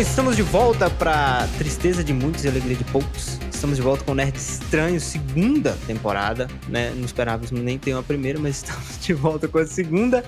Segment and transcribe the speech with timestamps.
[0.00, 3.38] Estamos de volta para tristeza de muitos e alegria de poucos.
[3.50, 6.92] Estamos de volta com o Nerd Estranho, segunda temporada, né?
[6.94, 10.22] Não esperávamos nem ter uma primeira, mas estamos de volta com a segunda.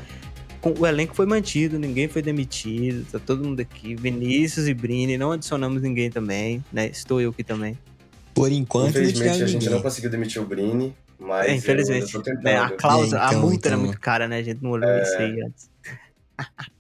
[0.63, 3.95] Com, o elenco foi mantido, ninguém foi demitido, tá todo mundo aqui.
[3.95, 6.87] Vinícius e Brini, não adicionamos ninguém também, né?
[6.87, 7.77] Estou eu aqui também.
[8.35, 12.15] Por enquanto, Infelizmente, a gente não conseguiu demitir o Brini, mas é, infelizmente.
[12.15, 12.49] eu, eu tô tentando.
[12.49, 13.73] É, a cláusula, É, então, a multa então.
[13.73, 14.39] era muito cara, né?
[14.39, 15.69] A gente não olhou isso aí antes.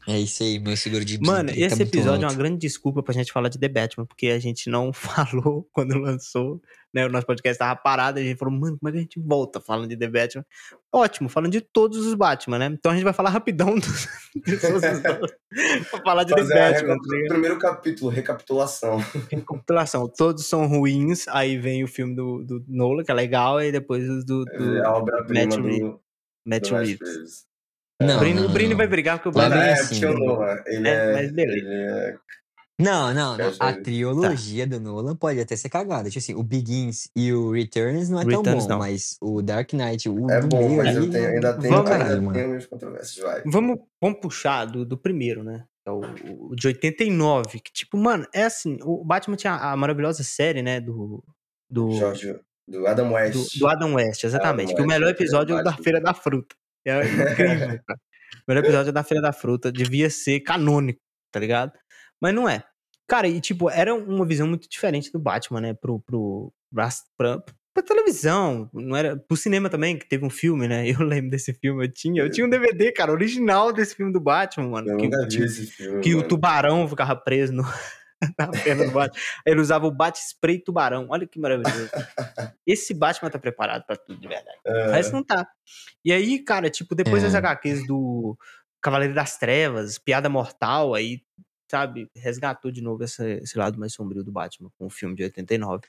[0.07, 3.03] É isso aí, meu seguro de Mano, tá esse muito episódio é uma grande desculpa
[3.03, 6.63] pra gente falar de The Batman, porque a gente não falou quando lançou,
[6.95, 7.05] né?
[7.05, 9.21] O nosso podcast tava parado, e a gente falou, mano, como é que a gente
[9.21, 10.47] volta falando de The Batman?
[10.91, 12.67] Ótimo, falando de todos os Batman, né?
[12.67, 15.29] Então a gente vai falar rapidão dos, de todos os Batman,
[15.91, 16.97] pra falar de Fazer The Batman.
[16.97, 19.01] tá primeiro capítulo, recapitulação.
[19.45, 23.73] Compilação, todos são ruins, aí vem o filme do, do Nolan, que é legal, e
[23.73, 26.01] depois os do, do É a obra-prima Matt do,
[26.47, 27.48] Matt Reeves.
[28.01, 28.77] Não, o Brini, não, o Brini não.
[28.77, 30.13] vai brigar porque o Brini é, assim, o?
[30.15, 31.59] Nolan, ele É, é, mas beleza.
[31.67, 32.17] ele é...
[32.81, 33.53] Não, não, não.
[33.59, 36.09] A trilogia do Nolan pode até ser cagada.
[36.09, 38.79] Tipo assim, o Begins e o Returns não é tão Returns bom, não.
[38.79, 41.75] mas o Dark Knight, o É do bom, meio mas ali, eu tenho, ainda tenho,
[41.75, 42.35] Vamos- ainda caralho, mano.
[42.35, 43.43] tenho minhas controvérsias, vai.
[43.47, 45.65] Vamos, vamos puxar do, do primeiro, né?
[45.85, 46.03] É o,
[46.51, 47.59] o de 89.
[47.59, 50.81] Que, tipo, mano, é assim: o Batman tinha a maravilhosa série, né?
[50.81, 51.25] Do.
[51.69, 52.39] Do, Jorge,
[52.69, 53.59] do Adam do, West.
[53.59, 54.73] do Adam West, exatamente.
[54.73, 55.73] Adam que o West, melhor episódio é o da.
[55.73, 56.55] Feira da Fruta.
[56.89, 58.01] É incrível, cara.
[58.37, 59.73] O melhor episódio é da Feira da Fruta.
[59.73, 61.01] Devia ser canônico,
[61.31, 61.73] tá ligado?
[62.21, 62.63] Mas não é.
[63.07, 65.75] Cara, e tipo, era uma visão muito diferente do Batman, né?
[65.75, 70.69] Pro, pro, pra, pra, pra televisão, não era pro cinema também, que teve um filme,
[70.69, 70.89] né?
[70.89, 74.21] Eu lembro desse filme, eu tinha, eu tinha um DVD, cara, original desse filme do
[74.21, 74.91] Batman, mano.
[74.91, 76.01] Eu que, nunca vi tipo, esse filme.
[76.01, 76.29] que o mano.
[76.29, 77.63] tubarão ficava preso no,
[78.39, 79.21] na perna do Batman.
[79.47, 81.07] Ele usava o bate-spray tubarão.
[81.11, 81.89] Olha que maravilhoso.
[82.67, 84.59] Esse Batman tá preparado pra tudo, de verdade.
[84.67, 85.47] É, Mas não tá.
[86.05, 87.27] E aí, cara, tipo, depois É.
[87.27, 88.37] das HQs do
[88.81, 91.23] Cavaleiro das Trevas, Piada Mortal, aí,
[91.71, 95.23] sabe, resgatou de novo essa- esse lado mais sombrio do Batman com o filme de
[95.25, 95.83] 89.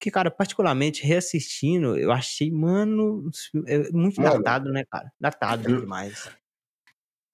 [0.00, 3.30] Que, cara, particularmente reassistindo, eu achei, mano,
[3.66, 4.34] é muito Mano.
[4.38, 5.12] datado, né, cara?
[5.20, 6.28] Datado Eu- demais.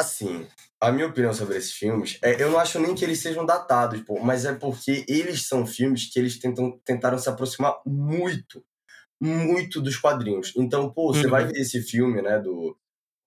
[0.01, 0.47] Assim,
[0.81, 4.01] a minha opinião sobre esses filmes, é, eu não acho nem que eles sejam datados,
[4.03, 8.65] pô, mas é porque eles são filmes que eles tentam, tentaram se aproximar muito,
[9.21, 10.53] muito dos quadrinhos.
[10.57, 11.33] Então, pô, você Uhum.
[11.33, 12.77] vai ver esse filme, né, do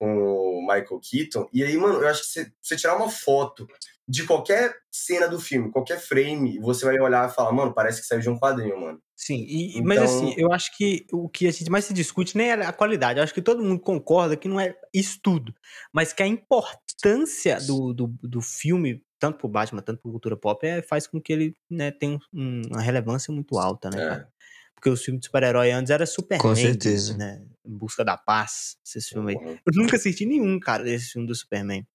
[0.00, 3.66] com o Michael Keaton, e aí, mano, eu acho que você, você tirar uma foto
[4.08, 8.06] de qualquer cena do filme, qualquer frame, você vai olhar e falar, mano, parece que
[8.06, 9.00] saiu de um quadrinho, mano.
[9.24, 12.36] Sim, e, mas Então- assim, eu acho que o que a gente mais se discute
[12.36, 13.20] nem é a qualidade.
[13.20, 15.54] Eu acho que todo mundo concorda que não é isso tudo.
[15.92, 20.66] Mas que a importância do, do, do filme, tanto pro Batman, tanto pro cultura pop,
[20.66, 24.08] é, faz com que ele né, tenha um- uma relevância muito alta, né, É.
[24.08, 24.28] cara?
[24.74, 26.42] Porque os filmes de super-herói antes era Superman.
[26.42, 27.16] Com certeza.
[27.16, 27.44] Né?
[27.64, 29.44] Em Busca da Paz, esses filmes aí.
[29.64, 31.86] Eu nunca assisti nenhum, cara, desse filme do Superman.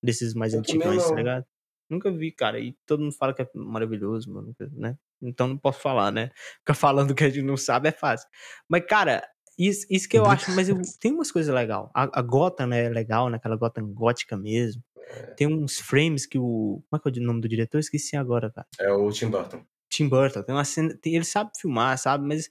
[0.00, 1.44] Desses mais Eu antigos, tá ligado?
[1.88, 2.58] Nunca vi, cara.
[2.58, 4.96] E todo mundo fala que é maravilhoso, mano, né?
[5.22, 6.30] Então não posso falar, né?
[6.58, 8.28] Ficar falando que a gente não sabe é fácil.
[8.68, 9.26] Mas, cara,
[9.58, 10.50] isso, isso que eu acho.
[10.54, 11.88] Mas eu, tem umas coisas legais.
[11.94, 13.36] A, a Gotham né, é legal, né?
[13.36, 14.82] Aquela Gotham gótica mesmo.
[15.36, 16.82] Tem uns frames que o.
[16.90, 17.78] Como é que é o nome do diretor?
[17.78, 18.66] Eu esqueci agora, cara.
[18.78, 19.64] É o Tim Burton.
[19.88, 20.42] Tim Burton.
[20.42, 20.96] Tem uma cena.
[21.00, 22.26] tem- ele sabe filmar, sabe?
[22.26, 22.50] Mas.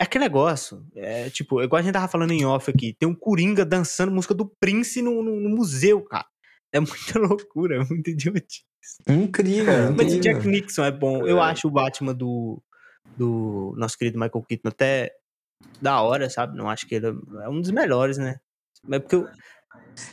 [0.00, 0.86] É aquele negócio.
[0.94, 2.94] É tipo, igual a gente tava falando em off aqui.
[2.94, 6.26] Tem um Coringa dançando música do Prince no, no, no museu, cara.
[6.72, 8.64] É muita loucura, é muito idiotice.
[9.08, 10.20] Incrível, Mas o incrível.
[10.20, 11.26] Jack Nixon é bom.
[11.26, 11.42] Eu É.
[11.50, 12.62] acho o Batman do,
[13.16, 15.12] do nosso querido Michael Keaton até
[15.80, 16.56] da hora, sabe?
[16.56, 17.06] Não acho que ele
[17.42, 18.38] é um dos melhores, né?
[18.84, 19.28] Mas porque eu,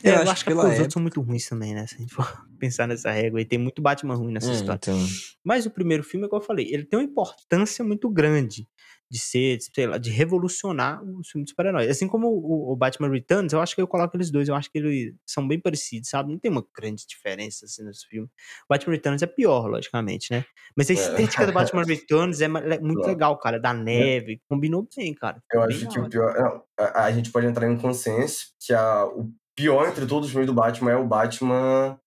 [0.02, 1.86] Eu eu acho acho que que pela os outros são muito ruins também, né?
[1.86, 2.26] Se a gente for
[2.58, 3.40] pensar nessa régua.
[3.40, 4.78] E tem muito Batman ruim nessa É, história.
[4.82, 4.98] então,
[5.44, 8.68] Mas o primeiro filme, igual eu falei, ele tem uma importância muito grande
[9.10, 11.88] de ser, de, sei lá, de revolucionar os filmes de super-heróis.
[11.88, 14.70] Assim como o, o Batman Returns, eu acho que eu coloco eles dois, eu acho
[14.70, 16.32] que eles são bem parecidos, sabe?
[16.32, 18.26] Não tem uma grande diferença assim nesse filme.
[18.26, 20.44] O Batman Returns é pior, logicamente, né?
[20.76, 20.96] Mas a É.
[20.96, 23.06] estética do Batman Returns é é muito Não.
[23.06, 23.60] legal, cara.
[23.60, 25.42] Da neve, combinou bem, cara.
[25.52, 26.34] Eu Bem acho que o pior.
[26.34, 30.30] não, a, a gente pode entrar em consenso que a, o pior entre todos os
[30.32, 31.98] filmes do Batman é o Batman.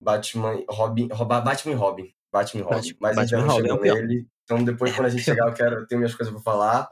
[0.00, 0.64] Batman.
[0.68, 1.08] Robin.
[1.08, 2.14] Batman e Robin.
[2.32, 2.76] Batman Robin.
[2.76, 4.06] Batman- Mas a gente Batman e não Robin é chegou pior.
[4.06, 4.26] nele.
[4.44, 5.34] Então depois, quando a gente pior.
[5.36, 6.90] chegar, eu quero eu tenho minhas coisas pra falar.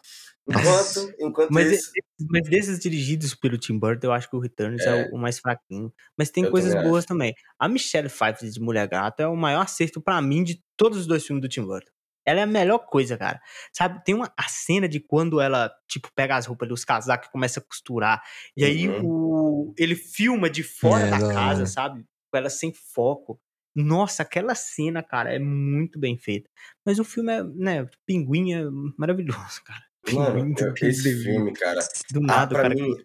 [0.49, 1.91] Enquanto, enquanto Mas, isso.
[2.31, 5.11] mas desses dirigidos pelo Tim Burton, eu acho que o Returns é, É.
[5.13, 5.93] o, mais fraquinho.
[6.17, 7.35] Mas tem Eu coisas também boas também.
[7.59, 11.07] A Michelle Pfeiffer de Mulher Gata é o maior acerto pra mim de todos os
[11.07, 11.91] dois filmes do Tim Burton.
[12.25, 13.41] Ela é a melhor coisa, cara.
[13.73, 17.33] Sabe, tem uma a cena de quando ela, tipo, pega as roupas dos casacos e
[17.33, 18.23] começa a costurar.
[18.57, 19.05] E aí Uhum.
[19.05, 21.67] o, ele filma de fora É, da casa, hora.
[21.67, 22.05] sabe?
[22.31, 23.41] Com ela sem foco.
[23.77, 26.49] Nossa, aquela cena, cara, é muito bem feita.
[26.85, 28.63] Mas o filme é, né, Pinguim é
[28.97, 29.85] maravilhoso, cara.
[30.13, 31.81] Mano, Pinguim Pinguim esse filme, cara.
[32.11, 32.97] Do Ah, nada, pra cara mim,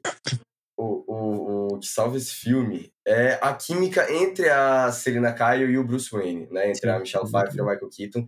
[0.77, 5.77] o, o, o que salva esse filme é a química entre a Selina Kyle e
[5.77, 6.69] o Bruce Wayne, né?
[6.69, 8.27] Entre a Michelle Pfeiffer e o Michael Keaton.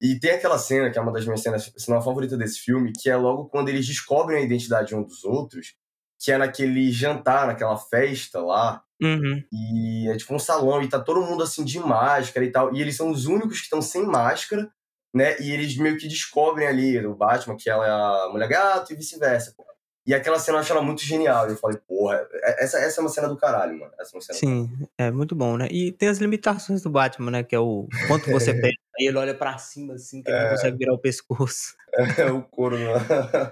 [0.00, 3.10] E tem aquela cena, que é uma das minhas cenas, cena favorita desse filme, que
[3.10, 5.74] é logo quando eles descobrem a identidade um dos outros,
[6.20, 9.42] que é naquele jantar, naquela festa lá, Uhum.
[9.52, 12.80] e é tipo um salão, e tá todo mundo assim de máscara e tal, e
[12.80, 14.68] eles são os únicos que estão sem máscara,
[15.14, 15.40] né?
[15.40, 18.96] E eles meio que descobrem ali o Batman que ela é a mulher gato e
[18.96, 19.54] vice-versa.
[20.06, 21.46] E aquela cena eu acho ela muito genial.
[21.50, 23.92] Eu falei, porra, é- essa, essa é uma cena do caralho, mano.
[24.00, 25.68] Essa é uma cena Sim, é muito bom, né?
[25.70, 27.42] E tem as limitações do Batman, né?
[27.42, 30.48] Que é o quanto você pega, aí ele olha pra cima assim, que ele não
[30.50, 31.76] consegue virar o pescoço.
[32.18, 32.78] É o couro.
[32.78, 32.92] né?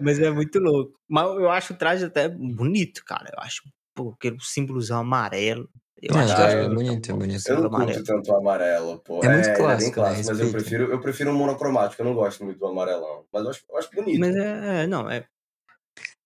[0.01, 0.93] Mas é muito louco.
[1.09, 3.31] Mas eu acho o traje até bonito, cara.
[3.37, 3.63] Eu acho
[3.97, 5.69] pô, aquele símbolozinho amarelo.
[6.01, 7.35] Eu É, acho ah, que é acho bonito, é bonito.
[7.37, 9.25] Eu símbolo não curto tanto o amarelo, pô.
[9.25, 9.93] É muito ele clássico, é bem né?
[9.95, 12.03] clássico, mas eu prefiro, eu prefiro o monocromático.
[12.03, 13.25] Eu não gosto muito do amarelão.
[13.33, 14.21] Mas eu acho, eu acho bonito.
[14.21, 15.25] Mas é, é, não, é.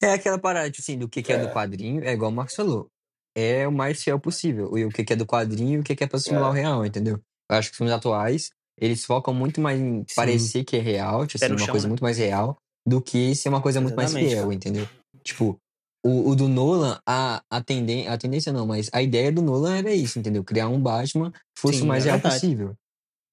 [0.02, 1.38] É aquela parada, tipo assim, do que, que é.
[1.38, 1.52] do É.
[1.52, 2.88] quadrinho, é igual o Marcos falou.
[3.36, 4.76] É o mais fiel possível.
[4.76, 6.50] E o que, que é do quadrinho e o que, que é pra simular É.
[6.50, 7.20] o real, entendeu?
[7.48, 10.14] Eu acho que os filmes atuais, eles focam muito mais em Sim.
[10.16, 11.90] parecer que é real, tipo assim, uma chão, coisa né?
[11.90, 14.54] muito mais real, do que ser uma coisa muito mais fiel, cara.
[14.54, 14.88] entendeu?
[15.22, 15.56] Tipo,
[16.04, 19.76] o, o do Nolan, a, a, tenden a tendência não, mas a ideia do Nolan
[19.78, 20.42] era isso, entendeu?
[20.44, 22.74] Criar um Batman fosse Sim, o mais é real possível.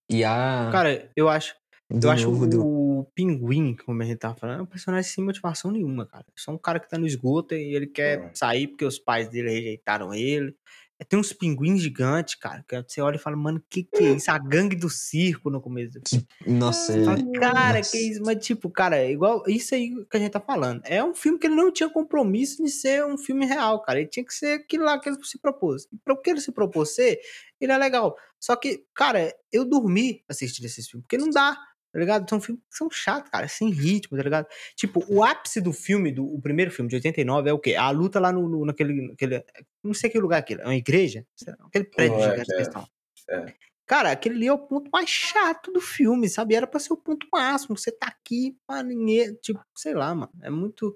[0.09, 0.69] E a.
[0.71, 1.55] Cara, eu acho.
[1.89, 2.65] do eu acho novo do.
[2.65, 6.25] o Pinguim, como a gente tava falando, é um personagem sem motivação nenhuma, cara.
[6.35, 8.31] Só um cara que tá no esgoto e ele quer É.
[8.33, 10.55] sair porque os pais dele rejeitaram ele.
[10.99, 14.11] É, Tem uns pinguins gigantes, cara, que você olha e fala, mano, que que é
[14.13, 14.31] isso?
[14.31, 16.27] A gangue do circo no começo do filme.
[16.47, 17.39] Nossa, fala, é.
[17.39, 17.91] cara, Nossa.
[17.91, 18.21] que isso?
[18.25, 20.81] Mas, tipo, cara, é igual isso aí que a gente tá falando.
[20.83, 23.99] É um filme que ele não tinha compromisso de ser um filme real, cara.
[23.99, 25.87] Ele tinha que ser aquilo lá que ele se propôs.
[25.91, 27.19] E pro que ele se propôs ser,
[27.61, 28.15] ele é legal.
[28.39, 31.57] Só que, cara, eu dormi assistindo esses filmes, porque não dá,
[31.91, 32.29] tá ligado?
[32.29, 34.47] São filmes que são chatos, cara, sem ritmo, tá ligado?
[34.75, 37.75] Tipo, o ápice do filme, do o primeiro filme de 89, é o quê?
[37.75, 39.43] A luta lá no, no- naquele, naquele.
[39.83, 40.61] Não sei que lugar é aquilo.
[40.61, 41.25] É uma igreja?
[41.65, 42.45] Aquele prédio é, gigante que é.
[42.45, 42.87] que eles estão.
[43.29, 43.53] É.
[43.85, 46.55] Cara, aquele ali é o ponto mais chato do filme, sabe?
[46.55, 47.77] Era pra ser o ponto máximo.
[47.77, 49.33] Você tá aqui pra ninguém.
[49.35, 50.31] Tipo, sei lá, mano.
[50.41, 50.93] É muito.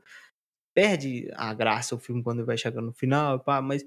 [0.74, 3.84] Perde a graça o filme quando vai chegando no final, pá, mas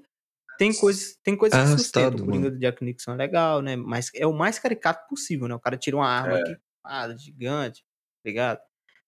[0.57, 2.23] tem coisas, tem coisas que Arrastado, sustentam.
[2.23, 3.75] O Coringa do Jack Nixon é legal, né?
[3.75, 5.55] Mas é o mais caricato possível, né?
[5.55, 6.41] O cara tira uma arma É.
[6.41, 7.81] aqui, ah, gigante,
[8.23, 8.59] tá ligado?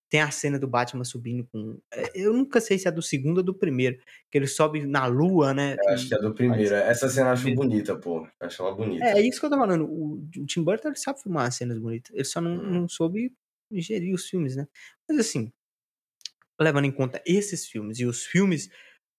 [0.09, 1.79] Tem a cena do Batman subindo com.
[1.93, 3.97] é, Eu nunca sei se é do segundo ou do primeiro.
[4.31, 5.75] Que ele sobe na lua, né?
[5.77, 6.73] Eu acho que é do primeiro.
[6.75, 8.25] Essa cena eu acho bonita, pô.
[8.39, 9.03] Eu acho ela bonita.
[9.03, 9.85] É, é isso que eu tô falando.
[9.85, 12.15] O, o Tim Burton ele sabe filmar as cenas bonitas.
[12.15, 12.71] Ele só não, Hum.
[12.81, 13.33] não soube
[13.69, 14.65] gerir os filmes, né?
[15.09, 15.51] Mas assim,
[16.59, 18.69] levando em conta esses filmes e os filmes,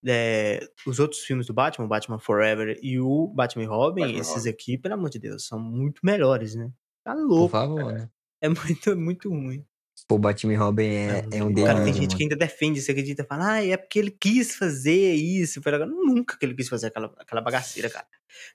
[0.07, 4.21] é, os outros filmes do Batman, o Batman Forever e o Batman e Robin, Batman
[4.21, 4.49] esses Robin.
[4.51, 6.71] aqui, pelo amor de Deus, são muito melhores, né?
[7.05, 7.49] Tá Por louco.
[7.51, 8.09] favor, né?
[8.41, 9.65] É muito, muito ruim.
[10.07, 12.91] Pô, Batman e Robin é, é um Mano, Cara, tem gente que ainda defende isso,
[12.91, 15.61] acredita, fala, ah, é porque ele quis fazer isso.
[15.65, 15.89] Legal.
[15.89, 18.07] Nunca que ele quis fazer aquela, aquela bagaceira, cara.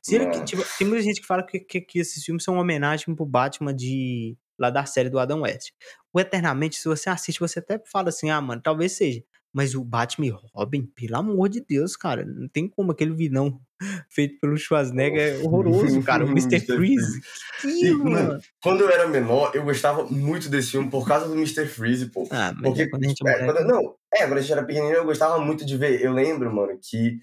[0.01, 0.45] Se ele, Não.
[0.45, 3.25] tipo, tem muita gente que fala que, que, que esses filmes são uma homenagem pro
[3.25, 5.71] Batman de lá da série do Adam West.
[6.13, 9.23] O Eternamente, se você assiste, você até fala assim, ah, mano, talvez seja.
[9.51, 13.61] Mas o Batman e Robin, pelo amor de Deus, cara, não tem como aquele vilão
[14.09, 16.23] feito pelo Schwarzenegger é horroroso, cara.
[16.25, 16.59] O Mr.
[16.65, 17.21] Freeze.
[17.61, 21.33] Que E, mano, quando eu era menor, eu gostava muito desse filme por causa do
[21.33, 21.65] Mr.
[21.67, 22.27] Freeze, pô.
[22.31, 24.51] Ah, mas Porque, é quando a gente é é, quando- não, é, quando a gente
[24.51, 26.01] era pequenininho, eu gostava muito de ver.
[26.01, 27.19] Eu lembro, mano, que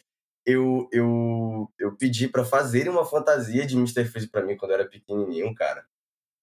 [0.47, 4.05] eu, eu, eu pedi pra fazer uma fantasia de Mr.
[4.07, 5.85] Freeze pra mim quando eu era pequenininho, cara.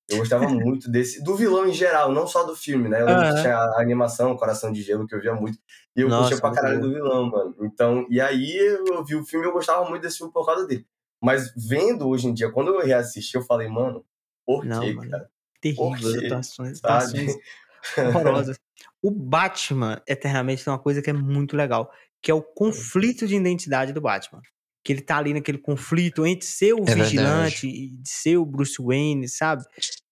[0.10, 3.02] Eu gostava muito desse, do vilão em geral, não só do filme, né?
[3.02, 3.36] Eu lembro Aham.
[3.36, 5.60] que tinha a animação Coração de Gelo, que eu via muito.
[5.96, 7.56] E eu Nossa, curtia pra caralho do vilão, mano.
[7.62, 10.66] Então, e aí eu vi o filme e eu gostava muito desse filme por causa
[10.66, 10.86] dele.
[11.22, 14.06] Mas vendo hoje em dia, quando eu reassisti, eu falei, mano,
[14.46, 15.12] por Não, quê, mano.
[15.12, 15.30] cara?
[15.60, 16.28] Terrível, quê?
[16.28, 17.26] atuações, Sabe?
[17.26, 17.36] atuações
[17.98, 18.60] horrorosas.
[19.02, 23.36] O Batman, eternamente, tem uma coisa que é muito legal, que é o conflito de
[23.36, 24.42] identidade do Batman.
[24.88, 27.04] Que ele tá ali naquele conflito entre ser o É verdade.
[27.04, 29.66] vigilante e de ser o Bruce Wayne, sabe?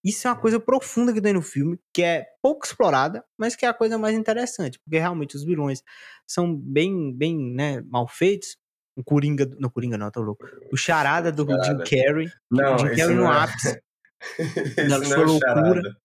[0.03, 3.65] Isso é uma coisa profunda que tem no filme, que é pouco explorada, mas que
[3.65, 5.81] é a coisa mais interessante, porque realmente os vilões
[6.27, 8.57] são bem, bem, né, mal feitos.
[8.97, 10.45] O Coringa, não, Coringa não, tô louco.
[10.73, 11.83] O Charada do Jim Charada.
[11.85, 13.81] Carrey, Não, o Jim Carrey no não é- ápice,
[14.89, 15.97] da não sua é o loucura, charada.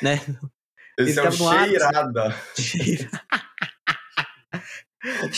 [0.00, 0.14] né?
[0.98, 1.68] Esse Ele é o tava no ápice.
[1.68, 2.34] cheirada.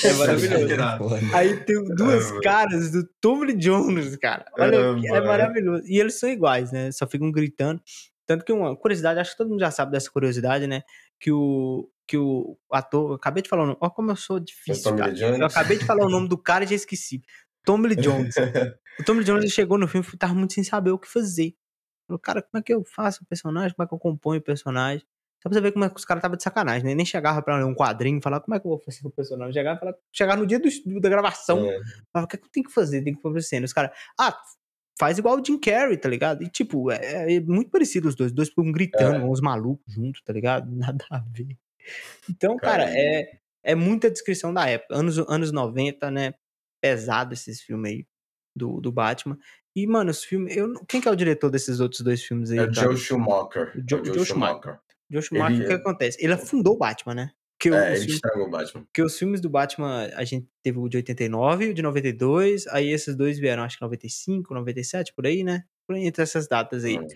[0.04, 0.98] É maravilhoso.
[0.98, 1.20] Foda.
[1.34, 2.40] Aí tem duas mano.
[2.40, 4.44] caras do Tom Lee Jones, cara.
[4.58, 5.82] Olha, É, é maravilhoso.
[5.86, 6.92] E eles são iguais, né?
[6.92, 7.82] Só ficam gritando.
[8.24, 10.82] Tanto que uma curiosidade, acho que todo mundo já sabe dessa curiosidade, né?
[11.18, 13.10] Que o, que o ator.
[13.10, 13.78] Eu acabei de falar o nome.
[13.80, 15.10] Olha como eu sou difícil, Tommy cara.
[15.10, 15.40] Lee Jones.
[15.40, 17.22] Eu acabei de falar o nome do cara e já esqueci.
[17.64, 18.34] Tom Lee Jones.
[18.98, 21.06] O Tom Lee Jones ele chegou no filme e tava muito sem saber o que
[21.06, 21.54] fazer.
[22.06, 23.76] Falou, cara, como é que eu faço o personagem?
[23.76, 25.06] Como é que eu componho o personagem?
[25.42, 26.94] Só pra você ver como é que os caras estavam de sacanagem, né?
[26.94, 29.10] Nem chegava pra ler um quadrinho e falar como é que eu vou fazer o
[29.10, 29.52] personagem.
[29.52, 31.78] Chegava, falava, chegava no dia do, da gravação, É.
[32.12, 33.02] falava, o que, é que eu tenho que fazer?
[33.02, 33.64] Tem que fazer cena.
[33.66, 34.36] Os caras, ah,
[34.98, 36.42] faz igual o Jim Carrey, tá ligado?
[36.42, 38.30] E tipo, é, é muito parecido os dois.
[38.30, 39.24] Os dois ficam gritando, É.
[39.24, 40.68] uns malucos juntos, tá ligado?
[40.74, 41.56] Nada a ver.
[42.28, 44.96] Então, cara, Cara, é, é muita descrição da época.
[44.96, 46.34] Anos, anos 90, né?
[46.80, 48.06] Pesado esses filmes aí
[48.56, 49.38] do, do Batman.
[49.76, 50.56] E, mano, os filmes.
[50.56, 52.58] Eu, quem que é o diretor desses outros dois filmes aí?
[52.58, 52.86] É o cara?
[52.88, 53.72] Joe Schumacher.
[53.76, 54.80] O Joe- É Joe Joe Schumacher.
[55.10, 56.18] Joe Schumacher, o que é- acontece?
[56.20, 57.30] Ele afundou o Batman, né?
[57.64, 58.84] O- É, ele filmes, estragou o Batman.
[58.84, 62.88] porque os filmes do Batman, a gente teve o de 89, o de 92, aí
[62.90, 65.64] esses dois vieram, acho que 95, 97, por aí, né?
[65.86, 66.98] Por aí, entre essas datas aí.
[66.98, 67.06] Hum.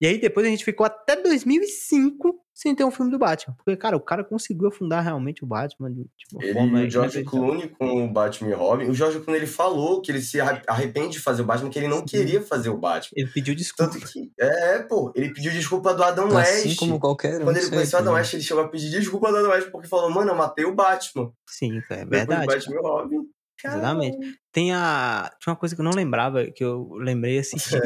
[0.00, 3.54] E aí depois a gente ficou até 2005 sem ter um filme do Batman.
[3.56, 6.90] Porque, cara, o cara conseguiu afundar realmente o Batman de uma Ele forma e o
[6.90, 7.24] George.
[7.24, 8.84] Clooney com o Batman e Robin.
[8.88, 11.78] O George Clooney ele falou que ele se arre- arrepende de fazer o Batman, que
[11.78, 12.04] ele não Sim.
[12.06, 13.10] queria fazer o Batman.
[13.16, 13.92] Ele pediu desculpa.
[13.92, 16.78] Tanto que, é, pô, ele pediu desculpa do Adam Assim West.
[16.78, 17.44] como qualquer um.
[17.44, 18.18] Quando ele conheceu o Adam né?
[18.20, 20.74] West, ele chegou a pedir desculpa do Adam West porque falou, mano, eu matei o
[20.74, 21.32] Batman.
[21.48, 22.46] Sim, é Depois do verdade.
[22.46, 23.16] Batman e Robin.
[23.64, 24.38] Exatamente.
[24.52, 25.30] Tem a.
[25.40, 27.82] Tinha uma coisa que eu não lembrava, que eu lembrei assistindo.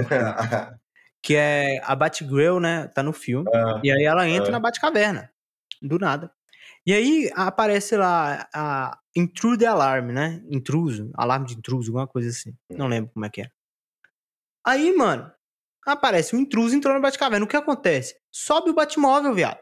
[1.22, 2.88] Que é a Batgirl, né?
[2.88, 3.48] Tá no filme.
[3.54, 4.52] Ah, E aí ela entra Ah.
[4.52, 5.30] na Batcaverna.
[5.80, 6.30] Do nada.
[6.84, 10.42] E aí aparece lá a Intrude Alarm, né?
[10.50, 11.10] Intruso.
[11.14, 12.54] Alarme de intruso, alguma coisa assim.
[12.70, 13.50] Não lembro como é que é.
[14.66, 15.30] Aí, mano,
[15.86, 17.44] aparece um intruso entrou na Batcaverna.
[17.44, 18.16] O que acontece?
[18.30, 19.58] Sobe o Batmóvel, viado.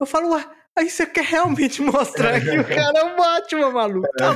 [0.00, 0.44] Eu falo, ué,
[0.76, 4.08] aí você quer realmente mostrar que o cara é o Batman, maluco.
[4.16, 4.32] Tá?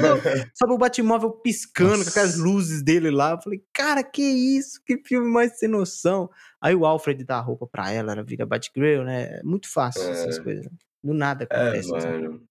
[0.55, 2.49] Sobe o Batmóvel piscando com aquelas Nossa.
[2.49, 3.33] luzes dele lá.
[3.33, 4.81] Eu falei, cara, que isso?
[4.85, 6.31] Que filme mais sem noção.
[6.67, 9.39] Aí o Alfred dá a roupa pra ela, ela vira Batgirl, né?
[9.39, 10.11] É muito fácil É.
[10.11, 10.67] essas coisas.
[11.03, 11.91] Do nada É, acontece.
[11.93, 12.43] mano.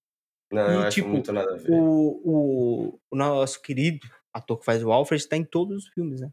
[0.51, 1.69] Não, E, eu acho tipo, muito nada a ver.
[1.71, 6.21] O, o, o nosso querido ator que faz o Alfred tá em todos os filmes,
[6.21, 6.29] né?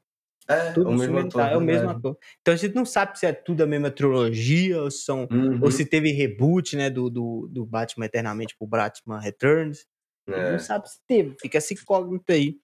[0.48, 1.30] É, o mesmo ator.
[1.42, 1.98] tá, é o mesmo verdade.
[1.98, 2.18] ator.
[2.40, 5.70] Então a gente não sabe se é tudo a mesma trilogia ou, são, Uhum, ou
[5.70, 6.88] se teve reboot, né?
[6.90, 9.86] Do, do, do Batman Eternamente pro Batman Returns.
[10.28, 10.52] A gente é.
[10.52, 11.36] Não sabe se teve.
[11.40, 12.56] Fica essa incógnita aí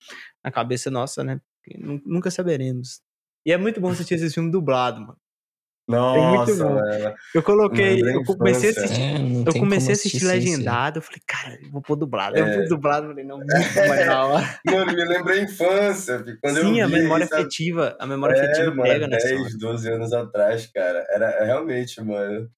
[0.44, 1.40] na cabeça nossa, né?
[1.64, 3.00] Porque nu- nunca saberemos.
[3.46, 5.16] E é muito bom assistir esse filme dublado, mano.
[5.90, 6.74] Nossa, bom.
[6.74, 7.14] mano.
[7.34, 9.00] Eu coloquei, eu comecei a assistir.
[9.00, 10.26] É, Eu comecei a assistir ser.
[10.26, 12.36] legendado, eu falei, cara, eu vou pôr dublado.
[12.36, 12.54] Eu É.
[12.56, 14.60] fui dublado, eu falei, não, muito mais da hora.
[14.66, 16.22] Mano, me lembrei a infância.
[16.42, 17.42] Quando Sim, eu a vi memória isso, sabe?
[17.42, 19.50] afetiva, a memória É, afetiva mano, pega nessa 10, hora.
[19.58, 21.06] 12 anos atrás, cara.
[21.08, 22.50] Era é, realmente, mano.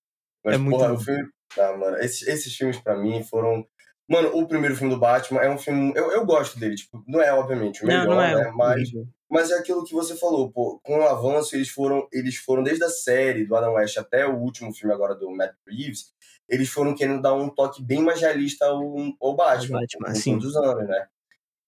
[0.45, 0.95] Mas, É muito porra, bom.
[0.97, 1.25] o filme.
[1.57, 3.65] Ah, mano, esses, esses filmes pra mim foram.
[4.09, 5.93] Mano, o primeiro filme do Batman é um filme.
[5.95, 8.53] Eu, eu gosto dele, tipo, não é, obviamente, o melhor, não, não é né?
[8.57, 9.07] Mas, horrível.
[9.31, 10.81] Mas é aquilo que você falou, pô.
[10.83, 12.07] Com o avanço, eles foram.
[12.13, 15.55] Eles foram desde a série do Adam West até o último filme agora do Matt
[15.67, 16.13] Reeves.
[16.49, 18.83] Eles foram querendo dar um toque bem mais realista ao,
[19.21, 19.77] ao Batman.
[19.79, 20.33] Ao Batman, sim.
[20.33, 21.07] todos os anos, né?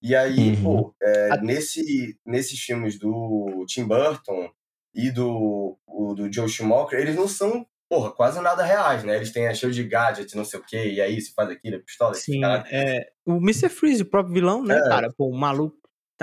[0.03, 0.63] E aí, Uhum.
[0.65, 4.51] pô, é, A- nesse, nesses filmes do Tim Burton
[4.93, 9.15] e do, o, do Joe Schumacher, eles não são, porra, quase nada reais, né?
[9.15, 11.77] Eles têm a cheio de gadget, não sei o quê, e aí se faz aquilo,
[11.77, 12.41] é pistola, Sim,
[12.73, 13.69] é, o Mr.
[13.69, 14.89] Freeze, o próprio vilão, né, É.
[14.89, 15.13] cara?
[15.17, 15.77] Pô, o maluco.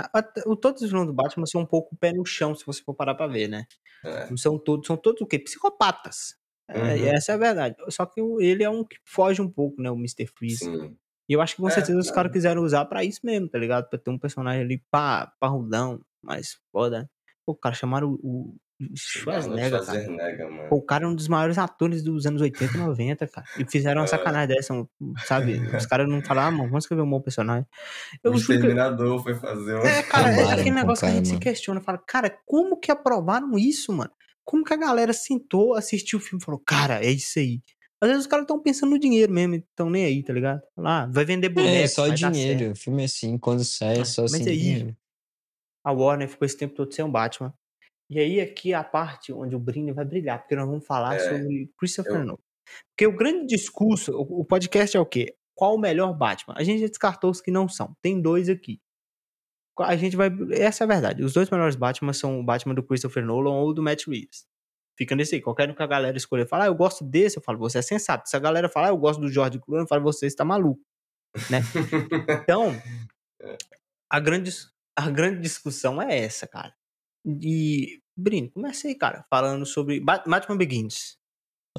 [0.04, 2.66] Tá- até- o- todos os vilões do Batman são um pouco pé no chão, se
[2.66, 3.66] você for parar pra ver, né?
[4.04, 4.30] É.
[4.30, 5.38] Não são todos, são todos o quê?
[5.40, 6.36] Psicopatas.
[6.68, 6.98] É, Uhum.
[6.98, 7.76] e essa é a verdade.
[7.90, 9.90] Só que ele é um que foge um pouco, né?
[9.90, 10.28] O Mr.
[10.28, 10.66] Freeze.
[10.66, 10.96] Sim.
[11.28, 12.14] E eu acho que com É, certeza os é.
[12.14, 13.90] caras quiseram usar pra isso mesmo, tá ligado?
[13.90, 14.84] Pra ter um personagem ali
[15.40, 17.02] parrudão, mais foda.
[17.04, 17.10] né?
[17.46, 18.56] Pô, cara, chamaram o, o
[18.96, 20.50] Schwarzenegger, cara.
[20.50, 20.68] Mano.
[20.72, 23.46] O cara é um dos maiores atores dos anos 80 e 90, cara.
[23.58, 24.08] E fizeram uma É.
[24.08, 24.88] sacanagem dessa,
[25.26, 25.60] sabe?
[25.76, 27.66] Os caras não falaram, ah, mano, vamos escrever um bom personagem.
[28.24, 29.82] Eu o juro que- Exterminador foi fazer um.
[29.82, 31.42] É, cara, é aquele com o negócio que a cara, gente se mano.
[31.44, 31.82] questiona.
[31.82, 34.12] Fala, cara, como que aprovaram isso, mano?
[34.46, 37.62] Como que a galera sentou, assistiu o filme e falou, cara, é isso aí.
[38.02, 40.62] Às vezes os caras estão pensando no dinheiro mesmo, estão nem aí, tá ligado?
[40.78, 42.72] Lá, vai vender boneco, É, só dinheiro.
[42.72, 44.50] O filme é assim, quando sai é É, só mas assim.
[44.50, 44.98] aí- dinheiro.
[45.84, 47.54] A Warner ficou esse tempo todo sem o Batman.
[48.10, 51.16] E aí aqui é a parte onde o Brini vai brilhar, porque nós vamos falar
[51.16, 52.38] É, sobre Christopher eu- Nolan.
[52.92, 55.36] Porque o grande discurso, o, o podcast é o quê?
[55.56, 56.54] Qual o melhor Batman?
[56.58, 57.96] A gente já descartou os que não são.
[58.02, 58.80] Tem dois aqui.
[59.80, 60.30] A gente vai.
[60.52, 61.24] Essa é a verdade.
[61.24, 64.46] Os dois melhores Batman são o Batman do Christopher Nolan ou do Matt Reeves.
[64.98, 65.42] Fica nesse aí.
[65.42, 67.82] Qualquer um que a galera escolher falar, ah, eu gosto desse, eu falo, você é
[67.82, 68.28] sensato.
[68.30, 70.82] Se a galera falar, ah, eu gosto do George Clooney, eu falo, você está maluco.
[71.50, 71.62] Né?
[72.44, 72.72] Então,
[74.10, 74.52] a grande,
[74.98, 76.74] a grande discussão é essa, cara.
[77.26, 81.18] E, Brino, comecei, cara, falando sobre Ba- Batman Begins.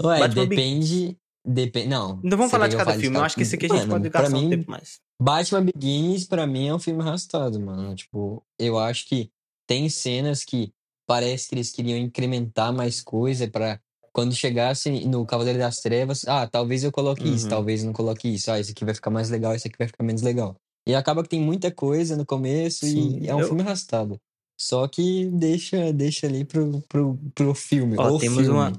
[0.03, 1.17] Ué, Batman Be- depende.
[1.47, 1.89] Depende.
[1.89, 2.21] Não.
[2.23, 4.11] Não vamos falar de cada filme, eu acho que esse aqui a gente Mano, pode
[4.11, 5.01] pra gastar um tempo mais.
[5.21, 7.95] Batman Begins, pra mim, é um filme arrastado, mano.
[7.95, 9.31] Tipo, eu acho que
[9.67, 10.71] tem cenas que
[11.07, 13.81] parece que eles queriam incrementar mais coisa pra
[14.13, 17.51] quando chegasse no Cavaleiro das Trevas, ah, talvez eu coloque isso, Uhum.
[17.51, 18.51] talvez não coloque isso.
[18.51, 20.57] Ah, esse aqui vai ficar mais legal, esse aqui vai ficar menos legal.
[20.87, 24.19] E acaba que tem muita coisa no começo Sim, e é um eu- filme arrastado.
[24.61, 27.97] Só que deixa, deixa ali pro, pro, pro filme.
[27.99, 28.51] Ó, temos filme.
[28.51, 28.73] uma-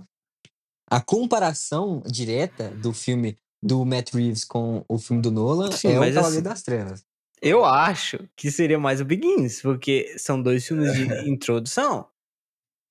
[0.88, 5.92] A comparação direta do filme do Matt Reeves com o filme do Nolan Sim, é
[5.92, 7.04] o Cavaleiro assim- das Trevas.
[7.42, 12.08] Eu acho que seria mais o Begins, porque são dois filmes de introdução.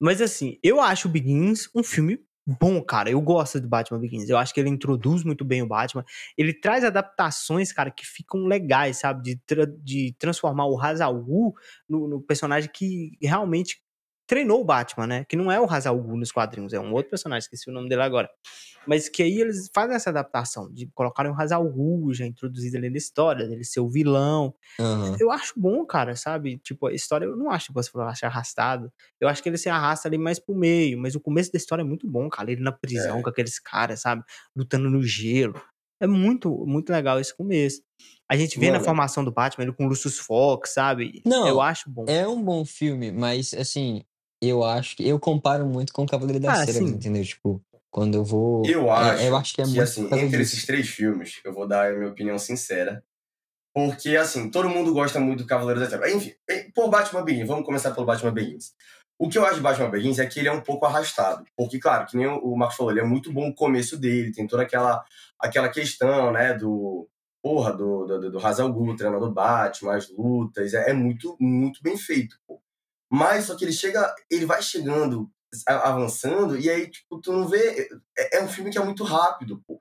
[0.00, 2.18] Mas assim, eu acho o Begins um filme
[2.58, 3.10] bom, cara.
[3.10, 4.28] Eu gosto do Batman Begins.
[4.28, 6.04] Eu acho que ele introduz muito bem o Batman.
[6.36, 9.22] Ele traz adaptações, cara, que ficam legais, sabe?
[9.22, 11.54] De, tra- de transformar o Ra's al Ghul
[11.88, 13.82] no, no personagem que realmente
[14.30, 15.24] treinou o Batman, né?
[15.28, 17.72] Que não é o Ra's al Ghul nos quadrinhos, é um outro personagem, esqueci o
[17.72, 18.30] nome dele agora.
[18.86, 22.76] Mas que aí eles fazem essa adaptação de colocarem o Ra's al Ghul já introduzido
[22.78, 24.54] ali na história, dele ser o vilão.
[24.78, 25.16] Aham.
[25.18, 26.58] Eu acho bom, cara, sabe?
[26.58, 28.90] Tipo, a história eu não acho que você falou, acho arrastado.
[29.20, 31.82] Eu acho que ele se arrasta ali mais pro meio, mas o começo da história
[31.82, 32.52] é muito bom, cara.
[32.52, 33.22] Ele na prisão É.
[33.22, 34.22] com aqueles caras, sabe?
[34.56, 35.60] Lutando no gelo.
[36.02, 37.82] É muito, muito legal esse começo.
[38.26, 38.84] A gente vê na Mano.
[38.86, 41.20] formação do Batman ele com o Lucius Fox, sabe?
[41.26, 42.06] Não, eu acho bom.
[42.08, 44.02] É um bom filme, mas assim,
[44.40, 45.06] eu acho que.
[45.06, 46.94] Eu comparo muito com o Cavaleiro das Ah, Trevas, sim.
[46.94, 47.24] entendeu?
[47.24, 48.64] Tipo, quando eu vou.
[48.66, 50.40] Eu é- acho, eu acho que é muito assim, entre disso.
[50.54, 53.02] esses três filmes, eu vou dar a minha opinião sincera.
[53.74, 56.12] Porque, assim, todo mundo gosta muito do Cavaleiro das Trevas.
[56.12, 58.72] Enfim, eh, por Batman Begins, vamos começar pelo Batman Begins.
[59.16, 61.44] O que eu acho de Batman Begins é que ele é um pouco arrastado.
[61.56, 64.46] Porque, claro, que nem o Marcos falou, ele é muito bom o começo dele, tem
[64.46, 65.04] toda aquela,
[65.38, 67.08] aquela questão, né, do.
[67.42, 71.36] Porra, do, do, do Ra's al Ghul, treinando do Batman, as lutas, é, é muito,
[71.40, 72.60] muito bem feito, pô.
[73.10, 75.28] Mas só que ele chega, ele vai chegando,
[75.66, 77.88] avançando, e aí, tipo, tu não vê.
[78.16, 79.80] É, é um filme que é muito rápido, pô.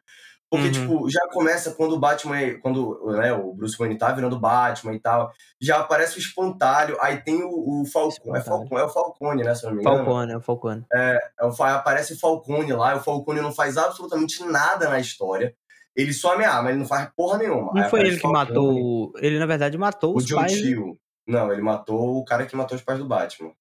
[0.52, 0.72] Porque, Uhum.
[0.72, 5.00] tipo, já começa quando o Batman, quando né, o Bruce Wayne tá virando Batman e
[5.00, 5.32] tal,
[5.62, 8.42] já aparece o espantalho, aí tem o, o Falcone, é.
[8.42, 9.98] Falcone, é o Falcone, né, se não me engano.
[9.98, 10.86] Falcone, é o Falcone.
[10.92, 15.54] É o Fa- aparece o Falcone lá, o Falcone não faz absolutamente nada na história.
[15.96, 17.72] Ele só ameaça, mas ele não faz porra nenhuma.
[17.72, 19.12] Não Aí foi ele que matou.
[19.18, 20.54] Ele, na verdade, matou o os John pais.
[20.54, 20.98] Chill.
[21.30, 23.54] Não, ele matou o cara que matou os pais do Batman.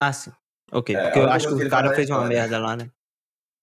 [0.00, 0.32] Ah, sim.
[0.72, 2.90] Ok, É, porque eu acho que que o cara fez uma merda lá, né?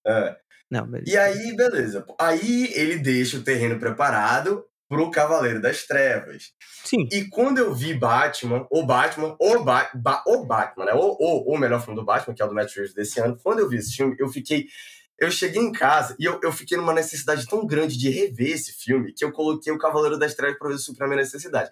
[0.06, 0.38] É.
[0.70, 1.12] Não, beleza.
[1.12, 2.06] E aí, beleza.
[2.20, 6.52] Aí ele deixa o terreno preparado pro Cavaleiro das Trevas.
[6.84, 7.08] Sim.
[7.12, 10.94] E quando eu vi Batman, o Batman, o, ba Ba- o Batman, né?
[10.94, 13.38] O, o, o melhor filme do Batman, que é o do Matt Reeves desse ano,
[13.42, 14.68] quando eu vi esse filme, eu fiquei.
[15.20, 18.72] Eu cheguei em casa e eu, eu fiquei numa necessidade tão grande de rever esse
[18.72, 21.70] filme que eu coloquei o Cavaleiro das Trevas pra ver se suprir a minha necessidade.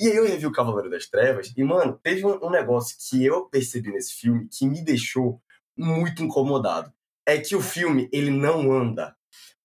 [0.00, 3.24] E aí eu revi o Cavaleiro das Trevas e, mano, teve um, um negócio que
[3.24, 5.40] eu percebi nesse filme que me deixou
[5.76, 6.92] muito incomodado.
[7.26, 9.14] É que o filme, ele não anda.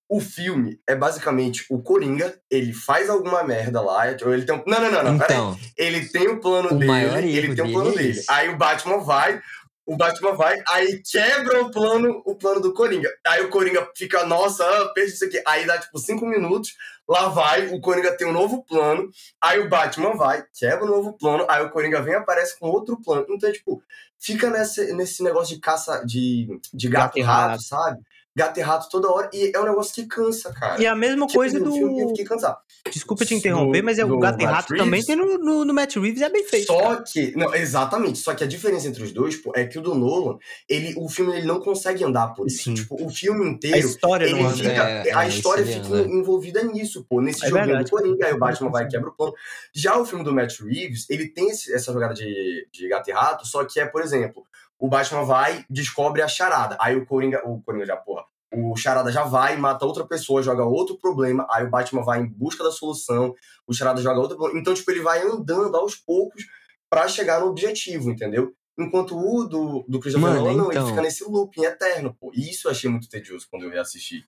[0.09, 4.63] O filme é basicamente o Coringa, ele faz alguma merda lá, ou ele tem um...
[4.65, 5.35] Não, não, não, não, peraí.
[5.35, 8.25] Então, Ele tem o plano O dele, ele tem o plano dele é dele.
[8.29, 9.41] Aí o Batman vai,
[9.85, 13.09] o Batman vai, aí quebra o plano, o plano do Coringa.
[13.25, 15.41] Aí o Coringa fica, nossa, ah, perdi isso aqui.
[15.45, 16.75] Aí dá tipo cinco minutos,
[17.07, 19.09] lá vai, o Coringa tem um novo plano,
[19.41, 22.67] aí o Batman vai, quebra o novo plano, aí o Coringa vem e aparece com
[22.67, 23.25] outro plano.
[23.29, 23.81] Então, tipo,
[24.19, 27.63] fica nesse, nesse negócio de caça, de, de gato, Gato e e rato, rato.
[27.63, 28.01] sabe?
[28.37, 30.79] Gato e rato toda hora, e é um negócio que cansa, cara.
[30.79, 32.09] E a mesma Tipo, coisa no filme eu do.
[32.11, 32.57] fiquei cansado.
[32.93, 34.85] Desculpa te interromper, do- mas é o do Gato e Rato Reeves?
[34.85, 36.67] também tem no, no, no Matt Reeves, é bem feito.
[36.67, 37.03] Só cara.
[37.11, 39.95] que, não, exatamente, só que a diferença entre os dois, pô, é que o do
[39.95, 40.37] Nolan,
[40.69, 42.63] ele, o filme ele não consegue andar por isso.
[42.65, 42.75] Sim.
[42.75, 46.61] Tipo, o filme A inteiro, história ele não fica, É, a é, história fica envolvida
[46.63, 49.33] nisso, pô, nesse É joguinho do Coringa, aí o Batman vai e quebra o plano.
[49.73, 53.13] Já o filme do Matt Reeves, ele tem esse- essa jogada de, de gato e
[53.13, 54.45] rato, só que é, por exemplo,
[54.79, 59.11] o Batman vai, descobre a charada, aí o Coringa, o Coringa já, porra, o Charada
[59.11, 62.71] já vai, mata outra pessoa, joga outro problema, aí o Batman vai em busca da
[62.71, 63.35] solução,
[63.67, 64.59] o Charada joga outro problema.
[64.61, 66.45] Então, tipo, ele vai andando aos poucos
[66.89, 68.53] pra chegar no objetivo, entendeu?
[68.79, 70.81] Enquanto o do, do Christopher Mano, Nolan, não, então.
[70.83, 72.31] ele fica nesse looping eterno, pô.
[72.33, 74.23] E isso eu achei muito tedioso quando eu reassisti.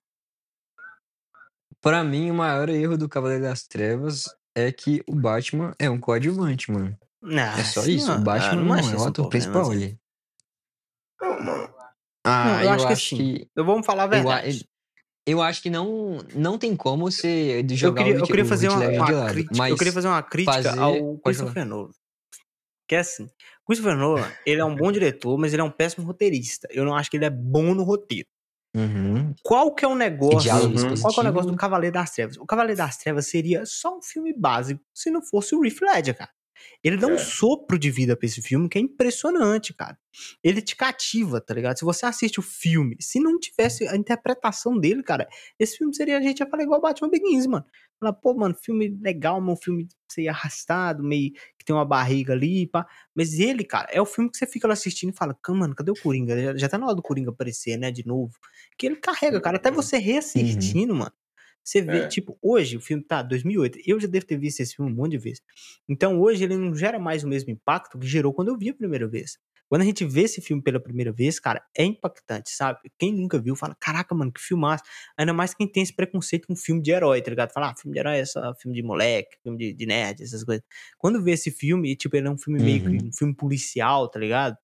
[1.80, 5.98] pra mim, o maior erro do Cavaleiro das Trevas é que o Batman é um
[5.98, 6.96] coadjuvante, mano.
[7.22, 8.06] Não, É só assim, isso.
[8.08, 9.72] não- O Batman ah, não, acho é o um ator problema, principal assim.
[9.72, 9.98] ali.
[11.20, 11.74] Não.
[12.24, 13.32] Ah, Não, eu eu, acho acho, que que.
[13.32, 14.68] assim, Eu vamos falar a eu, verdade.
[15.26, 18.68] eu acho que não, não tem como você Eu jogar queria, o eu queria fazer
[18.68, 19.32] uma, uma lado.
[19.32, 19.68] crítica.
[19.68, 21.90] Eu queria fazer uma crítica fazer- ao Christopher Nolan.
[22.88, 23.30] Que é assim,
[23.66, 26.66] Christopher Nolan, ele é um bom diretor, mas ele é um péssimo roteirista.
[26.72, 28.26] Eu não acho que ele é bom no roteiro.
[28.76, 29.34] Uhum.
[29.42, 30.52] Qual que é o negócio?
[30.52, 31.00] Uhum.
[31.00, 32.36] Qual que é o negócio do Cavaleiro das Trevas?
[32.36, 36.16] O Cavaleiro das Trevas seria só um filme básico se não fosse o Heath Ledger,
[36.16, 36.30] cara.
[36.82, 37.18] Ele dá um É.
[37.18, 39.98] sopro de vida pra esse filme que é impressionante, cara.
[40.42, 41.78] Ele te cativa, tá ligado?
[41.78, 46.18] Se você assiste o filme, se não tivesse a interpretação dele, cara, esse filme seria,
[46.18, 47.64] a gente ia falar igual Batman Begins, mano.
[47.98, 49.86] Falar, pô, mano, filme legal, mas um filme
[50.18, 52.86] ia arrastado, meio que tem uma barriga ali, pá.
[53.14, 55.74] Mas ele, cara, é o filme que você fica lá assistindo e fala, "Cã, mano,
[55.74, 56.40] cadê o Coringa?
[56.42, 58.32] Já, já tá na hora do Coringa aparecer, né, de novo.
[58.78, 61.12] Que ele carrega, cara, até você reassistindo, mano.
[61.62, 62.08] Você vê, É.
[62.08, 65.12] tipo, hoje o filme tá 2008, eu já devo ter visto esse filme um monte
[65.12, 65.40] de vezes.
[65.88, 68.74] Então hoje ele não gera mais o mesmo impacto que gerou quando eu vi a
[68.74, 69.38] primeira vez.
[69.68, 72.80] Quando a gente vê esse filme pela primeira vez, cara, é impactante, sabe?
[72.98, 74.82] Quem nunca viu fala, caraca, mano, que filmaço.
[75.16, 77.52] Ainda mais quem tem esse preconceito com filme de herói, tá ligado?
[77.52, 80.42] Fala, ah, filme de herói é só filme de moleque, filme de, de nerd, essas
[80.42, 80.64] coisas.
[80.98, 83.08] Quando vê esse filme, tipo, ele é um filme meio que Uhum.
[83.10, 84.56] um filme policial, tá ligado?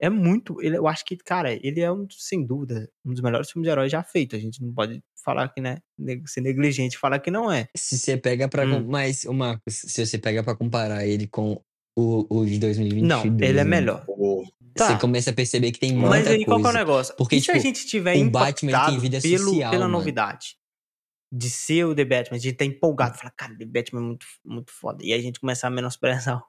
[0.00, 0.60] É muito.
[0.60, 3.70] Ele, eu acho que, cara, ele é um, sem dúvida, um dos melhores filmes de
[3.70, 4.36] herói já feito.
[4.36, 5.78] A gente não pode falar que, né?
[6.26, 7.68] Ser negligente e falar que não é.
[7.76, 8.64] Se você pega pra.
[8.64, 8.86] Hum.
[8.86, 11.60] Mas, o Marcos, se você pega pra comparar ele com
[11.98, 13.08] o, o de 2022.
[13.08, 14.04] Não, ele é melhor.
[14.74, 14.88] Tá.
[14.88, 16.78] Você começa a perceber que tem muita Mas aí qual que é o coisa.
[16.78, 17.14] negócio?
[17.16, 19.98] Porque, e se a tipo, gente tiver o Batman, tem vida pelo, social, pela mano.
[19.98, 20.56] novidade
[21.32, 24.26] de ser o The Batman, a gente tá empolgado, fala, cara, The Batman é muito,
[24.44, 25.04] muito foda.
[25.04, 26.40] E aí a gente começa a menosprezar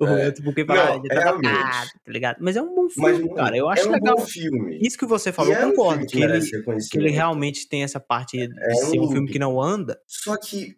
[0.00, 0.26] o, o É.
[0.26, 2.36] outro, porque fala, Não, tá tá ligado?
[2.40, 3.56] Mas é um bom mas, filme, mano, cara.
[3.56, 4.16] Eu é acho um legal.
[4.16, 4.78] bom filme.
[4.82, 5.94] Isso que você falou, eu é um concordo.
[6.00, 9.10] filme Que, ele, merece que ele realmente tem essa parte de É ser um um
[9.10, 9.98] filme que não anda.
[10.06, 10.76] Só que,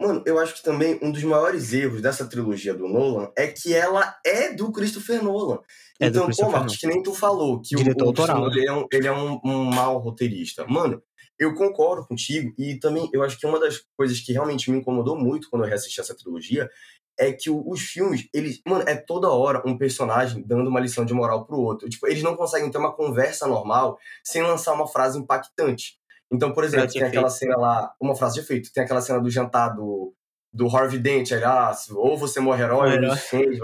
[0.00, 3.72] mano, eu acho que também um dos maiores erros dessa trilogia do Nolan é que
[3.74, 5.60] ela é do Christopher Nolan.
[6.00, 8.56] É então, pô, Marcos, que nem tu falou, que o, Diretor o Christopher autoral, Nolan
[8.56, 10.66] ele é, um, ele é um, um mau roteirista.
[10.66, 11.02] Mano,
[11.44, 15.16] eu concordo contigo e também eu acho que uma das coisas que realmente me incomodou
[15.16, 16.70] muito quando eu reassisti essa trilogia
[17.18, 21.12] é que os filmes, eles, mano, é toda hora um personagem dando uma lição de
[21.12, 21.88] moral pro outro.
[21.88, 25.98] Tipo, eles não conseguem ter uma conversa normal sem lançar uma frase impactante.
[26.32, 29.30] Então, por exemplo, tem aquela cena lá, uma frase de efeito, tem aquela cena do
[29.30, 30.14] jantar do,
[30.52, 33.58] do Harvey Dent, aí, ah, ou você morre herói, ou você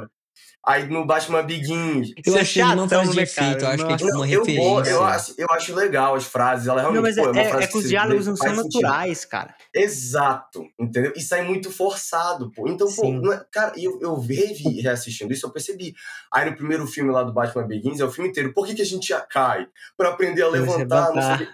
[0.66, 3.86] Aí no Batman Begins, Eu Isso é que ele não faz né, efeito, eu acho
[3.86, 4.90] que é tipo uma eu, referência.
[4.90, 7.48] eu, acho, eu acho legal as frases, ela Não, realmente mas é, pô, uma é-
[7.48, 8.82] frase é que os você diálogos não são faz sentido.
[8.82, 9.54] naturais, cara.
[9.74, 11.12] Exato, entendeu?
[11.16, 12.68] Isso aí é muito forçado, pô.
[12.68, 13.20] Então, pô, Sim.
[13.20, 15.94] não é- cara, eu, eu revi reassistindo isso, eu percebi.
[16.32, 18.52] Aí no primeiro filme lá do Batman Begins, é o filme inteiro.
[18.52, 19.66] Por que, que a gente já cai?
[19.96, 21.48] Pra aprender a levantar, não sei?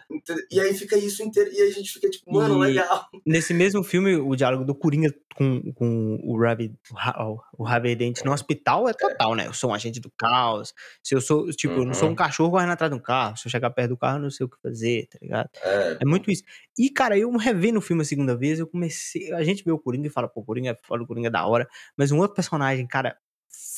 [0.51, 3.07] E aí fica isso inteiro, e aí a gente fica tipo, mano, E- legal.
[3.25, 7.67] Nesse mesmo filme, o diálogo do Coringa com, com o Ravi, o Ra- o- o
[7.67, 9.47] Harvey Dent no hospital é total, né?
[9.47, 10.73] Eu sou um agente do caos.
[11.03, 12.17] Se eu sou, tipo, eu não sou um Uhum.
[12.17, 13.37] cachorro correndo atrás de um carro.
[13.37, 15.49] Se eu chegar perto do carro, eu não sei o que fazer, tá ligado?
[15.63, 16.43] É, É muito isso.
[16.79, 19.33] E, cara, eu revendo o filme a segunda vez, eu comecei.
[19.33, 21.31] A gente vê o Coringa e fala, pô, o Coringa é foda, o Coringa é
[21.31, 21.69] da hora.
[21.97, 23.17] Mas um outro personagem, cara,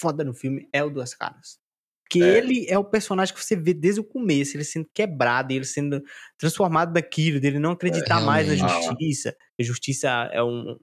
[0.01, 1.59] foda no filme é o Duas Caras.
[2.05, 2.39] Porque É.
[2.39, 6.01] ele é o personagem que você vê desde o começo, ele sendo quebrado, ele sendo
[6.39, 9.37] transformado daquilo, dele não acreditar mais na justiça.
[9.59, 10.79] A justiça é um,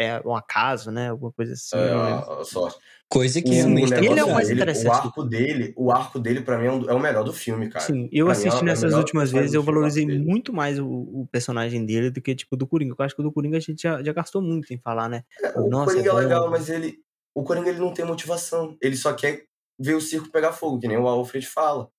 [0.00, 1.10] é um acaso, né?
[1.10, 1.76] Alguma coisa assim.
[1.76, 2.78] é, a sorte.
[3.08, 5.90] Coisa que O realmente tá Ele é o mais interessante O do arco dele, o
[5.90, 7.84] arco dele pra mim é, um- é o melhor do filme, cara.
[7.84, 10.78] Sim, eu Pra é assisti o nessas melhor últimas vezes, eu valorizei o muito mais
[10.78, 12.94] o, o personagem dele do que, tipo, do Coringa.
[12.96, 15.24] Eu acho que o do Coringa a gente já, já gastou muito em falar, né?
[15.42, 16.18] É, o Nossa, Coringa é, é bom.
[16.20, 16.98] legal, mas ele.
[17.34, 18.76] O Coringa ele não tem motivação.
[18.80, 19.44] Ele só quer
[19.78, 21.90] ver o circo pegar fogo, que nem o Alfred fala.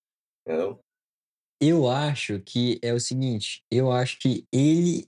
[0.48, 0.80] Entendeu?
[1.62, 5.08] Eu acho que é o seguinte, eu acho que ele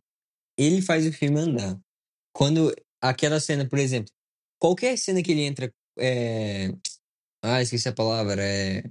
[0.58, 1.80] ele faz o filme andar.
[2.34, 4.12] Quando aquela cena, por exemplo,
[4.60, 6.70] qualquer cena que ele entra, é...
[7.44, 8.84] ah, esqueci a palavra, é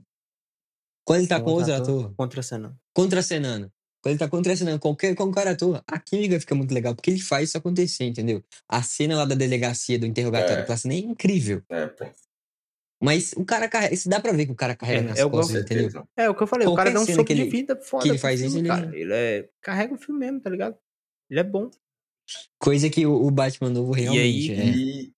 [1.05, 2.79] quando ele tá com outro ator, Contracenando.
[2.95, 3.73] contracenando.
[4.01, 7.49] Quando ele tá contracenando qualquer qualquer ator, a química fica muito legal, porque ele faz
[7.49, 8.43] isso acontecer, entendeu?
[8.69, 10.63] A cena lá da delegacia do interrogatório, É.
[10.63, 11.63] aquela cena é incrível.
[11.69, 12.05] É, pô,
[13.03, 15.25] Mas o cara carrega, se dá pra ver que o cara carrega É, nas é
[15.25, 15.91] o com costas, entendeu?
[15.91, 16.09] certeza.
[16.17, 17.77] É, o que eu falei, o Qualquer cara dá um soco que de ele- vida
[17.81, 18.97] foda que ele pro faz filme, isso, ele- cara.
[18.97, 19.49] Ele é...
[19.61, 20.77] carrega o filme mesmo, tá ligado?
[21.29, 21.69] Ele é bom.
[22.59, 24.65] Coisa que o, Batman novo E aí- realmente é.
[24.67, 25.13] E,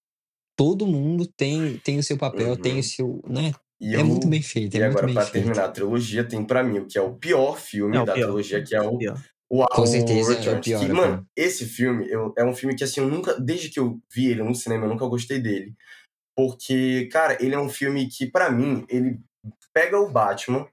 [0.57, 2.57] todo mundo tem, tem o seu papel, Uhum.
[2.57, 3.53] tem o seu, né?
[3.81, 5.33] e é eu- muito bem feito, é E agora, feito.
[5.33, 8.15] terminar a trilogia, tem pra mim o que é o pior filme É o da
[8.15, 8.27] pior.
[8.27, 9.21] trilogia, que é o, Pior.
[9.51, 10.65] o, Com o certeza é o Returns.
[10.65, 13.69] pior, que, é mano, esse filme eu, é um filme que, assim, eu nunca, desde
[13.69, 15.75] que eu vi ele no cinema, eu nunca gostei dele.
[16.37, 19.21] Porque, cara, ele é um filme que, pra mim, ele
[19.73, 20.67] pega o Batman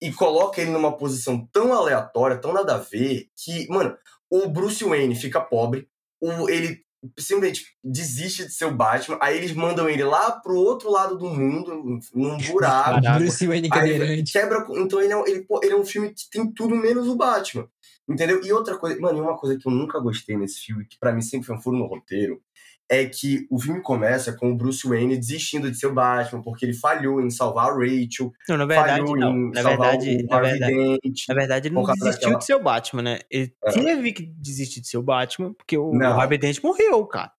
[0.00, 3.96] e coloca ele numa posição tão aleatória, tão nada a ver, que, mano,
[4.30, 5.88] o Bruce Wayne fica pobre,
[6.20, 6.82] o, ele
[7.18, 11.28] simplesmente desiste de ser o Batman, aí eles mandam ele lá pro outro lado do
[11.28, 13.02] mundo, num buraco.
[13.02, 13.18] Caraca.
[13.18, 14.32] Bruce Wayne cadeirante.
[14.32, 14.66] quebra.
[14.76, 17.16] Então ele é, um, ele, pô, ele é um filme que tem tudo menos o
[17.16, 17.68] Batman.
[18.08, 18.42] Entendeu?
[18.44, 21.12] E outra coisa, mano, e uma coisa que eu nunca gostei nesse filme, que pra
[21.12, 22.42] mim sempre foi um furo no roteiro,
[22.90, 26.64] é que o filme começa com o Bruce Wayne desistindo de ser o Batman, porque
[26.64, 29.30] ele falhou em salvar a Rachel, Não, na verdade, falhou não.
[29.32, 31.20] em Na salvar verdade, o na verdade, Dent.
[31.28, 33.18] na verdade, ele não desistiu daquela- de ser o Batman, né?
[33.30, 33.70] Ele É.
[33.72, 36.16] teve que desistir de ser o Batman, porque o, Não.
[36.16, 37.30] o Harvey Dent morreu, cara.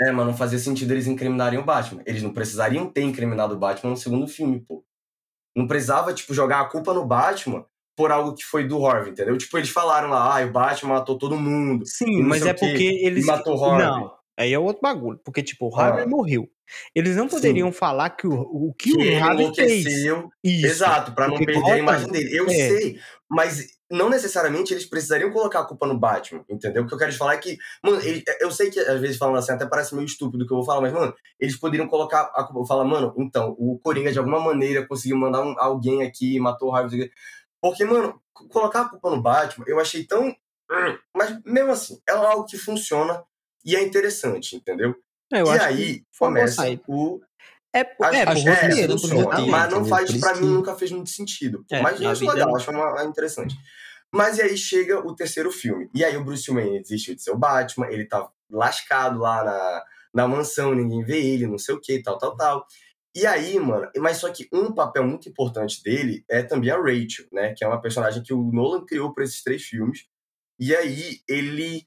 [0.00, 2.02] É, mas não fazia sentido eles incriminarem o Batman.
[2.06, 4.82] Eles não precisariam ter incriminado o Batman no segundo filme, pô.
[5.54, 7.64] Não precisava, tipo, jogar a culpa no Batman
[7.96, 9.38] por algo que foi do Harvey, entendeu?
[9.38, 11.84] Tipo, eles falaram lá, ah, o Batman matou todo mundo.
[11.86, 13.24] Sim, mas é porque eles.
[13.26, 13.86] matou o Harvey.
[13.86, 15.20] Não, Aí é outro bagulho.
[15.24, 16.08] Porque, tipo, o Harvey Ah.
[16.08, 16.48] morreu.
[16.94, 17.36] Eles não Sim.
[17.36, 19.84] poderiam falar que o, o que, Que o Harvey fez.
[19.86, 20.66] Isso.
[20.66, 22.34] Exato, pra não perder a imagem dele.
[22.36, 22.48] Eu é.
[22.50, 22.98] sei,
[23.30, 26.82] mas não necessariamente eles precisariam colocar a culpa no Batman, entendeu?
[26.82, 29.18] O que eu quero te falar é que, mano, ele- eu sei que às vezes
[29.18, 31.86] falando assim até parece meio estúpido o que eu vou falar, mas, mano, eles poderiam
[31.86, 32.66] colocar a culpa.
[32.66, 36.74] Falar, mano, então, o Coringa de alguma maneira conseguiu mandar um- alguém aqui, matou o
[36.74, 37.10] Harvey.
[37.60, 38.20] Porque, mano,
[38.50, 40.28] colocar a culpa no Batman, eu achei tão.
[40.28, 43.22] hum, Mas mesmo assim, é algo que funciona
[43.64, 44.94] e é interessante, entendeu?
[45.32, 47.20] É, eu e acho aí começa o
[47.72, 49.50] É, é, por acho- é, funciona, roteiro.
[49.50, 51.64] mas não faz, isso mim, nunca fez muito sentido.
[51.70, 52.56] É, mas eu acho vida legal, não.
[52.56, 53.56] acho uma, interessante.
[54.12, 55.90] Mas e aí chega o terceiro filme.
[55.92, 59.84] E aí o Bruce Wayne desistiu de ser o Batman, ele tá lascado lá na,
[60.14, 62.66] na mansão, ninguém vê ele, não sei o que, tal, tal, tal.
[63.16, 67.26] E aí, mano, mas só que um papel muito importante dele é também a Rachel,
[67.32, 67.54] né?
[67.54, 70.06] Que é uma personagem que o Nolan criou para esses três filmes.
[70.58, 71.86] E aí ele.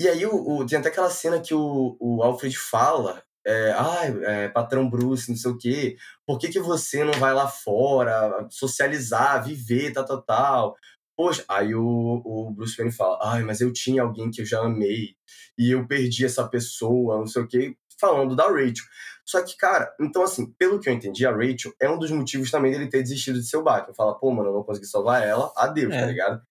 [0.00, 3.22] E aí o, o- tem até aquela cena que o, o Alfred fala.
[3.46, 5.96] É, ai, é, patrão Bruce, não sei o quê.
[6.26, 10.76] Por que, que você não vai lá fora socializar, viver, tal, tal, tal?
[11.16, 14.60] Poxa, aí o, o Bruce Wayne fala, ai, mas eu tinha alguém que eu já
[14.60, 15.14] amei
[15.58, 18.84] e eu perdi essa pessoa, não sei o quê, falando da Rachel.
[19.26, 22.50] Só que, cara, então assim, pelo que eu entendi, a Rachel é um dos motivos
[22.50, 23.94] também dele ter desistido de ser o Batman.
[23.94, 26.00] Fala, pô, mano, eu não consegui salvar ela, adeus, É.
[26.00, 26.42] tá ligado?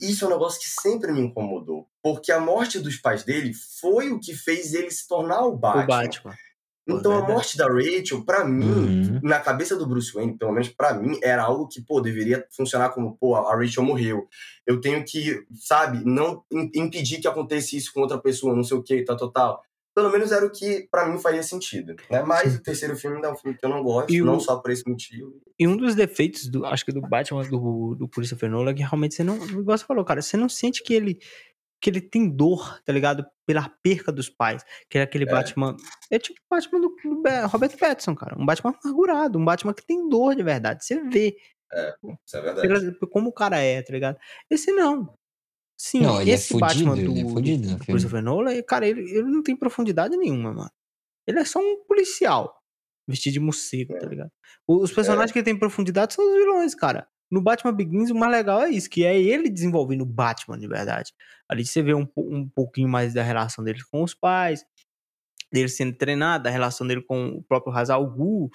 [0.00, 1.86] Isso é um negócio que sempre me incomodou.
[2.02, 5.84] Porque a morte dos pais dele foi o que fez ele se tornar o Batman.
[5.84, 6.34] O Batman.
[6.88, 7.32] Então a verdade.
[7.34, 9.20] morte da Rachel, pra mim, Uhum.
[9.22, 12.88] na cabeça do Bruce Wayne, pelo menos pra mim, era algo que, pô, deveria funcionar
[12.90, 14.26] como, pô, a Rachel morreu.
[14.66, 18.76] Eu tenho que, sabe, não im- impedir que aconteça isso com outra pessoa, não sei
[18.76, 19.62] o que, tal, tal, tal.
[19.94, 22.22] Pelo menos era o que pra mim faria sentido, né?
[22.22, 24.56] Mas o terceiro filme é um filme que eu não gosto, E o- não só
[24.56, 25.40] por esse motivo.
[25.58, 28.80] E um dos defeitos, do, acho que do Batman, do, do Christopher Nolan, é que
[28.82, 31.18] realmente você não, igual você falou, cara, você não sente que ele,
[31.80, 33.26] que ele tem dor, tá ligado?
[33.46, 34.62] Pela perca dos pais.
[34.88, 35.26] Que é aquele É.
[35.26, 35.76] Batman.
[36.10, 38.36] É tipo o Batman do, do Be- Robert Pattinson, cara.
[38.38, 40.84] Um Batman amargurado, um Batman que tem dor de verdade.
[40.84, 41.36] Você vê
[42.24, 42.96] Isso é verdade.
[43.10, 44.18] como o cara é, tá ligado?
[44.48, 45.12] Esse não.
[45.82, 47.84] Sim, Não, ele é esse Batman fudido, do, ele é fudido do.
[47.86, 50.70] Christopher Nolan, cara, ele, ele não tem profundidade nenhuma, mano.
[51.26, 52.54] Ele é só um policial
[53.08, 54.08] vestido de morcego, tá É.
[54.10, 54.30] ligado?
[54.66, 57.08] O- Os personagens que têm profundidade são os vilões, cara.
[57.30, 60.68] No Batman Begins, o mais legal é isso, que é ele desenvolvendo o Batman de
[60.68, 61.14] verdade.
[61.48, 64.62] Ali você vê um, um pouquinho mais da relação dele com os pais,
[65.50, 68.50] dele sendo treinado, da relação dele com o próprio Hazal Gu,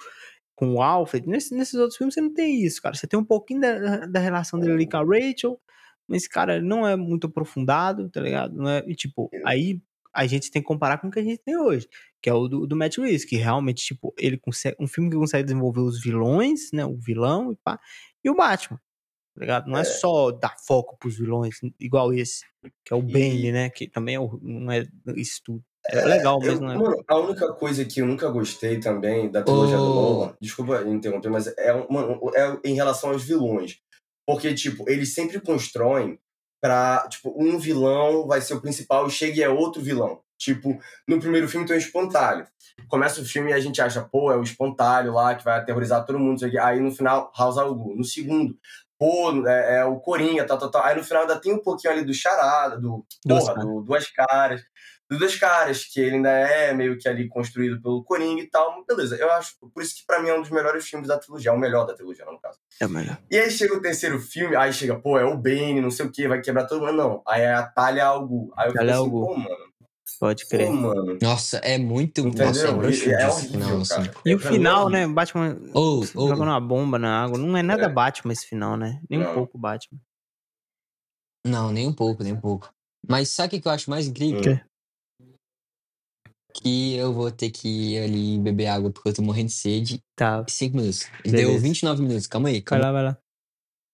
[0.54, 1.26] com o Alfred.
[1.28, 2.94] Nesse- nesses outros filmes você não tem isso, cara.
[2.94, 5.60] Você tem um pouquinho da, da relação dele ali com a Rachel,
[6.08, 8.54] mas, cara, não é muito aprofundado, tá ligado?
[8.54, 9.80] Não é, e, tipo, aí
[10.12, 11.86] a gente tem que comparar com o que a gente tem hoje,
[12.22, 15.16] que é o do, do Matt Reeves, que realmente, tipo, ele consegue, um filme que
[15.16, 17.78] consegue desenvolver os vilões, né, o vilão e pá,
[18.24, 18.78] e o Batman,
[19.34, 19.66] tá ligado?
[19.70, 22.44] Não é, só dar foco pros vilões, igual esse,
[22.84, 25.62] que é o E- Bane, né, que também é o- não é isso tudo.
[25.88, 26.76] É legal, mas Eu- não é...
[26.78, 29.94] mano, a única coisa que eu nunca gostei também da trilogia do Ô.
[29.94, 33.78] Nolan, desculpa interromper, mas é, um- mano, é em relação aos vilões.
[34.26, 36.18] Porque, tipo, eles sempre constroem
[36.60, 40.20] pra, tipo, um vilão vai ser o principal e chega e é outro vilão.
[40.38, 42.46] Tipo, no primeiro filme tem o espantalho.
[42.88, 46.04] Começa o filme e a gente acha, pô, é o espantalho lá que vai aterrorizar
[46.04, 46.44] todo mundo.
[46.60, 47.96] Aí no final, House al Ghul.
[47.96, 48.58] No segundo,
[48.98, 50.84] pô, é, é o Coringa, tal, tal, tal.
[50.84, 54.62] Aí no final ainda tem um pouquinho ali do Charada, do, porra, do Duas Caras
[55.08, 58.84] do Dois Caras, que ele ainda é meio que ali construído pelo Coringa e tal.
[58.86, 61.50] Beleza, eu acho, por isso que pra mim é um dos melhores filmes da trilogia,
[61.50, 62.58] é o melhor da trilogia, no caso.
[62.80, 63.16] É melhor.
[63.30, 66.10] E aí chega o terceiro filme, aí chega, pô, é o Bane, não sei o
[66.10, 66.92] que, vai quebrar todo mundo.
[66.96, 68.52] Não, aí é a Talha al Ghul.
[68.56, 69.66] Aí eu fico Talia assim, pô, mano,
[70.18, 70.70] Pode pô, crer.
[70.70, 71.18] mano.
[71.22, 72.20] Nossa, é muito.
[72.22, 72.46] Entendeu?
[72.46, 73.94] Nossa, é E- é horrível, final, assim.
[73.94, 74.14] cara.
[74.24, 75.08] E o é final, horrível.
[75.08, 77.88] né, Batman Ô, ô, jogando uma bomba na água, não é nada É.
[77.88, 79.00] Batman esse final, né?
[79.10, 79.34] Nem um Não.
[79.34, 79.98] pouco Batman.
[81.46, 82.72] Não, nem um pouco, nem um pouco.
[83.08, 84.40] Mas sabe o que que eu acho mais incrível?
[84.52, 84.60] Hum.
[86.62, 90.02] Que eu vou ter que ir ali beber água porque eu tô morrendo de sede.
[90.16, 91.06] Tá, Cinco minutos.
[91.24, 91.48] Beleza.
[91.50, 92.26] Deu 29 minutos.
[92.26, 93.18] Calma aí, vai calma lá, vai lá.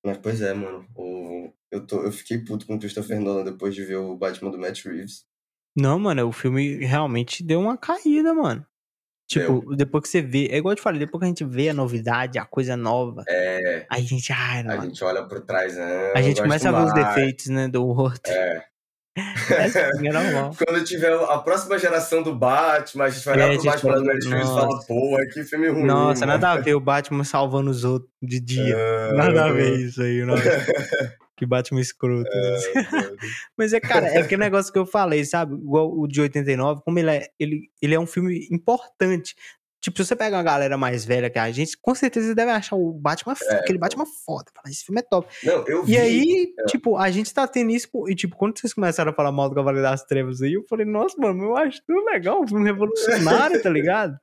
[0.05, 0.87] Mas, pois é, mano.
[0.95, 4.51] O, eu, tô, eu fiquei puto com o Christopher Nolan depois de ver o Batman
[4.51, 5.25] do Matt Reeves.
[5.77, 8.65] Não, mano, o filme realmente deu uma caída, mano.
[9.27, 11.71] Tipo, depois que você vê, é igual eu te falei, depois que a gente vê
[11.71, 14.83] a novidade, a coisa nova, É, aí a gente, ai, a mano.
[14.83, 16.13] gente olha por trás, né?
[16.15, 18.31] A gente começa a ver os defeitos, né, do outro.
[18.31, 18.67] É.
[19.15, 20.57] É assim, é normal.
[20.67, 24.01] Quando tiver a próxima geração do Batman, a gente vai É, olhar pro Batman fala,
[24.01, 25.85] do Matt Reeves e fala, pô, que filme ruim.
[25.85, 26.33] Nossa, mano.
[26.33, 28.75] nada a ver o Batman salvando os outros de dia.
[28.77, 30.23] É, Nada a ver isso aí.
[31.35, 32.31] Que Batman escroto.
[33.59, 35.55] Mas é, cara, é aquele negócio que eu falei, sabe?
[35.57, 39.35] Igual o de 89, como ele é, ele, ele é um filme importante.
[39.83, 42.53] Tipo, se você pega uma galera mais velha que a gente, com certeza você deve
[42.53, 43.79] achar o Batman, É, aquele.
[43.79, 44.45] Batman foda.
[44.55, 45.27] Fala, esse filme é top.
[45.43, 45.95] Não, eu vi.
[45.95, 46.65] E aí, é.
[46.67, 47.89] tipo, a gente tá tendo isso.
[48.09, 50.87] E, tipo, quando vocês começaram a falar mal do Cavaleiro das Trevas aí, eu falei,
[50.87, 54.17] nossa, mano, eu acho tão legal, um filme revolucionário, tá ligado?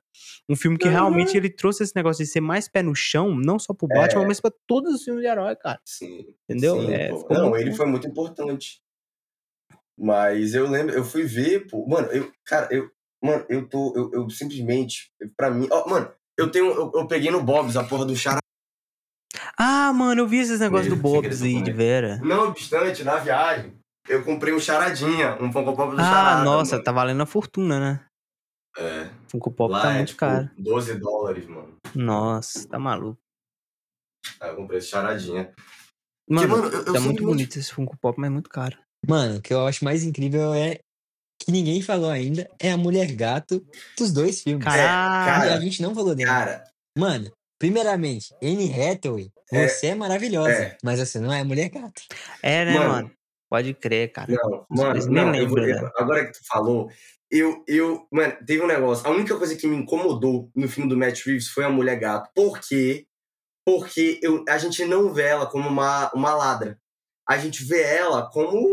[0.48, 3.58] Um filme que realmente ele trouxe esse negócio de ser mais pé no chão, não
[3.58, 4.26] só pro Batman, É.
[4.26, 5.78] mas pra todos os filmes de herói, cara.
[5.84, 6.24] Sim.
[6.48, 6.80] Entendeu?
[6.80, 7.76] Sim, É, Não, ele bom.
[7.76, 8.80] foi muito importante.
[9.98, 11.86] Mas eu lembro, eu fui ver, pô.
[11.86, 12.32] Mano, eu.
[12.46, 12.90] Cara, eu.
[13.22, 13.92] Mano, eu tô.
[13.96, 15.10] Eu, eu simplesmente.
[15.36, 15.68] Pra mim.
[15.70, 16.66] Ó, mano, eu tenho.
[16.72, 18.38] Eu, eu peguei no Bob's a porra do chará.
[19.58, 22.16] Ah, mano, eu vi esses negócios do Bob's aí, segredo de Vera.
[22.22, 23.74] Não obstante, na viagem,
[24.08, 26.44] eu comprei um charadinha, um Funko Pop do Ah, charada.
[26.44, 26.84] nossa, mano.
[26.84, 28.06] tá valendo a fortuna, né?
[28.78, 29.10] É.
[29.28, 30.50] Funko Pop Lá tá é, muito tipo, caro.
[30.56, 31.76] 12 dólares, mano.
[31.94, 33.20] Nossa, tá maluco.
[34.40, 35.52] Aí eu comprei esse charadinha.
[36.28, 38.78] Mano, mano, eu- eu tá muito bonito esse Funko Pop, mas é muito caro.
[39.06, 40.78] Mano, o que eu acho mais incrível é
[41.40, 43.64] que ninguém falou ainda é a mulher gato
[43.98, 44.64] dos dois filmes.
[44.64, 45.40] Caralho.
[45.48, 46.30] Cara, a gente não falou dela.
[46.30, 46.64] Cara,
[46.96, 50.76] Mano, primeiramente, Anne Hathaway, É, você é maravilhosa, é.
[50.84, 52.02] mas você não é a mulher gato.
[52.42, 53.10] É, né, Mano, mano?
[53.48, 54.32] Pode crer, cara.
[54.32, 55.90] Não, mano, não, eu vou- lembram, eu- né?
[55.96, 56.88] agora que tu falou,
[57.30, 59.06] eu, eu, mano, teve um negócio.
[59.06, 62.30] A única coisa que me incomodou no filme do Matt Reeves foi a mulher gato.
[62.34, 63.06] Por quê?
[63.66, 66.78] Porque eu, a gente não vê ela como uma, uma ladra.
[67.28, 68.66] A gente vê ela como,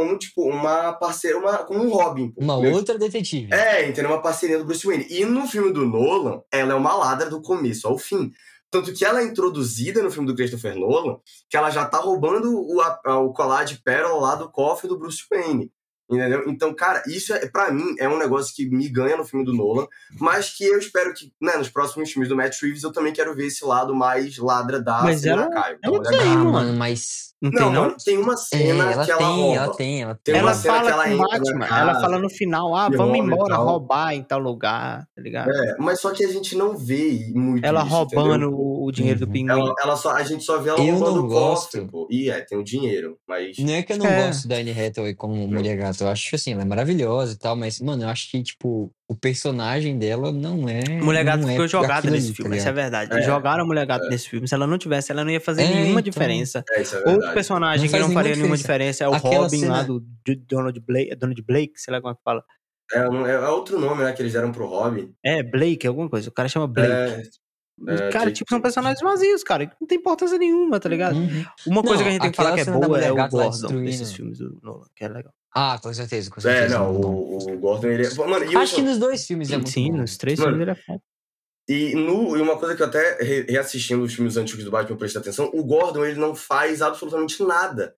[0.00, 2.30] como tipo, uma parceira, uma, como um Robin.
[2.30, 2.40] pô.
[2.42, 3.52] Uma Meu- outra detetive.
[3.52, 4.10] É, entendeu?
[4.10, 5.06] Uma parceria do Bruce Wayne.
[5.10, 8.30] E no filme do Nolan, ela é uma ladra do começo ao fim.
[8.70, 11.16] Tanto que ela é introduzida no filme do Christopher Nolan,
[11.48, 14.98] que ela já tá roubando o, a- o colar de pérola lá do cofre do
[14.98, 15.70] Bruce Wayne.
[16.10, 16.44] Entendeu?
[16.48, 19.52] Então, cara, isso é, pra mim é um negócio que me ganha no filme do
[19.54, 19.86] Nolan,
[20.18, 23.34] mas que eu espero que, né, nos próximos filmes do Matt Reeves eu também quero
[23.34, 25.78] ver esse lado mais ladra da Mas Selena ela- Kyle.
[25.82, 26.52] ela Então, tem, Ah, mano.
[26.52, 27.30] mano, mas.
[27.42, 27.82] Não, Não, tem, não?
[27.84, 29.56] mano, tem uma É, cena ela que ela tem, rouba.
[29.56, 30.34] ela tem, ela Tem tem.
[30.34, 33.18] uma Ela cena que fala ela entra Batman, casa ela fala no final, ah, vamos
[33.18, 33.64] embora tal.
[33.66, 35.50] roubar em tal lugar, tá ligado?
[35.50, 38.58] É, mas só que a gente não vê muito ela isso, roubando entendeu?
[38.82, 39.32] o, dinheiro do Uhum.
[39.32, 39.52] pinguim.
[39.52, 41.90] Ela, ela só, a gente só vê ela Eu roubando não o cofre, gosto.
[41.90, 42.08] pô.
[42.10, 43.56] E é, tem o dinheiro, mas...
[43.58, 44.26] Não é que eu não É.
[44.26, 45.99] gosto da Anne Hathaway como mulher gato.
[46.04, 49.14] Eu acho assim, ela é maravilhosa e tal, mas, mano, eu acho que, tipo, o
[49.14, 50.82] personagem dela não é.
[51.02, 53.18] Mulher Gato é ficou jogada nesse ali, filme, tá essa é a verdade.
[53.18, 54.46] É, Jogaram a Mulher Gato nesse filme.
[54.48, 56.02] Se ela não tivesse, ela não ia fazer É, nenhuma então.
[56.02, 56.64] diferença.
[56.70, 58.92] É, isso é Outro personagem Não que não nenhuma faria nenhuma diferença.
[58.92, 62.00] diferença é o Aquela Robin lá cena- do do Donald Blake, Donald Blake, sei lá
[62.00, 62.42] como é que fala.
[62.92, 65.12] É, é, é outro nome, né, que eles deram pro Robin.
[65.24, 66.28] É, Blake, alguma coisa.
[66.28, 67.28] O cara chama Blake.
[67.88, 69.66] É, é, cara, Jake- tipo, são personagens vazios, cara.
[69.66, 71.16] que Não tem importância nenhuma, tá ligado?
[71.16, 71.44] Uhum.
[71.66, 73.28] Uma coisa Não, que a gente tem que falar que é da boa é o
[73.28, 75.32] Gordon desses filmes do Nolan, que é legal.
[75.54, 76.78] Ah, com certeza, com É, certeza.
[76.78, 77.14] não, muito bom.
[77.14, 78.14] o, o Gordon, ele é...
[78.14, 79.98] Mano, Acho que nos dois filmes é muito Sim, bom.
[79.98, 81.02] nos três Mano, filmes ele é foda.
[81.68, 84.92] e, no, e uma coisa que eu até re- reassistindo os filmes antigos do Batman,
[84.94, 87.94] eu prestei atenção, o Gordon, ele não faz absolutamente nada.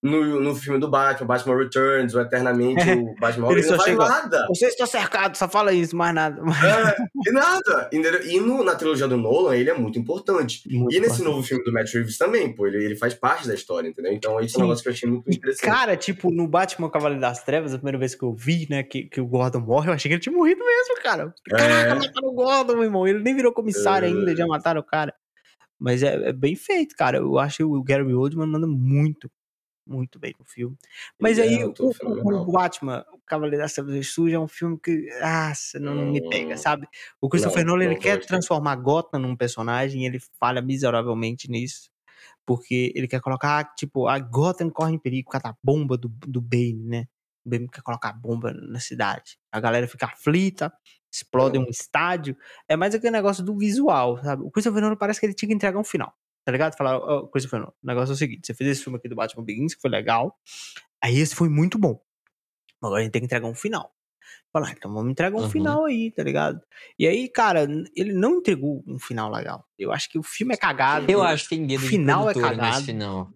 [0.00, 3.90] No, no filme do Batman, Batman Returns, o Eternamente, o Batman Ele ele, não faz
[3.90, 4.46] chega- nada.
[4.48, 6.40] Você está cercado, só fala isso, mais nada.
[6.40, 6.94] É,
[7.28, 7.90] e nada?
[7.92, 10.62] E no- na trilogia do Nolan, ele é muito importante.
[10.70, 11.24] Muito E nesse importante.
[11.24, 14.12] novo filme do Matt Reeves também, pô, ele, ele faz parte da história, entendeu?
[14.12, 15.68] Então esse é um negócio que eu achei muito interessante.
[15.68, 19.02] Cara, tipo, no Batman Cavaleiro das Trevas, a primeira vez que eu vi, né, que,
[19.02, 21.34] que o Gordon morre, eu achei que ele tinha morrido mesmo, cara.
[21.48, 21.94] Caraca, É.
[21.94, 23.04] mataram o Gordon, meu irmão.
[23.08, 24.10] Ele nem virou comissário É.
[24.12, 25.12] ainda, já mataram o cara.
[25.76, 27.18] Mas é, é bem feito, cara.
[27.18, 29.28] Eu acho que o Gary Oldman manda muito,
[29.88, 30.76] muito bem no filme.
[31.18, 32.42] Mas Ele aí, é o, o- fenomenal.
[32.48, 36.28] o Batman, o Cavaleiro das Trevas Ressurge, é um filme que, ah, não, não me
[36.28, 36.86] pega, sabe?
[37.20, 41.50] O Christopher Não, Nolan, ele não quer transformar Gotham num personagem e ele falha miseravelmente
[41.50, 41.90] nisso.
[42.46, 46.08] Porque ele quer colocar, tipo, a Gotham corre em perigo por causa da bomba do,
[46.26, 47.06] do Bane, né?
[47.44, 49.38] O Bane quer colocar bomba na cidade.
[49.52, 50.72] A galera fica aflita,
[51.12, 52.36] explode um estádio.
[52.66, 54.42] É mais aquele negócio do visual, sabe?
[54.42, 56.14] O Christopher Nolan parece que ele tinha que entregar um final,
[56.48, 56.74] tá ligado?
[56.78, 59.14] Falar, ó, Christopher Nolan, o negócio é o seguinte, você fez esse filme aqui do
[59.14, 60.34] Batman Begins, que foi legal,
[60.98, 62.00] aí esse foi muito bom.
[62.82, 63.92] Agora a gente tem que entregar um final.
[64.50, 65.50] Falar, então vamos entregar um Uhum.
[65.50, 66.58] final aí, tá ligado?
[66.98, 69.62] E aí, cara, ele não entregou um final legal.
[69.78, 71.04] Eu acho que o filme é cagado.
[71.12, 72.82] Eu acho que tem dedo O final é cagado.
[72.86, 73.30] final.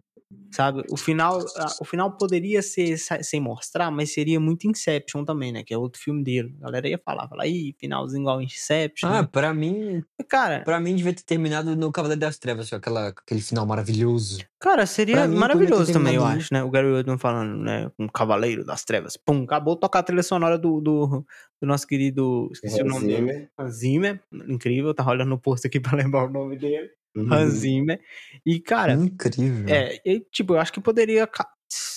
[0.52, 0.82] Sabe?
[0.90, 1.42] O final,
[1.80, 5.62] o final poderia ser sem mostrar, mas seria muito Inception também, né?
[5.64, 6.54] Que é outro filme dele.
[6.60, 9.08] A galera ia falar, falar, ih, finalzinho igual Inception.
[9.08, 13.40] Ah, pra mim, cara, pra mim devia ter terminado no Cavaleiro das Trevas, aquela, aquele
[13.40, 14.44] final maravilhoso.
[14.60, 16.62] cara, seria mim, maravilhoso também, eu acho, né?
[16.62, 17.90] O Gary Oldman falando, né?
[17.98, 19.16] Um Cavaleiro das Trevas.
[19.16, 21.24] Pum, acabou de tocar a trilha sonora do, do,
[21.62, 22.50] do nosso querido.
[22.52, 23.16] Esqueci o Hans nome dele.
[23.16, 23.50] Zimmer.
[23.58, 24.22] Hans Zimmer.
[24.48, 26.90] Incrível, tá olhando no posto aqui pra lembrar o nome dele.
[27.14, 27.32] Uhum.
[27.32, 28.00] Hans Zimmer.
[28.44, 29.68] E, cara, Incrível.
[29.68, 31.28] É, e, tipo, eu acho que poderia.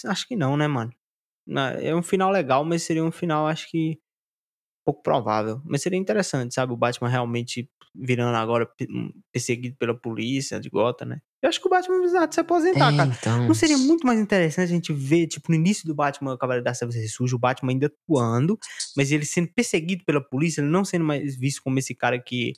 [0.05, 0.91] Acho que não, né, mano?
[1.81, 3.99] É um final legal, mas seria um final, acho que.
[4.85, 5.61] pouco provável.
[5.65, 6.73] Mas seria interessante, sabe?
[6.73, 11.21] O Batman realmente virando agora pe- um, perseguido pela polícia de Gotham, né?
[11.41, 13.15] Eu acho que o Batman precisa se aposentar, É, cara.
[13.17, 13.47] então.
[13.47, 16.63] Não seria muito mais interessante a gente ver, tipo, no início do Batman, o Cavaleiro
[16.65, 18.57] das Trevas ressurge, o Batman ainda atuando,
[18.97, 22.53] mas ele sendo perseguido pela polícia, ele não sendo mais visto como esse cara que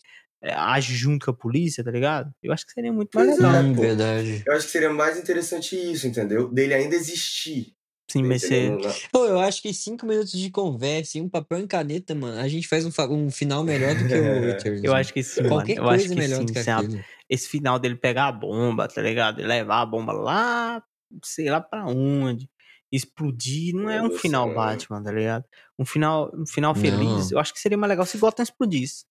[0.53, 2.31] age junto com a polícia, tá ligado?
[2.41, 3.63] Eu acho que seria muito mais Pois é, legal.
[3.63, 3.81] Hum, pô.
[3.81, 4.43] verdade.
[4.45, 6.49] Eu acho que seria mais interessante isso, entendeu?
[6.49, 7.73] Dele ainda existir.
[8.09, 8.49] Sim, mas?
[8.49, 12.39] Na- Pô, eu acho que cinco minutos de conversa e um papel e caneta, mano,
[12.39, 14.81] a gente faz um, um final melhor do que o Returns.
[14.83, 15.01] Eu mano.
[15.01, 15.55] acho que sim, mano.
[15.55, 16.45] Qualquer Eu coisa acho que melhor sim.
[16.45, 17.03] do que aquilo.
[17.29, 19.41] esse final dele pegar a bomba, tá ligado?
[19.41, 20.81] E levar a bomba lá,
[21.23, 22.49] sei lá pra onde.
[22.89, 24.55] Explodir, não é um Nossa, final mano.
[24.55, 25.43] Batman, tá ligado?
[25.77, 27.31] Um final, um final feliz.
[27.31, 29.03] Eu acho que seria mais legal se Gotham explodisse.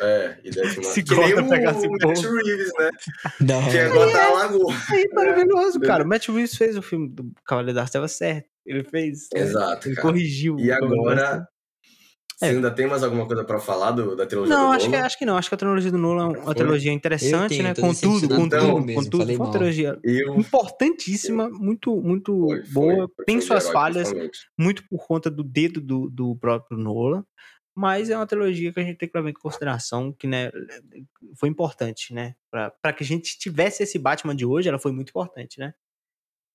[0.00, 0.84] É, e uma...
[0.84, 2.02] Se que nem Gotham o pegasse Matt.
[2.24, 2.90] Reeves, né?
[3.40, 4.74] Da Que agora tá a lagoa.
[4.90, 5.86] Aí, maravilhoso, É.
[5.86, 6.04] cara.
[6.04, 8.48] O Matt Reeves fez o filme do Cavaleiro das Trevas certo.
[8.66, 9.28] Ele fez.
[9.34, 10.08] Exato, Ele cara.
[10.08, 10.56] corrigiu.
[10.58, 11.46] E agora,
[12.36, 12.48] você É.
[12.50, 15.06] ainda tem mais alguma coisa pra falar do, da trilogia Não, do acho que, Nolan?
[15.06, 15.36] acho que não.
[15.36, 16.54] Acho que a trilogia do Nolan é uma Foi?
[16.56, 17.74] trilogia interessante, tenho, né?
[17.74, 19.20] tô Com tudo, com decepcionado Então, tudo, comigo com mesmo, tudo.
[19.22, 20.34] falei Foi uma trilogia Eu...
[20.38, 23.08] importantíssima, muito, muito Foi, foi, boa.
[23.16, 24.12] foi Tem de suas herói, falhas,
[24.58, 27.24] muito por conta do dedo do, do próprio Nolan.
[27.74, 30.50] Mas é uma trilogia que a gente tem que levar em consideração, que né,
[31.36, 32.34] foi importante, né?
[32.50, 35.74] Pra, pra que a gente tivesse esse Batman de hoje, ela foi muito importante, né?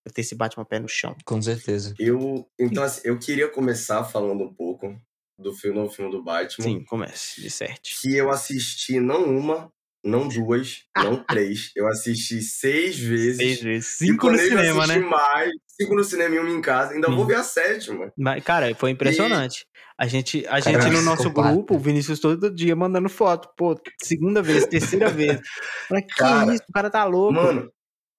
[0.04, 1.16] Pra ter esse Batman pé no chão.
[1.26, 1.96] Com certeza.
[1.98, 4.96] Eu, então, assim, eu queria começar falando um pouco
[5.40, 6.64] do filme, novo filme do Batman.
[6.64, 7.90] Sim, comece, de certo.
[8.02, 9.72] Que eu assisti não uma,
[10.08, 11.72] não duas, não três.
[11.76, 13.38] Eu assisti seis vezes.
[13.38, 14.02] Seis vezes.
[14.02, 14.98] E Cinco no cinema, né?
[15.00, 15.52] mais.
[15.80, 16.94] Cinco no cinema e uma em casa.
[16.94, 17.28] Ainda vou Sim.
[17.28, 18.12] ver a sétima.
[18.18, 19.66] Mas, cara, foi impressionante.
[20.00, 21.54] A gente, a gente no nosso psicopata.
[21.54, 23.50] grupo, o Vinícius todo dia mandando foto.
[23.58, 25.40] Pô, segunda vez, terceira vez.
[25.90, 26.64] Falei, que Cara, isso?
[26.70, 27.34] O cara tá louco.
[27.34, 27.72] Mano,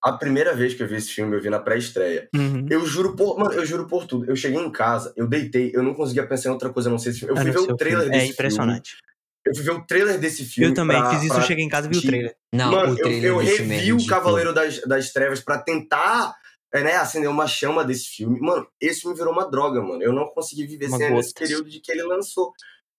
[0.03, 2.29] a primeira vez que eu vi esse filme, eu vi na pré-estreia.
[2.35, 2.67] Uhum.
[2.69, 3.39] Eu juro por.
[3.39, 4.29] Mano, eu juro por tudo.
[4.29, 6.99] Eu cheguei em casa, eu deitei, eu não conseguia pensar em outra coisa a não
[6.99, 7.35] ser esse filme.
[7.35, 8.17] Eu fui ver o trailer filme.
[8.17, 8.91] desse É impressionante.
[8.91, 9.03] filme.
[9.49, 10.71] Eu fui ver o trailer desse filme.
[10.71, 12.37] Eu também pra- fiz isso, pra eu cheguei em casa e vi o trailer.
[12.53, 14.07] Não, Mano, o eu, trailer eu desse filme é revi o.
[14.07, 16.35] Cavaleiro das, das Trevas pra tentar
[16.73, 18.39] é, né, acender uma chama desse filme.
[18.41, 20.03] Mano, esse filme virou uma droga, mano.
[20.03, 21.33] Eu não consegui viver Uma sem gotas.
[21.33, 22.53] período de que ele lançou.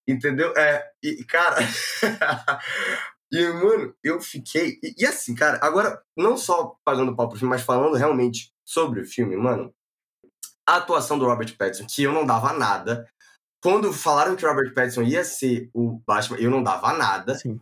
[0.07, 0.51] Entendeu?
[0.57, 1.57] É, e, cara.
[3.31, 4.79] e, mano, eu fiquei.
[4.83, 9.01] E, e assim, cara, agora, não só pagando pau pro filme, mas falando realmente sobre
[9.01, 9.73] o filme, mano.
[10.67, 13.07] A atuação do Robert Pattinson, que eu não dava nada.
[13.61, 17.35] Quando falaram que o Robert Pattinson ia ser o Batman, eu não dava nada.
[17.35, 17.59] Sim.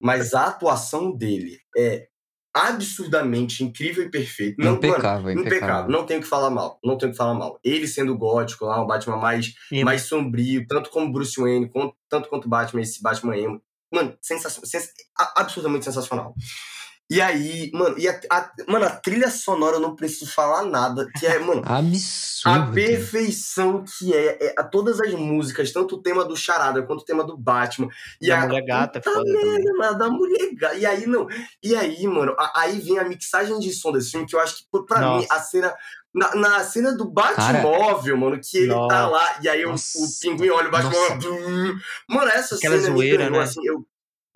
[0.00, 2.08] Mas a atuação dele é
[2.54, 4.56] absurdamente incrível e perfeita.
[4.58, 5.46] Não, mano, impecável, impecável.
[5.58, 5.90] impecável.
[5.90, 6.78] Não tenho que falar mal.
[6.84, 7.58] Não tenho o que falar mal.
[7.64, 9.52] Ele sendo gótico lá, um Batman mais,
[9.84, 13.62] mais sombrio, tanto como Bruce Wayne, quanto, tanto quanto Batman, esse Batman emo.
[13.92, 14.66] Mano, sensacional.
[14.68, 16.34] sens- a- absurdamente sensacional.
[17.10, 21.08] E aí, mano, e a, a- mano, a trilha sonora eu não preciso falar nada.
[21.18, 22.60] Que é, mano, Absurdo.
[22.70, 27.00] a perfeição que é, é a todas as músicas, tanto o tema do Charada quanto
[27.00, 27.88] o tema do Batman.
[28.20, 29.44] E Da a Mulher Gata é puta foda também.
[29.54, 30.74] merda, mano, da mulher gata.
[30.76, 31.26] E aí, não.
[31.62, 34.58] E aí, mano, a- aí vem a mixagem de som desse filme, que eu acho
[34.58, 35.18] que, pra Nossa.
[35.20, 35.74] mim, a cena.
[36.12, 37.34] Na, na cena do Cara.
[37.36, 39.06] Batmóvel, mano, que ele tá Nossa.
[39.06, 39.74] lá, e aí o,
[40.20, 41.74] pinguim olha o Batmóvel.
[42.08, 43.42] Mano, essa Aquela cena zoeira, me ganhou, né?
[43.44, 43.86] assim, eu.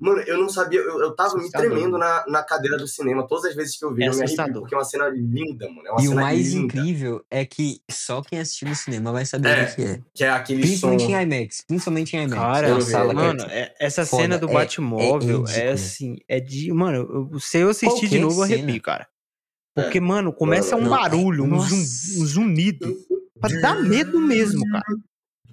[0.05, 3.26] Mano, eu não sabia, eu, eu tava me tremendo na, na cadeira do cinema.
[3.26, 5.66] Todas as vezes que eu vi, É eu me arrepio, porque é uma cena linda,
[5.70, 5.88] mano.
[5.88, 6.64] É uma E o cena mais linda.
[6.78, 9.62] incrível é que só quem assistiu no cinema vai saber É.
[9.64, 10.00] o que é.
[10.12, 10.66] Que é aquele som.
[10.68, 11.64] Principalmente em IMAX.
[11.66, 12.34] Principalmente em IMAX.
[12.42, 15.59] Cara, é eu sala que é mano, é- essa foda, cena do é- Batmóvel é
[15.61, 16.70] é, assim, é de.
[16.70, 18.62] Mano, eu- se eu assistir de Qualquer novo, eu cena.
[18.62, 19.09] arrepio, cara.
[19.74, 22.94] Porque, mano, começa um não, é- barulho, um, zum, um zunido.
[23.40, 24.84] Pra dar medo mesmo, cara.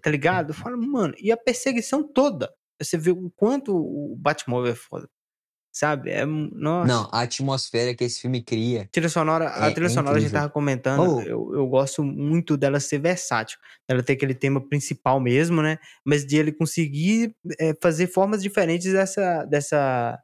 [0.01, 0.49] Tá ligado?
[0.49, 2.51] Eu falo, mano, e a perseguição toda.
[2.83, 5.07] Você vê o quanto o Batmóvel é foda.
[5.73, 6.09] Sabe?
[6.11, 6.25] É.
[6.25, 6.85] Nossa.
[6.85, 8.89] Não, a atmosfera que esse filme cria.
[8.91, 11.21] Trilha sonora, a É- trilha é sonora a gente tava comentando, Oh.
[11.21, 13.57] eu, eu gosto muito dela ser versátil.
[13.87, 15.77] Ela ter aquele tema principal mesmo, né?
[16.05, 20.19] Mas de ele conseguir é, fazer formas diferentes dessa, dessa,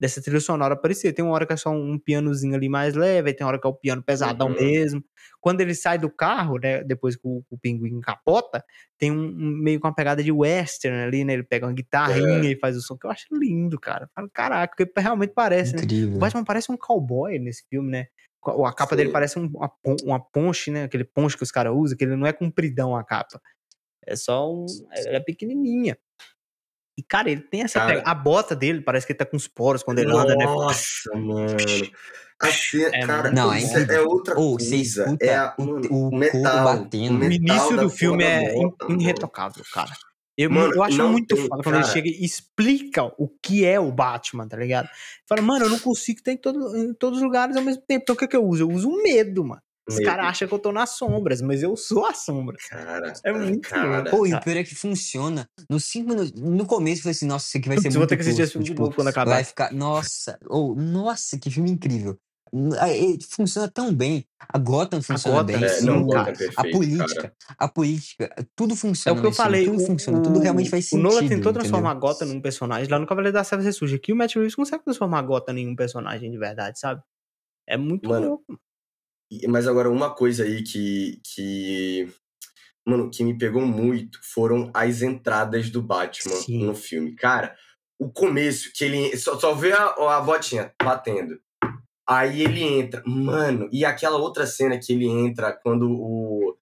[0.00, 1.12] dessa trilha sonora aparecer.
[1.12, 3.60] Tem uma hora que é só um pianozinho ali mais leve, aí tem uma hora
[3.60, 4.54] que é o piano pesadão Uhum.
[4.54, 5.04] mesmo.
[5.40, 6.82] Quando ele sai do carro, né?
[6.84, 8.64] Depois que o, o pinguim capota,
[8.96, 11.32] tem um, um- meio com uma pegada de western ali, né?
[11.32, 14.08] Ele pega uma guitarrinha e faz o som, que eu acho lindo, cara.
[14.14, 15.82] Falo, caraca, porque realmente parece, né?
[15.82, 16.16] Incrível.
[16.16, 18.06] O Batman parece um cowboy nesse filme, né?
[18.64, 19.12] A capa dele Sim.
[19.12, 19.70] parece um- uma,
[20.04, 20.84] uma ponche, né?
[20.84, 23.40] Aquele ponche que os caras usam, que ele não é compridão a capa.
[24.06, 24.64] É só um.
[24.92, 25.98] Ela é pequenininha.
[26.98, 27.78] E, cara, ele tem essa.
[27.78, 27.94] Cara.
[27.94, 30.44] pega- A bota dele parece que ele tá com os poros quando ele anda, né?
[30.44, 31.56] Nossa, mano.
[32.40, 35.16] A cena, É cara, Não, é é outra Ou coisa.
[35.20, 37.12] é a- o- o metal, batendo.
[37.12, 39.92] o O metal início da do filme é bota, irretocável, cara.
[40.36, 43.78] Eu, Mano, eu acho muito tem- foda quando ele chega e explica o que é
[43.80, 44.88] o Batman, tá ligado?
[45.28, 48.02] Fala, mano, eu não consigo ter em, todo- em todos os lugares ao mesmo tempo.
[48.02, 48.62] Então o que, que eu uso?
[48.62, 49.60] Eu uso o medo, mano.
[49.88, 52.56] Os caras acham que eu tô nas sombras, mas eu sou a sombra.
[52.68, 54.02] Cara, É muito cara.
[54.02, 54.10] louco.
[54.10, 55.48] Pô, e o pior é que funciona.
[55.68, 56.32] Nos cinco minutos.
[56.34, 58.22] No começo eu falei assim, nossa, isso aqui vai ser Putz, muito vou ter que
[58.22, 59.32] assistir esse filme de tipo, novo quando acabar.
[59.32, 59.72] Vai ficar.
[59.72, 62.18] Nossa, ou nossa, que filme incrível.
[63.30, 64.24] Funciona tão bem.
[64.48, 65.64] A Gotham funciona Gotham, bem.
[65.64, 66.02] É, sim, não.
[66.04, 67.34] Gotham é perfeito, A política, cara.
[67.58, 69.18] a política, tudo É funciona.
[69.18, 71.02] o que eu falei, Tudo o, funciona, tudo realmente faz o sentido.
[71.02, 71.52] Nolan tentou entendeu?
[71.52, 72.88] transformar a Gotham num personagem.
[72.88, 73.96] Lá no Cavaleiro da Trevas ressurge.
[73.96, 77.02] Aqui o Matt Reeves consegue transformar a Gotham em um personagem de verdade, sabe?
[77.68, 78.58] É muito Mano, louco.
[79.48, 82.08] Mas agora, uma coisa aí que, que.
[82.86, 86.64] Mano, que me pegou muito foram as entradas do Batman Sim.
[86.64, 87.14] no filme.
[87.14, 87.54] Cara,
[87.98, 89.84] o começo, que ele só, só vê a,
[90.16, 91.38] a botinha batendo.
[92.08, 93.02] Aí ele entra.
[93.06, 96.56] Mano, e aquela outra cena que ele entra quando o,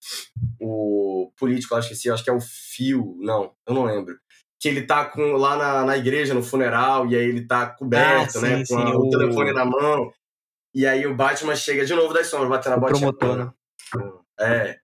[0.61, 4.19] o político, eu acho que esse, acho que é o Fio, não, eu não lembro.
[4.59, 8.39] Que ele tá com, lá na, na igreja, no funeral, e aí ele tá coberto,
[8.39, 8.65] Ah, né?
[8.65, 10.11] sim, com a- sim, o o- telefone na mão.
[10.77, 13.13] E aí o Batman chega de novo das sombras, batendo a O botinha.
[13.15, 13.53] promotor, né?
[14.39, 14.77] É.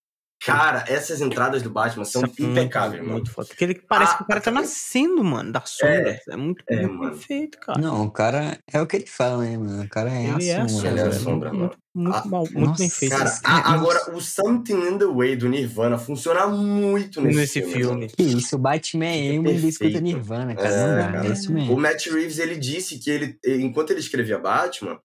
[0.44, 3.12] Cara, essas entradas do Batman são Isso é muito, impecáveis, mano.
[3.12, 3.46] Muito foda.
[3.46, 4.54] Porque ele parece Ah, que o cara tá é.
[4.54, 6.18] nascendo, mano, das sombras.
[6.28, 7.80] É, muito, é, muito perfeito, cara.
[7.80, 9.84] Não, o cara é o que ele fala, né, mano?
[9.84, 10.68] O cara é ele é a sombra.
[10.68, 10.90] sombra.
[10.90, 11.76] Ele é a sombra, muito, mano.
[11.94, 13.16] muito, Ah, mal, muito bem feito.
[13.16, 17.62] Cara, a- é- agora o Something in the Way do Nirvana funciona muito nesse, nesse
[17.62, 17.84] filme.
[17.84, 18.08] filme.
[18.08, 20.00] Que isso, o Batman é emo e ele escuta.
[20.00, 20.68] Nirvana, cara.
[20.68, 21.26] É, cara.
[21.28, 21.76] é isso O mesmo.
[21.78, 24.98] Matt Reeves, ele disse que ele, enquanto ele escrevia Batman,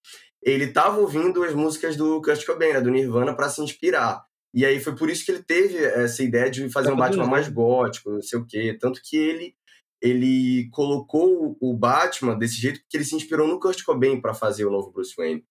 [0.43, 4.23] ele tava ouvindo as músicas do Kurt Cobain, né, do Nirvana, pra se inspirar.
[4.53, 7.27] E aí foi por isso que ele teve essa ideia de fazer Pra um Batman
[7.27, 8.77] mais gótico, não sei o quê.
[8.79, 9.55] Tanto que ele
[10.01, 14.63] ele colocou o Batman desse jeito porque ele se inspirou no Kurt Cobain pra fazer
[14.65, 15.43] o novo Bruce Wayne.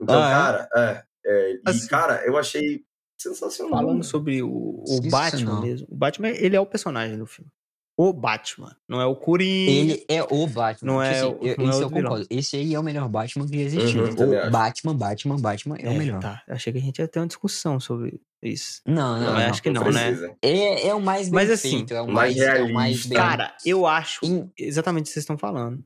[0.00, 0.32] Então, Ah, é?
[0.32, 2.84] cara, é, é, e Assim, cara, eu achei
[3.16, 3.74] sensacional.
[3.74, 4.04] Falando mano.
[4.04, 4.48] sobre o,
[4.84, 5.86] o Batman mesmo.
[5.88, 7.48] O Batman, ele é o personagem do filme.
[7.96, 8.74] O Batman.
[8.88, 9.70] Não é o Coringa.
[9.70, 10.92] Ele é o Batman.
[10.92, 12.02] Não Tipo é assim, o- eu- não é esse o eu vilão.
[12.02, 12.26] concordo.
[12.30, 14.04] Esse aí é o melhor Batman que já existiu.
[14.04, 14.50] Uhum, o.
[14.50, 16.20] Batman, Batman, Batman é, o melhor.
[16.20, 18.80] Tá, achei que a gente ia ter uma discussão sobre isso.
[18.86, 19.40] Não, não, Não, não.
[19.50, 20.34] acho que não, né?
[20.40, 22.74] É, é o mais bem Mas assim, feito, é o mais mais, é o mais
[22.74, 23.08] realista.
[23.10, 23.18] bem...
[23.18, 25.84] Cara, eu acho exatamente o que vocês estão falando.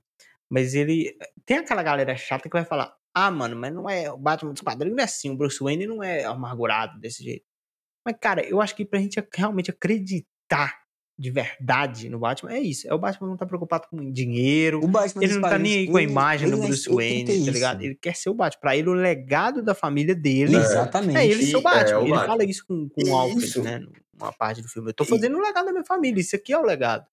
[0.49, 1.13] Mas ele.
[1.45, 4.11] Tem aquela galera chata que vai falar: ah, mano, mas não é.
[4.13, 5.29] O Batman dos quadrinhos não é assim.
[5.31, 7.45] O Bruce Wayne não é amargurado desse jeito.
[8.07, 10.86] Mas, cara, eu acho que pra gente realmente acreditar
[11.19, 12.87] de verdade no Batman é isso.
[12.87, 14.85] É o Batman não tá preocupado com dinheiro.
[14.85, 17.45] O Batman Ele não tá nem aí com a imagem ele do é- Bruce Wayne,
[17.45, 17.83] tá ligado?
[17.83, 18.61] Ele quer ser o Batman.
[18.61, 21.17] Pra ele, o legado da família dele Exatamente.
[21.17, 21.99] é ele ser o é, Batman.
[21.99, 22.27] o ele Batman.
[22.27, 23.63] fala isso com, com o Alfred, Isso.
[23.63, 23.81] né?
[24.19, 24.91] Numa parte do filme.
[24.91, 26.21] Eu tô fazendo o legado da minha família.
[26.21, 27.07] Isso aqui é o legado.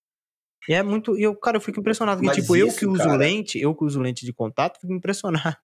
[0.67, 1.17] E é muito.
[1.17, 2.21] E eu, cara, eu fico impressionado.
[2.21, 4.93] Que, tipo, eu isso, que uso cara- lente, eu que uso lente de contato, fico
[4.93, 5.57] impressionado.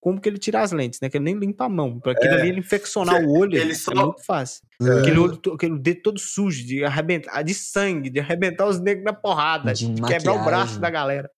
[0.00, 1.08] Como que ele tira as lentes, né?
[1.10, 1.98] Que ele nem limpa a mão.
[1.98, 2.40] Pra aquilo É.
[2.40, 4.62] ali ele infeccionar o olho Ele é só- muito fácil.
[4.80, 5.00] É.
[5.00, 9.12] Aquele, olho, aquele dedo todo sujo, de arrebentar, de sangue, de arrebentar os negros na
[9.12, 11.28] porrada, De de, quebrar o braço da galera.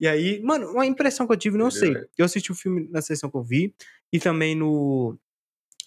[0.00, 1.90] E aí, mano, uma impressão que eu tive, não sei.
[1.90, 2.08] Entendeu?
[2.18, 3.74] Eu assisti o filme na sessão que eu vi,
[4.12, 5.18] e também no.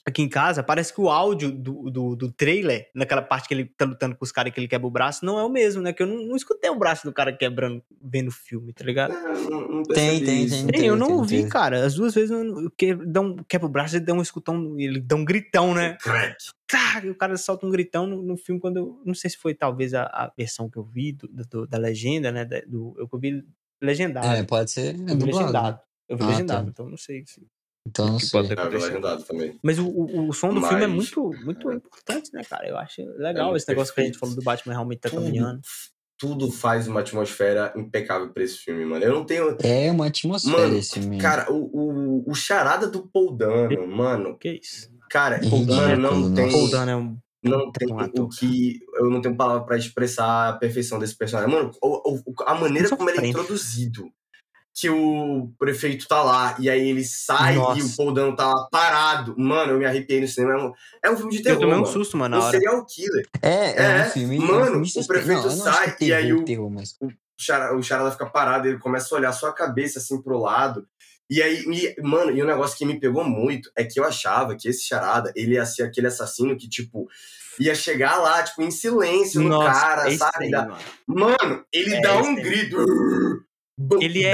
[0.04, 3.66] Aqui em casa, parece que o áudio do, do, do trailer, naquela parte que ele
[3.66, 5.94] tá lutando com os caras que ele quebra o braço, não é o mesmo, né?
[5.94, 9.14] Que eu não, não escutei o braço do cara quebrando vendo o filme, tá ligado?
[9.14, 10.68] Não, não, não Tem, tem, tem.
[10.68, 11.86] Tem, eu não ouvi, cara.
[11.86, 12.32] As duas vezes
[12.76, 15.98] que um, quebra o braço, ele dá um escutão, ele dá um gritão, né?
[16.72, 19.36] Tá, e o cara solta um gritão no, no filme quando eu, não sei se
[19.38, 22.96] foi talvez a, a versão que eu vi do, do- da legenda, né, da- do,
[22.98, 23.44] eu vi
[23.82, 24.88] legendado, É, pode ser.
[24.88, 25.28] É eu vi dublado.
[25.28, 26.70] legendado, eu vi Ah, legendado, tá.
[26.72, 27.46] então não sei se,
[27.88, 28.88] Então não que pode ter vi acontecido.
[28.90, 29.60] legendado também.
[29.64, 32.78] Mas o, o, o som do filme é Mas- muito, muito importante, né, cara, eu
[32.78, 34.20] acho legal muito esse negócio que a gente perfeito.
[34.20, 35.62] falou do Batman realmente tá Tudo, caminhando.
[36.18, 39.04] tudo faz uma atmosfera impecável pra esse filme, mano.
[39.04, 39.58] Eu não tenho.
[39.64, 41.18] É uma atmosfera Mano, esse filme.
[41.18, 44.38] Cara, o, o, o charada do Paul Dano, mano.
[44.38, 44.92] Que isso?
[45.10, 46.36] Cara, Ridículo, mano, não nossa.
[46.36, 46.52] tem.
[46.52, 48.80] Paul Dano é um Não tem um o que.
[48.94, 51.52] Eu não tenho palavra pra expressar a perfeição desse personagem.
[51.52, 54.04] Mano, o- o- a maneira como ele é introduzido.
[54.74, 57.80] Que o prefeito tá lá, e aí ele sai Nossa.
[57.80, 59.36] e o Paul Dano tá lá parado.
[59.38, 60.54] Mano, eu me arrepiei no cinema.
[60.54, 61.60] É um, é um filme de Eu terror.
[61.60, 61.92] tomei um mano.
[61.92, 62.52] susto, mano, na Um hora.
[62.58, 63.28] serial killer.
[63.42, 64.38] É, é, É, um filme.
[64.38, 66.70] é um mano, filme o prefeito não, eu não sai, que e aí o- terror,
[66.70, 66.96] mas.
[67.02, 70.40] o Charada, o Charada fica parado, ele começa a olhar só a cabeça assim pro
[70.40, 70.88] lado.
[71.30, 74.56] E aí, e, mano, e um negócio que me pegou muito é que eu achava
[74.56, 77.08] que esse Charada, ele ia ser aquele assassino que, tipo,
[77.60, 80.46] ia chegar lá, tipo, em silêncio no Nossa, cara, é isso sabe?
[80.46, 80.78] aí, mano.
[81.08, 82.42] Mano, ele É, dá um aí.
[82.42, 82.78] grito.
[84.02, 84.34] Ele é-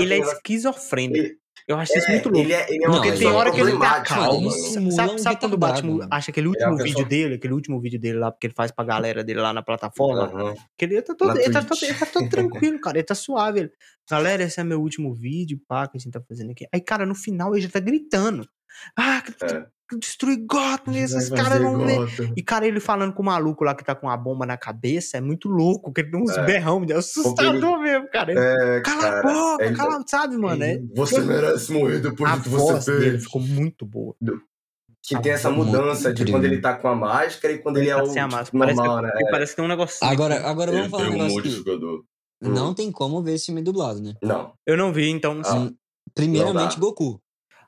[0.00, 1.18] Ele é esquizofrênico.
[1.18, 2.40] Ele- Eu acho isso É, muito louco.
[2.44, 4.50] ele é, ele é Não, uma ele Porque tem hora que ele ele mano.
[4.50, 6.08] simula Sabe, sabe quando o Batman mano.
[6.10, 8.72] acha aquele É último pessoa- vídeo dele, aquele último vídeo dele lá, porque ele faz
[8.72, 10.22] pra galera dele lá na plataforma?
[10.24, 10.54] Aham.
[10.76, 12.98] Que ele tá todo, Na ele tá todo, ele tá todo tranquilo, cara.
[12.98, 13.60] Ele tá suave.
[13.60, 13.70] Ele,
[14.10, 16.66] Galera, esse é meu último vídeo, pá, que a gente tá fazendo aqui.
[16.72, 18.48] Aí, cara, no final ele já tá gritando.
[18.96, 19.66] Ah, que, É.
[19.88, 21.96] que destruir Gotham, esses caras ver.
[21.96, 22.32] Gotham.
[22.36, 25.16] E, cara, ele falando com o maluco lá que tá com a bomba na cabeça
[25.16, 26.44] é muito louco, que ele tem uns É.
[26.44, 28.30] berrão, é assustador mesmo, cara.
[28.32, 30.62] Ele, É, cala cara, a boca, ele- cala, sabe, mano?
[30.62, 33.24] É, Você merece morrer depois a do que você voz dele fez.
[33.24, 34.14] ficou muito boa.
[35.02, 37.90] que tem essa mudança de quando ele tá com a máscara e quando ele, ele
[37.92, 38.44] é tá o sem a máscara.
[38.44, 39.30] Tipo, normal, parece que, né?
[39.30, 39.98] Parece que tem um negócio.
[40.06, 41.62] Agora, agora vamos falar um negócio aqui.
[42.42, 44.14] Não tem como ver esse filme dublado, né?
[44.22, 44.52] Não.
[44.66, 45.72] Eu não vi, então não sei.
[46.14, 47.20] Primeiramente, Goku.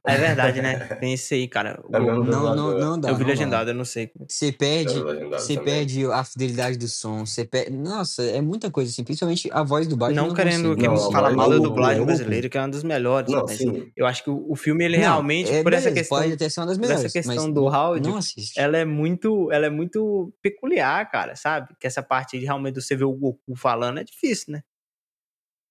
[0.04, 0.78] É verdade, né?
[1.00, 1.80] Tem esse aí, cara.
[1.92, 3.10] É não, não, não, não dá.
[3.10, 4.10] Eu vi legendado, eu não sei.
[4.26, 4.94] Você perde,
[5.30, 7.70] você perde a fidelidade do som, você perde...
[7.76, 10.22] Nossa, é muita coisa assim, principalmente a voz do Batman.
[10.22, 13.30] Não, não querendo que falar mal da dublagem brasileira, que é uma das melhores.
[13.30, 13.90] Não, mas sim.
[13.96, 16.18] eu acho que o, filme, ele realmente, é, por essa questão...
[16.18, 18.08] Pode até ser uma das melhores, essa questão do Howard,
[18.56, 21.74] ela é muito, ela é muito peculiar, cara, sabe?
[21.78, 24.62] Que essa parte de realmente você ver o Goku falando é difícil, né?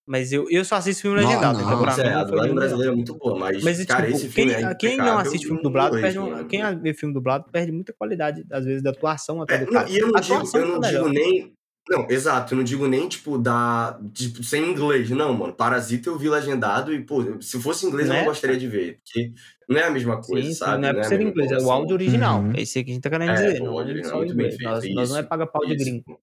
[0.05, 1.59] Mas eu, eu só assisto filme legendado.
[1.59, 4.29] Não, não, então, é, a dublagem brasileira é muito boa, mas, mas cara, tipo, esse
[4.29, 7.71] filme quem, é quem não assiste filme dublado, perde um, quem vê filme dublado perde
[7.71, 9.89] muita qualidade, às vezes, da atuação até é, do cara.
[9.89, 11.53] E eu não digo, eu não digo nem...
[11.89, 13.99] Não, exato, eu não digo nem, tipo, da.
[14.13, 15.09] Tipo, sem inglês.
[15.09, 15.51] Não, mano.
[15.51, 18.27] Parasita eu vi legendado e, pô, se fosse inglês eu não né?
[18.27, 18.99] gostaria de ver.
[19.03, 19.33] Porque
[19.67, 20.79] não é a mesma coisa, sim, sabe?
[20.79, 22.39] Não é por ser inglês, é o áudio original.
[22.39, 22.53] Uhum.
[22.55, 23.55] É isso que a gente tá querendo dizer.
[23.55, 24.63] É, não, o áudio original é muito bem feito.
[24.63, 26.19] Nós, nós não é paga pau de gringo.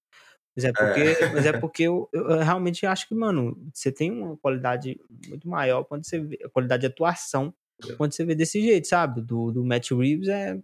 [0.59, 1.33] Mas é porque, é.
[1.33, 5.83] Mas é porque eu, eu, realmente acho que, mano, você tem uma qualidade muito maior
[5.83, 7.53] quando você vê, a qualidade de atuação
[7.87, 7.93] é.
[7.93, 9.21] quando você vê desse jeito, sabe?
[9.21, 10.59] Do, do Matt Reeves é.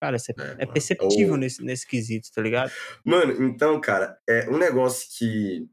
[0.00, 2.72] Cara, é, é, perceptível nesse, nesse quesito, tá ligado?
[3.04, 5.68] Mano, então, cara, é um negócio que.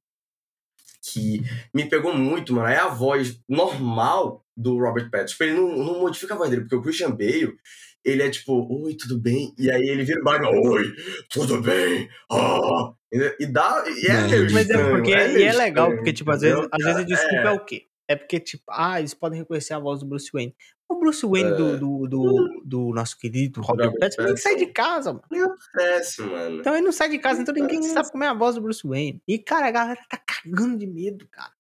[1.02, 1.42] que
[1.74, 5.32] me pegou muito, mano, é a voz normal do Robert Pattinson.
[5.32, 7.58] Tipo, ele não, não modifica a voz dele, porque o Christian Bale,
[8.06, 9.54] ele é tipo, oi, tudo bem?
[9.58, 10.94] E aí ele vira o oi,
[11.30, 12.08] tudo bem?
[12.32, 12.94] Ah.
[13.40, 13.84] E dá.
[13.88, 16.84] E é meio Mas é porque é e é legal, porque, tipo, às vezes, às
[16.84, 17.48] vezes a desculpa é.
[17.48, 17.52] é.
[17.52, 17.88] o quê?
[18.08, 20.56] É porque, tipo, ah, eles podem reconhecer a voz do Bruce Wayne.
[20.88, 21.56] O Bruce Wayne é.
[21.56, 25.26] do, do, do, do, nosso querido Robert, Pattinson nem sai de casa, mano.
[25.32, 26.60] Nem aparece, mano.
[26.60, 28.88] Então ele não sai de casa, então ninguém sabe como é a voz do Bruce
[28.88, 29.20] Wayne.
[29.28, 31.52] E, cara, a galera tá cagando de medo, cara.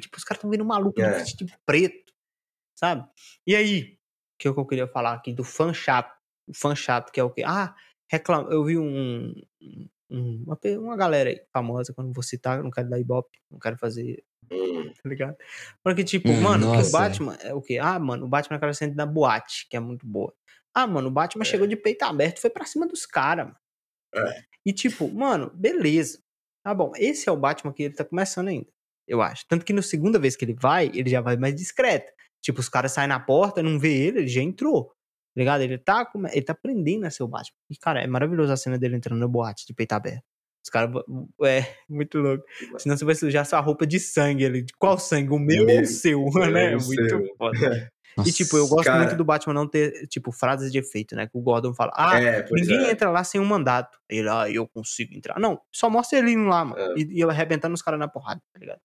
[0.00, 1.18] Tipo, os caras tão vendo maluco é.
[1.18, 2.12] vestido de preto,
[2.74, 3.06] sabe?
[3.46, 3.96] E aí,
[4.44, 6.14] que é o que eu queria falar aqui do fã chato
[6.46, 7.42] o fã chato, que é o quê?
[7.44, 7.74] Ah,
[8.10, 8.50] reclama.
[8.50, 9.34] Eu vi um,
[10.10, 13.78] um, uma, uma galera aí famosa, quando vou citar, não quero dar ibope, não quero
[13.78, 14.22] fazer.
[14.50, 14.92] Hum.
[15.02, 15.36] Tá ligado?
[15.82, 17.78] Porque, tipo, hum, mano, o Batman é o quê?
[17.80, 20.34] Ah, mano, o Batman é aquela cena da boate, que é muito boa.
[20.74, 21.46] Ah, mano, o Batman é.
[21.46, 23.56] chegou de peito aberto foi pra cima dos caras, mano.
[24.14, 24.42] É.
[24.66, 26.22] E, tipo, mano, beleza.
[26.62, 28.66] Tá bom, esse é o Batman que ele tá começando ainda,
[29.06, 29.46] eu acho.
[29.48, 32.10] Tanto que na segunda vez que ele vai, ele já vai mais discreto.
[32.44, 34.88] Tipo, os caras saem na porta, não vê ele, ele já entrou.
[34.88, 35.62] Tá ligado?
[35.62, 37.56] Ele tá, ele tá aprendendo a ser o Batman.
[37.70, 40.22] E, cara, é maravilhoso a cena dele entrando no boate de peito aberto.
[40.62, 40.94] Os caras.
[41.42, 42.44] É, muito louco.
[42.76, 44.62] Senão você vai sujar sua roupa de sangue ali.
[44.62, 45.30] De qual sangue?
[45.30, 46.22] O meu, ou o seu,
[46.52, 46.72] né?
[46.72, 47.34] É muito seu.
[47.38, 47.90] foda.
[48.14, 48.98] Nossa, e, tipo, eu gosto cara...
[48.98, 51.26] muito do Batman não ter, tipo, frases de efeito, né?
[51.26, 52.90] Que o Gordon fala, ah, é, ninguém é.
[52.90, 53.98] entra lá sem um mandato.
[54.06, 55.40] Ele, ah, eu consigo entrar.
[55.40, 56.92] Não, só mostra ele indo lá, mano.
[56.92, 56.94] É.
[56.98, 58.80] E, e ele arrebentando os caras na porrada, tá ligado?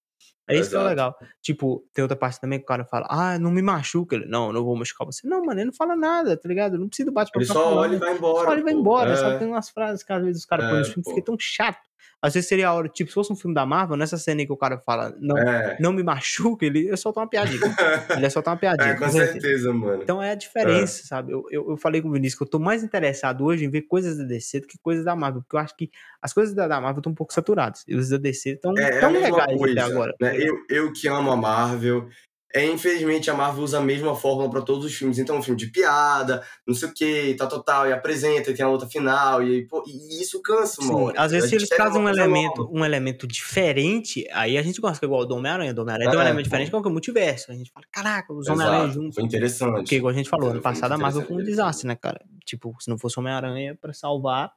[0.49, 0.83] É isso Exato.
[0.83, 1.15] que é legal.
[1.41, 4.15] Tipo, tem outra parte também que o cara fala, ah, não me machuca.
[4.15, 5.27] Ele, não, não vou machucar você.
[5.27, 6.77] Não, mano, ele não fala nada, tá ligado?
[6.77, 7.39] Não precisa do bate-papo.
[7.39, 8.45] Ele só olha e vai embora.
[8.45, 9.11] Só olha e vai embora.
[9.11, 9.15] É.
[9.15, 11.37] Só tem umas frases que às vezes os caras é, põem no filme, fica tão
[11.39, 11.88] chato.
[12.21, 14.45] Às vezes seria a hora, tipo, se fosse um filme da Marvel, nessa cena aí
[14.45, 15.77] que o cara fala, não, é.
[15.79, 17.59] não me machuca, ele é soltar uma piadinha.
[18.15, 18.89] ele é soltar uma piadinha.
[18.89, 20.03] É, com, certeza, mano.
[20.03, 21.05] Então é a diferença, é.
[21.05, 21.31] sabe?
[21.31, 23.83] Eu, eu, eu, falei com o Vinícius que eu tô mais interessado hoje em ver
[23.83, 25.89] coisas da DC do que coisas da Marvel, porque eu acho que
[26.21, 27.83] as coisas da, da Marvel estão um pouco saturadas.
[27.87, 30.15] E os da DC estão é, tão é legais coisa, até agora.
[30.19, 30.37] Né?
[30.37, 32.09] Eu, eu que amo a Marvel,
[32.53, 35.19] é, infelizmente, a Marvel usa a mesma fórmula para todos os filmes.
[35.19, 38.53] Então, um filme de piada, não sei o que, tal, tal, tal, e apresenta, e
[38.55, 41.13] tem a luta final, e, pô, e isso cansa, mano.
[41.15, 45.07] Às vezes, se eles trazem um elemento, um elemento diferente, aí a gente gosta, é
[45.07, 45.73] igual o Homem-Aranha.
[45.73, 47.51] Do Homem-Aranha é, tem um elemento diferente, que é o multiverso.
[47.51, 49.15] A gente fala, caraca, os Homem-Aranha juntos.
[49.15, 49.75] Foi interessante.
[49.75, 52.19] Porque, igual a gente falou, ano passado a Marvel foi um desastre, né, cara?
[52.45, 54.51] Tipo, se não fosse Homem-Aranha pra salvar,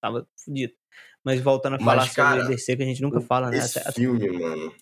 [0.00, 0.74] tava fodido.
[1.24, 3.58] Mas voltando a falar Mas, cara, sobre DC, que a gente nunca fala, né?
[3.58, 4.72] Esse filme, mano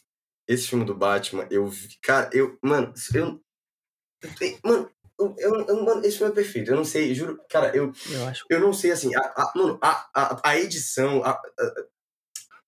[0.50, 1.96] esse filme do Batman, eu vi.
[2.02, 2.58] Cara, eu.
[2.60, 3.40] Mano, eu.
[4.64, 4.90] Mano,
[5.38, 6.72] eu, eu, mano, esse filme é perfeito.
[6.72, 7.38] Eu não sei, juro.
[7.48, 7.92] Cara, eu.
[8.10, 8.44] Eu, acho...
[8.50, 9.14] eu não sei, assim.
[9.14, 11.22] A, a, mano, a, a, a edição.
[11.24, 11.40] A,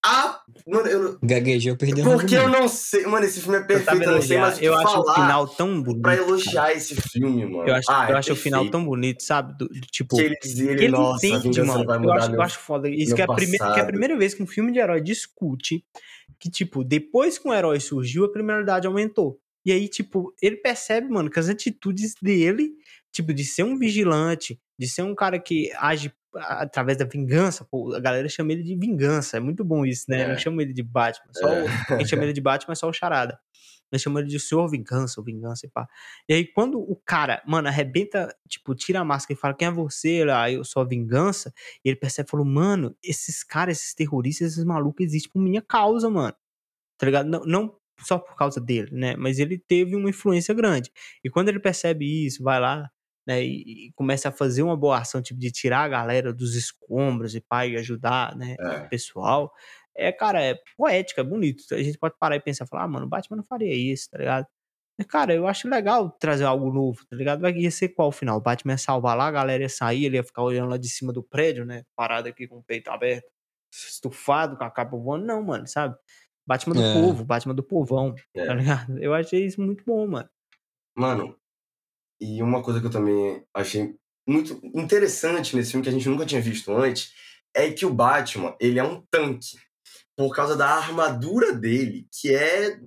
[0.04, 1.18] a, mano, eu.
[1.20, 3.04] Gaguejou, perdeu Porque eu não sei.
[3.04, 4.04] Mano, esse filme é perfeito.
[4.04, 6.02] Eu, não sei mais o que eu acho o final tão bonito.
[6.02, 6.74] Pra elogiar cara.
[6.74, 7.68] esse filme, mano.
[7.68, 9.58] Eu acho, ah, eu é acho o final tão bonito, sabe?
[9.58, 10.14] Do, do tipo.
[10.14, 11.84] Que ele, ele, que ele nossa, entende, mano.
[12.04, 12.88] eu, acho, eu acho foda.
[12.88, 15.00] Isso que é, a primeira, que é a primeira vez que um filme de herói
[15.00, 15.84] discute
[16.38, 19.40] que, tipo, depois que um herói surgiu, a criminalidade aumentou.
[19.64, 22.72] E aí, tipo, ele percebe, mano, que as atitudes dele,
[23.12, 27.94] tipo, de ser um vigilante, de ser um cara que age através da vingança, pô,
[27.94, 30.22] a galera chama ele de vingança, é muito bom isso, né?
[30.22, 30.28] É.
[30.28, 31.64] Não chama ele de Batman, só é.
[31.64, 33.38] o, quem chama ele de Batman é só o Charada.
[33.92, 35.86] Nós chamamos ele de Senhor Vingança, ou Vingança e pá.
[36.26, 39.70] E aí, quando o cara, mano, arrebenta, tipo, tira a máscara e fala, quem é
[39.70, 40.24] você?
[40.32, 41.52] Ah, eu sou a Vingança.
[41.84, 46.08] E ele percebe, falou, mano, esses caras, esses terroristas, esses malucos existem por minha causa,
[46.08, 46.34] mano.
[46.96, 47.28] Tá ligado?
[47.28, 49.14] Não, não só por causa dele, né?
[49.16, 50.90] Mas ele teve uma influência grande.
[51.22, 52.90] E quando ele percebe isso, vai lá,
[53.26, 56.54] né, e, e começa a fazer uma boa ação, tipo, de tirar a galera dos
[56.56, 58.78] escombros e e ajudar, né, É.
[58.86, 59.52] o pessoal.
[59.96, 61.62] É, cara, é poético, é bonito.
[61.72, 64.18] A gente pode parar e pensar, falar, ah, mano, o Batman não faria isso, tá
[64.18, 64.46] ligado?
[64.98, 67.40] Mas, cara, eu acho legal trazer algo novo, tá ligado?
[67.40, 68.38] Vai ia ser qual o final?
[68.38, 70.88] O Batman ia salvar lá, a galera ia sair, ele ia ficar olhando lá de
[70.88, 71.84] cima do prédio, né?
[71.96, 73.26] Parado aqui com o peito aberto,
[73.72, 75.24] estufado, com a capa voando.
[75.26, 75.96] Não, mano, sabe?
[76.46, 76.94] Batman do É.
[76.94, 78.46] povo, Batman do povão, É.
[78.46, 78.98] tá ligado?
[78.98, 80.28] Eu achei isso muito bom, mano.
[80.96, 81.36] Mano,
[82.22, 83.96] e uma coisa que eu também achei
[84.26, 87.12] muito interessante nesse filme, que a gente nunca tinha visto antes,
[87.54, 89.58] é que o Batman, ele é um tanque.
[90.16, 92.78] Por causa da armadura dele, que é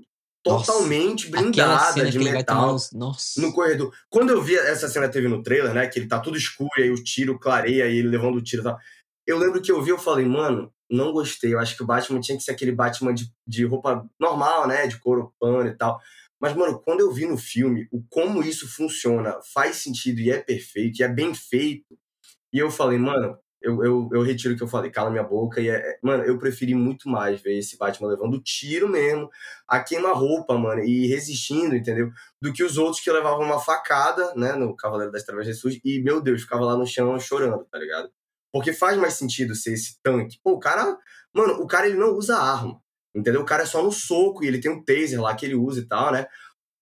[0.45, 2.75] Nossa, totalmente Aquela blindada de metal.
[2.75, 2.91] uns...
[2.93, 3.41] Nossa.
[3.41, 3.93] No corredor.
[4.09, 5.87] Quando eu vi essa cena teve no trailer, né?
[5.87, 8.61] Que ele tá tudo escuro e aí o tiro clareia e ele levando o tiro
[8.61, 8.77] e tal.
[9.27, 11.53] Eu lembro que eu vi, eu falei, mano, não gostei.
[11.53, 14.87] Eu acho que o Batman tinha que ser aquele Batman de, de roupa normal, né?
[14.87, 15.99] De couro, pano e tal.
[16.39, 20.39] Mas, mano, quando eu vi no filme o como isso funciona, faz sentido e é
[20.41, 21.97] perfeito, e é bem feito,
[22.53, 25.59] e eu falei, mano, eu, eu, eu retiro o que eu falei, cala minha boca,
[25.59, 29.29] e é, é- mano, eu preferi muito mais ver esse Batman levando tiro mesmo,
[29.67, 32.11] a queima-roupa, mano, e resistindo, entendeu?
[32.41, 36.01] Do que os outros que levavam uma facada, né, no Cavaleiro das Trevas Jesus, e,
[36.03, 38.09] meu Deus, ficava lá no chão chorando, tá ligado?
[38.51, 40.39] Porque faz mais sentido ser esse tanque.
[40.43, 40.97] Pô, o cara,
[41.33, 42.81] mano, o cara ele não usa arma.
[43.15, 43.41] Entendeu?
[43.41, 45.79] O cara é só no soco e ele tem um taser lá que ele usa
[45.79, 46.27] e tal, né?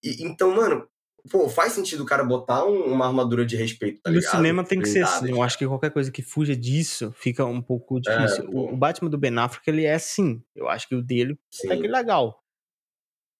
[0.03, 0.88] E, então, mano,
[1.31, 4.31] pô, faz sentido o cara botar um- uma armadura de respeito, tá no ligado?
[4.36, 5.29] cinema tem que ser Blindada, assim.
[5.31, 8.45] Eu acho que qualquer coisa que fuja disso fica um pouco difícil.
[8.49, 8.61] pô.
[8.61, 10.41] o, o Batman do Ben Affleck, ele é assim.
[10.55, 11.71] Eu acho que o dele Sim.
[11.71, 12.39] é que legal.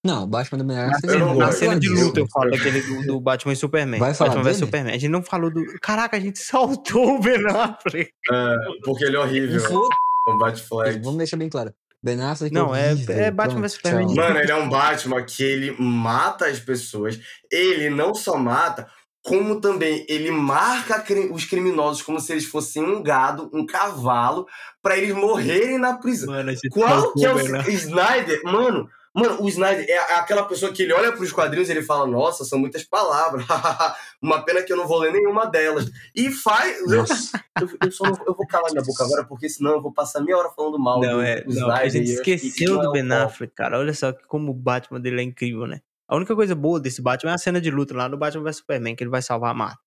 [0.06, 2.50] Não, o Batman do Ben Na Affleck não na gosto cena de luta, eu falo
[2.50, 3.98] daquele do, do Batman e Superman.
[3.98, 4.58] Vai falar Batman vs?
[4.58, 4.94] Superman.
[4.94, 5.64] A gente não falou do.
[5.80, 8.10] Caraca, a gente saltou o Ben Affleck.
[8.30, 9.88] É, porque ele é horrível.
[10.28, 11.00] O Batfleck.
[11.00, 11.74] Vamos deixar bem claro.
[12.04, 13.16] Ben Affleck Não, é- horrível.
[13.16, 14.14] é Batman vs Superman.
[14.14, 17.18] Mano, ele é um Batman que ele mata as pessoas.
[17.50, 18.86] Ele não só mata,
[19.22, 21.02] como também ele marca
[21.32, 24.46] os criminosos como se eles fossem um gado, um cavalo,
[24.82, 26.34] pra eles morrerem na prisão.
[26.34, 27.70] Mano, Qual que é o Affleck.
[27.72, 28.42] Snyder?
[28.44, 32.06] Mano, mano, o Snyder é aquela pessoa que ele olha pros quadrinhos e ele fala:
[32.06, 33.44] Nossa, são muitas palavras.
[34.20, 35.90] Uma pena que eu não vou ler nenhuma delas.
[36.14, 36.78] E faz.
[36.90, 37.44] Eu, Nossa.
[37.60, 40.20] eu, eu só não, eu vou calar minha boca agora, porque senão eu vou passar
[40.20, 41.90] meia hora falando mal Não, do, é, do não, a Snyder.
[41.90, 43.12] gente e acho que esqueceu do é Ben.
[43.12, 43.78] Affleck, cara.
[43.78, 45.80] Olha só que como o Batman dele é incrível, né?
[46.08, 48.56] A única coisa boa desse Batman é a cena de luta lá no Batman vs
[48.56, 49.78] Superman, que ele vai salvar a Marta.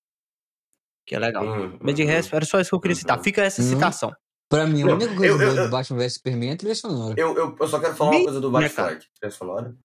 [1.06, 1.44] Que é legal.
[1.44, 3.16] Hum, Mas de hum, resto, era só isso que eu queria citar.
[3.18, 3.24] Uhum.
[3.24, 3.68] Fica essa Uhum.
[3.68, 4.12] citação.
[4.48, 6.52] Pra mim, a Não, única coisa eu- eu- boa eu- do Batman vs Superman é
[6.52, 7.14] a trilha sonora.
[7.20, 9.06] Eu, eu, eu só quero falar uma coisa do né, Batfleck.
[9.20, 9.76] Trilha sonora?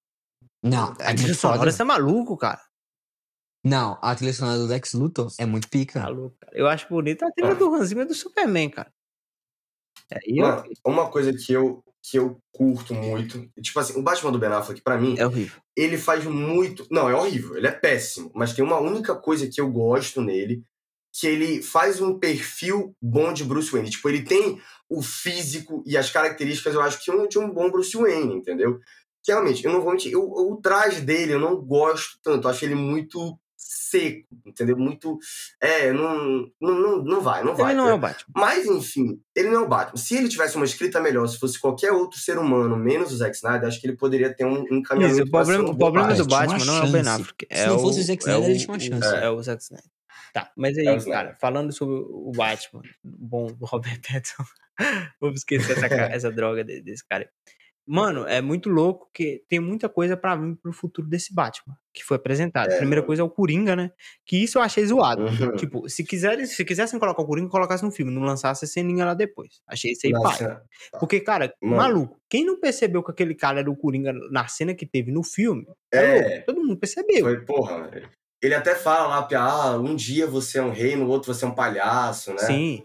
[0.63, 1.71] Não, é A trilha sonora, foda.
[1.71, 2.61] você é maluco, cara.
[3.65, 6.01] Não, a trilha sonora do Lex Luthor é muito pica.
[6.01, 6.57] Maluco, cara.
[6.57, 7.55] Eu acho bonita a trilha Ah.
[7.55, 8.91] do Hans Zimmer do Superman, cara.
[10.25, 13.49] Eu- Mano, uma coisa que eu, que eu curto muito.
[13.61, 15.59] Tipo assim, o Batman do Ben Affleck, pra mim, é horrível.
[15.75, 16.85] ele faz muito.
[16.91, 18.31] Não, é horrível, ele é péssimo.
[18.35, 20.63] Mas tem uma única coisa que eu gosto nele,
[21.13, 23.89] que ele faz um perfil bom de Bruce Wayne.
[23.91, 24.59] Tipo, ele tem
[24.89, 28.79] o físico e as características, eu acho que um- de um bom Bruce Wayne, entendeu?
[29.23, 32.51] Que realmente, eu não vou mentir, eu- o traje dele eu não gosto tanto, eu
[32.51, 34.75] acho ele muito seco, entendeu?
[34.75, 35.17] Muito.
[35.61, 37.71] É, não, não, não, não vai, não vai.
[37.73, 38.33] Ele não é o Batman.
[38.35, 39.97] Mas, enfim, ele não é o Batman.
[39.97, 43.35] Se ele tivesse uma escrita melhor, se fosse qualquer outro ser humano, menos o Zack
[43.35, 46.25] Snyder, acho que ele poderia ter um Isso, encaminhamento o problema, o um problema do
[46.25, 46.57] Batman.
[46.57, 47.01] Batman Tinha não é o Ben.
[47.07, 47.45] Affleck.
[47.51, 49.15] Se é não o- fosse o Zack é Snyder, o- ele tinha uma chance.
[49.15, 49.91] É, é o Zack Snyder.
[50.33, 51.13] Tá, mas aí, É o Snyder.
[51.13, 54.43] cara, falando sobre o Batman, bom, o Robert Pattinson,
[55.21, 57.23] vou esquecer essa, essa droga de- desse cara.
[57.23, 57.29] aí.
[57.85, 62.01] Mano, é muito louco que tem muita coisa pra vir pro futuro desse Batman, que
[62.01, 62.71] foi apresentado.
[62.71, 63.07] É, Primeira mano.
[63.07, 63.91] coisa é o Coringa, né?
[64.25, 65.23] Que isso eu achei zoado.
[65.25, 65.55] Uhum.
[65.57, 69.03] Tipo, se quiserem, se quisessem colocar o Coringa, colocasse no filme, não lançasse a ceninha
[69.03, 69.61] lá depois.
[69.67, 70.21] Achei isso aí pai.
[70.21, 70.63] Nossa,
[70.97, 71.75] Porque, cara, Mano.
[71.75, 75.21] maluco, quem não percebeu que aquele cara era o Coringa na cena que teve no
[75.21, 75.67] filme?
[75.93, 76.39] É, É.
[76.43, 77.19] todo mundo percebeu.
[77.25, 77.91] foi, porra.
[78.43, 81.47] Ele até fala lá, ah, um dia você é um rei, no outro você é
[81.47, 82.39] um palhaço, né?
[82.39, 82.83] Sim.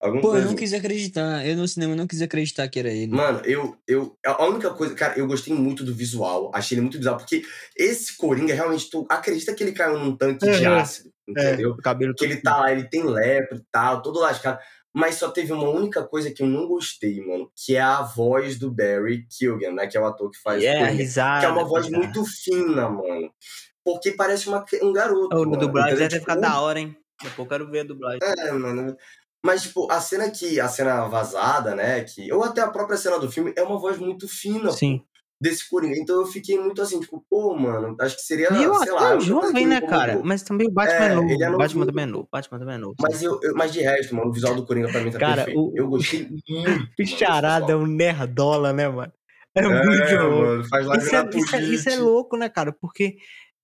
[0.00, 0.62] Alguma Pô, eu coisa não assim.
[0.62, 1.46] quis acreditar.
[1.46, 3.12] Eu no cinema não quis acreditar que era ele.
[3.12, 4.16] Mano, eu, eu.
[4.24, 4.94] A única coisa.
[4.94, 6.50] Cara, eu gostei muito do visual.
[6.54, 7.18] Achei ele muito bizarro.
[7.18, 7.42] Porque
[7.76, 10.74] esse Coringa, realmente, tu acredita que ele caiu num tanque de Uhum.
[10.74, 11.10] ácido.
[11.28, 11.76] Entendeu?
[11.78, 14.58] É, cabelo que ele tá lá, ele tem lepra e tal, todo lascado.
[14.92, 18.58] Mas só teve uma única coisa que eu não gostei, mano, que é a voz
[18.58, 19.86] do Barry Keoghan, né?
[19.86, 20.90] Que é o ator que faz é, Coringa.
[20.92, 21.40] risada.
[21.40, 22.02] Que é uma voz risada.
[22.04, 23.30] muito fina, mano.
[23.84, 25.36] Porque parece uma, um garoto.
[25.36, 26.96] Mano, dublagem deve ficar Tipo, da hora, hein?
[27.22, 28.20] Depois eu quero ver a dublagem.
[28.22, 28.96] É, mano.
[29.42, 30.60] Mas, tipo, a cena que.
[30.60, 32.02] A cena vazada, né?
[32.04, 35.02] Que, ou até a própria cena do filme, é uma voz muito fina Sim.
[35.40, 35.96] desse Coringa.
[35.98, 38.52] Então eu fiquei muito assim, tipo, pô, mano, acho que seria.
[38.52, 40.20] E eu sei lá, a jovem, né, cara?
[40.22, 41.30] Mas também o Batman É, é, novo.
[41.30, 42.28] ele é o Batman também é novo.
[42.30, 42.94] Batman também é novo.
[43.00, 45.36] Mas, eu, eu- mas de resto, mano, o visual do Coringa pra mim tá Cara,
[45.44, 45.58] perfeito.
[45.58, 46.44] o- eu gostei muito.
[47.00, 49.12] O Charada é um nerdola, né, mano?
[49.54, 50.46] É mano, muito é, louco.
[50.46, 52.72] mano, faz Isso é, isso, é, isso é louco, né, cara?
[52.72, 53.16] Porque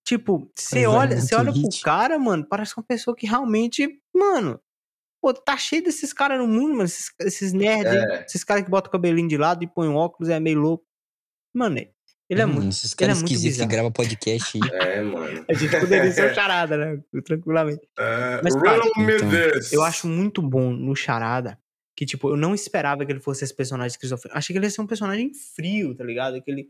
[0.07, 4.01] Tipo, você Vai olha, muito você olha pro cara, mano, parece uma pessoa que realmente,
[4.15, 4.61] mano,
[5.21, 8.25] pô, tá cheio desses caras no mundo, mano, esses, esses nerds, É.
[8.25, 10.85] esses caras que botam o cabelinho de lado e põem um óculos, é meio louco.
[11.53, 11.79] Mano,
[12.31, 12.69] ele é Hum, muito.
[12.69, 14.61] Esses ele é caras muito esquisitos que gravam podcast aí.
[14.99, 15.45] É, mano.
[15.49, 17.03] A gente poderia ser um charada, né?
[17.25, 17.81] Tranquilamente.
[17.99, 19.31] É, Mas, cara, então.
[19.73, 21.59] Eu acho muito bom no Charada
[21.97, 24.39] que, tipo, eu não esperava que ele fosse esse personagem esquizofrênico.
[24.39, 26.37] Achei que ele ia ser um personagem frio, tá ligado?
[26.37, 26.69] Aquele-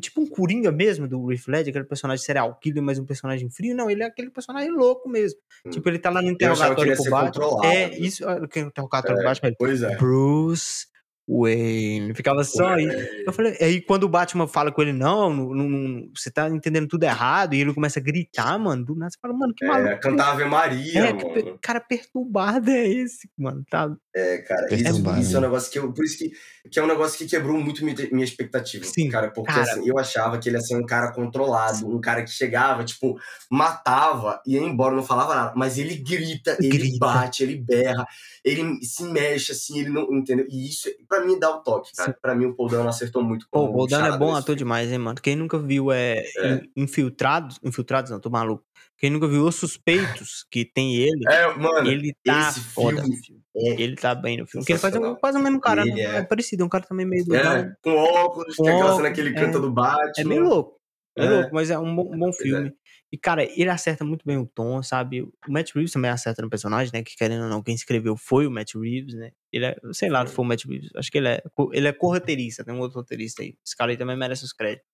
[0.00, 3.74] tipo um Coringa mesmo do Riff Ledger, aquele personagem serial killer, mas um personagem frio.
[3.74, 5.38] Não, ele é aquele personagem louco mesmo.
[5.66, 5.70] Hum.
[5.70, 7.66] Tipo, ele tá lá no que interrogatório ia com o ser Batman.
[7.66, 9.52] É, isso, ah, que interrogatório com o É, Batman.
[9.58, 9.96] Pois é.
[9.96, 10.86] Bruce
[11.28, 12.14] Wayne.
[12.14, 12.86] Ficava só aí.
[13.26, 16.88] Eu falei, aí quando o Batman fala com ele, não, não, não, você tá entendendo
[16.88, 19.88] tudo errado, e ele começa a gritar, mano, do nada você fala, mano, que maluco.
[19.88, 21.58] É, cantar Ave Maria, É, que mano.
[21.62, 23.94] cara perturbado é esse, mano, tá?
[24.14, 25.20] É, cara, isso, Perturbado.
[25.22, 25.90] isso é um negócio que eu.
[25.92, 26.32] Por isso que,
[26.70, 28.84] que é um negócio que quebrou muito minha, minha expectativa.
[28.84, 29.62] Sim, cara, porque cara.
[29.62, 33.18] assim, eu achava que ele ia ser um cara controlado, um cara que chegava, tipo,
[33.50, 35.52] matava, ia embora, não falava nada.
[35.56, 36.98] Mas ele grita, ele Grita.
[36.98, 38.06] bate, ele berra,
[38.44, 40.02] ele se mexe, assim, ele não.
[40.12, 40.46] Entendeu?
[40.50, 42.16] E isso, pra mim, dá o toque, cara.
[42.20, 43.46] Pra mim, o Paul Dano acertou muito.
[43.50, 44.58] Pô, o Dano é bom ator filme.
[44.58, 45.20] demais, hein, mano.
[45.22, 46.54] Quem nunca viu é, É.
[46.76, 48.62] In- Infiltrados, Infiltrados não, tô maluco.
[49.02, 53.82] Quem nunca viu Os Suspeitos, que tem ele, É, mano, ele tá esse foda é
[53.82, 54.62] Ele tá bem no filme.
[54.62, 57.04] Porque ele faz quase o mesmo cara, Ele é- é parecido, é um cara também
[57.04, 57.52] meio doidão.
[57.52, 59.34] É, com óculos, Com tem aquela cena que ele é.
[59.34, 60.12] canta do Batman.
[60.16, 60.80] É meio louco.
[61.18, 62.32] É, louco, mas é um bom, um bom é.
[62.32, 62.72] filme.
[63.10, 65.22] E, cara, ele acerta muito bem o tom, sabe?
[65.22, 67.02] O Matt Reeves também acerta no personagem, né?
[67.02, 69.32] Que querendo ou não, quem escreveu foi o Matt Reeves, né?
[69.52, 70.90] Ele é, sei lá foi o Matt Reeves.
[70.94, 71.42] Acho que ele é,
[71.72, 73.56] ele é co-roteirista, tem um outro roteirista aí.
[73.66, 74.86] Esse cara aí também merece os créditos.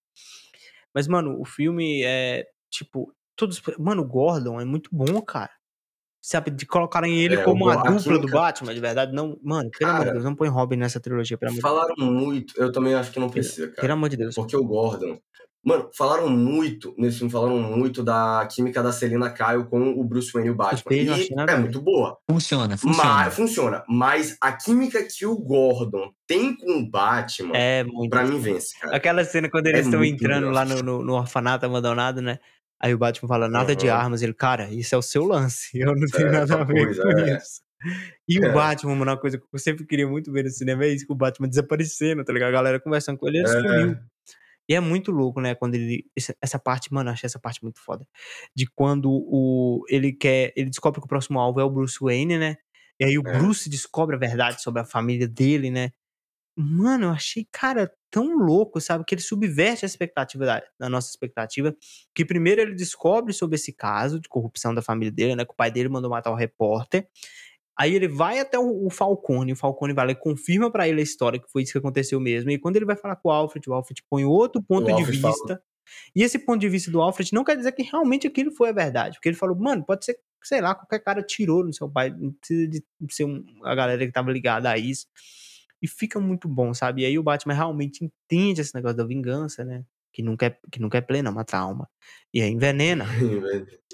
[0.95, 3.63] Mas, mano, o filme é, tipo, todos.
[3.79, 5.51] Mano, o Gordon é muito bom, cara.
[6.21, 9.13] Sabe, de colocarem ele É, como a dupla do Batman, de verdade.
[9.15, 11.73] Não, mano, pelo amor de Deus, não põe Robin nessa trilogia, pelo amor de Deus.
[11.73, 13.81] Falaram muito, eu também acho que não precisa, cara.
[13.81, 14.35] Pelo amor de Deus.
[14.35, 15.19] Porque o Gordon.
[15.65, 20.31] Mano, falaram muito, nesse filme, falaram muito da química da Selina Kyle com o Bruce
[20.33, 20.95] Wayne e o Batman.
[20.95, 21.09] E
[21.51, 22.17] é muito boa.
[22.31, 23.09] Funciona, funciona.
[23.11, 23.85] Mas, funciona.
[23.89, 28.09] Mas a química que o Gordon tem com o Batman, É muito.
[28.11, 28.97] pra mim, vence, cara.
[28.97, 30.55] Aquela cena quando É eles estão muito entrando legal.
[30.55, 32.39] lá no, no, no orfanato abandonado, né?
[32.81, 33.99] Aí o Batman fala, nada de Aham.
[34.03, 34.23] armas.
[34.23, 35.71] Ele, cara, isso é o seu lance.
[35.79, 37.37] Eu não tenho É, nada a outra ver coisa, com é.
[37.39, 37.61] isso.
[38.29, 38.53] E o É.
[38.53, 41.15] Batman, mano, uma coisa que eu sempre queria muito ver no cinema é isso, o
[41.15, 42.49] Batman desaparecendo, tá ligado?
[42.51, 43.51] A galera conversando com ele, ele É.
[43.53, 43.97] sumiu.
[44.69, 45.55] E é muito louco, né?
[45.55, 46.05] Quando ele.
[46.43, 48.07] essa- parte, mano, achei essa parte muito foda.
[48.55, 50.53] De quando o, ele quer.
[50.55, 52.57] Ele descobre que o próximo alvo é o Bruce Wayne, né?
[53.01, 53.39] E aí o É.
[53.39, 55.91] Bruce descobre a verdade sobre a família dele, né?
[56.61, 59.05] Mano, eu achei, cara, tão louco, sabe?
[59.05, 61.73] Que ele subverte a expectativa da, da nossa expectativa.
[62.15, 65.45] Que primeiro ele descobre sobre esse caso de corrupção da família dele, né?
[65.45, 67.07] Que o pai dele mandou matar o repórter.
[67.79, 71.01] Aí ele vai até o, o Falcone, o Falcone vai lá e confirma pra ele
[71.01, 72.51] a história, que foi isso que aconteceu mesmo.
[72.51, 75.21] E quando ele vai falar com o Alfred, o Alfred põe outro ponto de Alfred
[75.21, 75.63] fala- vista.
[76.15, 78.73] E esse ponto de vista do Alfred não quer dizer que realmente aquilo foi a
[78.73, 79.15] verdade.
[79.17, 82.11] Porque ele falou, mano, pode ser, sei lá, qualquer cara tirou no seu pai.
[82.11, 85.07] Não precisa de ser um- a galera que tava ligada a isso.
[85.83, 87.03] E fica muito bom, sabe?
[87.03, 89.85] E aí o Batman realmente entende esse negócio da vingança, né?
[90.13, 91.89] Que nunca é, que nunca é plena, é uma trauma.
[92.35, 93.05] E aí envenena.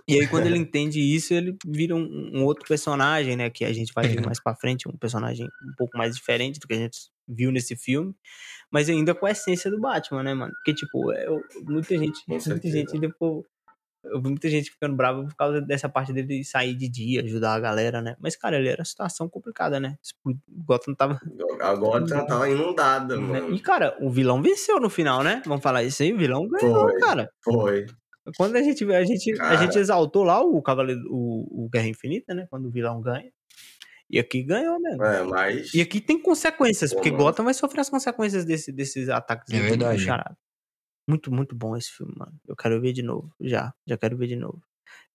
[0.06, 3.48] E aí, quando ele entende isso, ele vira um, um outro personagem, né?
[3.48, 4.24] Que a gente vai ver É.
[4.26, 7.74] mais pra frente, um personagem um pouco mais diferente do que a gente viu nesse
[7.74, 8.14] filme,
[8.70, 10.52] mas ainda com a essência do Batman, né, mano?
[10.56, 13.44] Porque, tipo, é, eu- muita gente, muita gente depois.
[14.04, 17.54] Eu vi muita gente ficando brava por causa dessa parte dele sair de dia, ajudar
[17.54, 18.16] a galera, né?
[18.20, 19.96] Mas, cara, ele era uma situação complicada, né?
[20.24, 21.20] O Gotham tava.
[21.60, 23.40] Agora tava inundada, né?
[23.40, 23.54] mano.
[23.54, 25.42] E, cara, o vilão venceu no final, né?
[25.46, 27.00] Vamos falar isso aí, o vilão ganhou, Foi.
[27.00, 27.30] cara.
[27.42, 27.86] Foi.
[28.36, 29.56] Quando a gente, a gente, a Cara.
[29.58, 32.46] gente exaltou lá o Cavaleiro, o, o Guerra Infinita, né?
[32.48, 33.30] Quando o vilão ganha.
[34.10, 35.02] E aqui ganhou mesmo.
[35.04, 35.74] É, mas.
[35.74, 37.24] E aqui tem consequências, Pô, porque mano.
[37.24, 39.98] Gotham vai sofrer as consequências desse, desses ataques É do verdade.
[40.02, 40.36] Charada.
[41.08, 42.32] Muito, muito bom esse filme, mano.
[42.46, 43.30] Eu quero ver de novo.
[43.40, 44.62] Já, já quero ver de novo.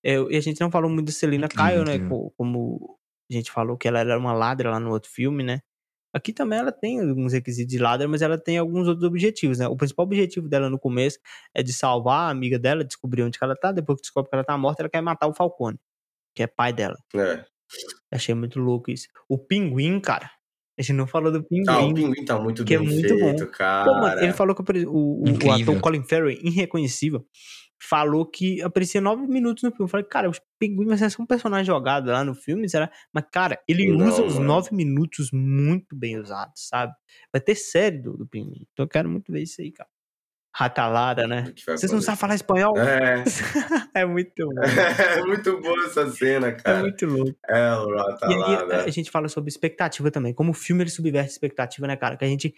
[0.04, 1.14] Eu- e a gente não falou muito de
[1.48, 1.96] Incrível, Kyle, né?
[1.96, 2.10] incrível.
[2.10, 3.00] co- Como
[3.32, 5.62] a gente falou que ela era uma ladra lá no outro filme, né?
[6.14, 9.68] Aqui também ela tem alguns requisitos de ladra, mas ela tem alguns outros objetivos, né?
[9.68, 11.20] O principal objetivo dela no começo
[11.56, 13.72] é de salvar a amiga dela, descobrir onde ela tá.
[13.72, 15.80] Depois que descobre que ela tá morta, ela quer matar o Falcone,
[16.36, 16.98] que é pai dela.
[17.16, 17.46] É.
[18.12, 19.08] Achei muito louco isso.
[19.30, 20.32] O Pinguim, cara.
[20.80, 21.66] A gente não falou do Pinguim.
[21.68, 23.52] Ah, o pinguim tá muito que é bem muito feito, bom.
[23.52, 23.84] cara.
[23.94, 27.26] Pô, mano, ele falou que o, o- o ator Colin Farrell, irreconhecível,
[27.82, 29.84] falou que aparecia nove minutos no filme.
[29.86, 32.90] Eu falei, cara, o Pinguim vai ser só um personagem jogado lá no filme, será?
[33.14, 34.46] Mas, cara, ele Não, usa os mano.
[34.48, 36.94] nove minutos muito bem usados, sabe?
[37.32, 38.66] Vai ter série do, do Pinguim.
[38.72, 39.90] Então eu quero muito ver isso aí, cara.
[40.60, 41.54] Ratalada, né?
[41.68, 42.78] O Vocês não sabem falar espanhol?
[42.78, 43.24] É.
[43.96, 44.62] É muito bom.
[44.62, 46.82] É muito boa essa cena, É cara.
[46.82, 47.34] muito louco.
[47.50, 48.84] É, o E aí Ratalada.
[48.84, 50.34] a gente fala sobre expectativa também.
[50.34, 52.18] Como o filme ele subverte expectativa, né, cara?
[52.18, 52.54] Que a gente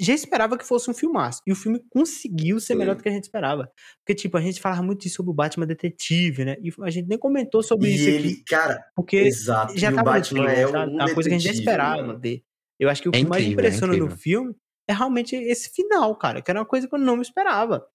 [0.00, 1.40] já esperava que fosse um filmaço.
[1.46, 2.78] E o filme conseguiu ser Sim.
[2.80, 3.70] melhor do que a gente esperava.
[4.04, 6.56] Porque, tipo, a gente falava muito disso sobre o Batman Detetive, né?
[6.60, 8.44] E a gente nem comentou sobre E isso ele, aqui.
[8.48, 9.78] cara, Porque exato.
[9.78, 10.90] já e o tava no Batman trailer, é sabe?
[10.92, 12.42] um uma coisa que a gente já esperava ver.
[12.80, 14.16] Eu acho que o É que mais incrível, é impressiona no incrível.
[14.16, 14.54] filme
[14.88, 16.42] é realmente esse final, cara.
[16.42, 17.86] Que era uma coisa que eu não me esperava.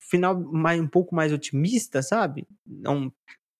[0.00, 2.46] Final mais, um pouco mais otimista, sabe?
[2.66, 3.12] Não,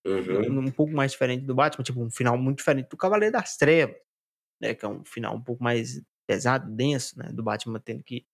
[0.06, 0.60] Uhum.
[0.60, 3.96] um pouco mais diferente do Batman, tipo, um final muito diferente do Cavaleiro das Trevas,
[4.60, 4.74] né?
[4.74, 7.30] Que é um final um pouco mais pesado, denso, né?
[7.32, 8.24] Do Batman tendo que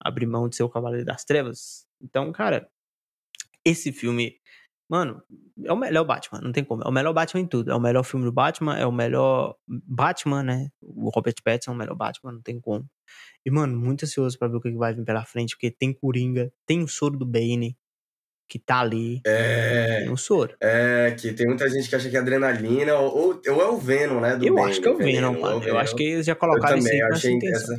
[0.00, 1.86] abrir mão de ser o Cavaleiro das Trevas.
[2.00, 2.70] Então, cara,
[3.64, 4.40] esse filme,
[4.88, 5.22] mano,
[5.64, 6.82] é o melhor Batman, não tem como.
[6.82, 7.70] É o melhor Batman em tudo.
[7.70, 10.68] É o melhor filme do Batman, é o melhor Batman, né?
[10.82, 12.84] O Robert Pattinson é o melhor Batman, não tem como.
[13.44, 16.52] E, mano, muito ansioso pra ver o que vai vir pela frente, porque tem Coringa,
[16.66, 17.76] tem o soro do Bane,
[18.48, 19.20] que tá ali.
[19.26, 20.56] É, Tem o soro.
[20.60, 24.20] é, que tem muita gente que acha que é adrenalina, ou, ou, é o Venom,
[24.20, 24.36] né?
[24.36, 25.62] Do Eu Bane, acho que é o Venom, o mano.
[25.64, 25.96] Eu acho Venom.
[25.96, 27.76] que eles já Eu colocaram isso também, eu achei essa.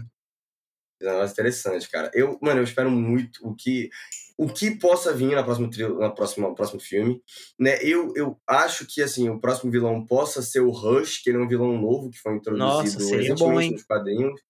[1.01, 2.11] negócio interessante, cara.
[2.13, 3.89] Eu, mano, eu espero muito o que
[4.37, 5.69] o que possa vir na próxima
[5.99, 7.21] na próxima no próximo filme,
[7.59, 7.79] né?
[7.81, 11.41] Eu, eu acho que assim, o próximo vilão possa ser o Rush, que ele é
[11.41, 14.41] um vilão novo que foi introduzido Nossa, seria recentemente bom, nos quadrinhos,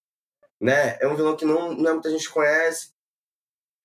[0.60, 0.98] né?
[1.00, 2.96] É um vilão que não, não é muita gente conhece.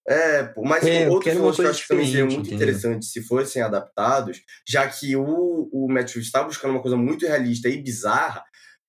[0.08, 2.56] É, mas É, outros vilões que eu acho que também seriam diferente, muito entendeu?
[2.56, 7.24] interessantes se fossem adaptados, já que o, o Matt Reeves está buscando uma coisa muito
[7.24, 8.42] realista e bizarra,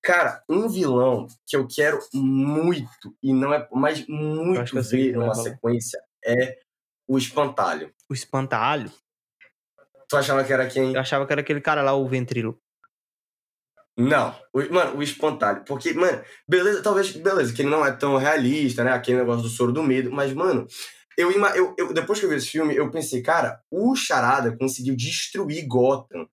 [0.04, 5.42] Cara, um vilão que eu quero muito, e não é que muito ver numa falar.
[5.42, 6.58] sequência, é
[7.06, 7.92] o Espantalho.
[8.08, 8.90] O espantalho,
[10.08, 10.94] Tu achava que era quem?
[10.94, 12.58] eu achava que era aquele cara lá, o ventrilo.
[13.96, 14.34] Não.
[14.52, 15.64] O- mano, o Espantalho.
[15.64, 18.92] Porque, mano, beleza, talvez, beleza, que ele não é tão realista, né?
[18.92, 20.66] Aquele negócio do soro do medo, mas, mano.
[21.16, 24.96] Eu, eu, eu, depois que eu vi esse filme, eu pensei, cara, o Charada conseguiu
[24.96, 26.28] destruir Gotham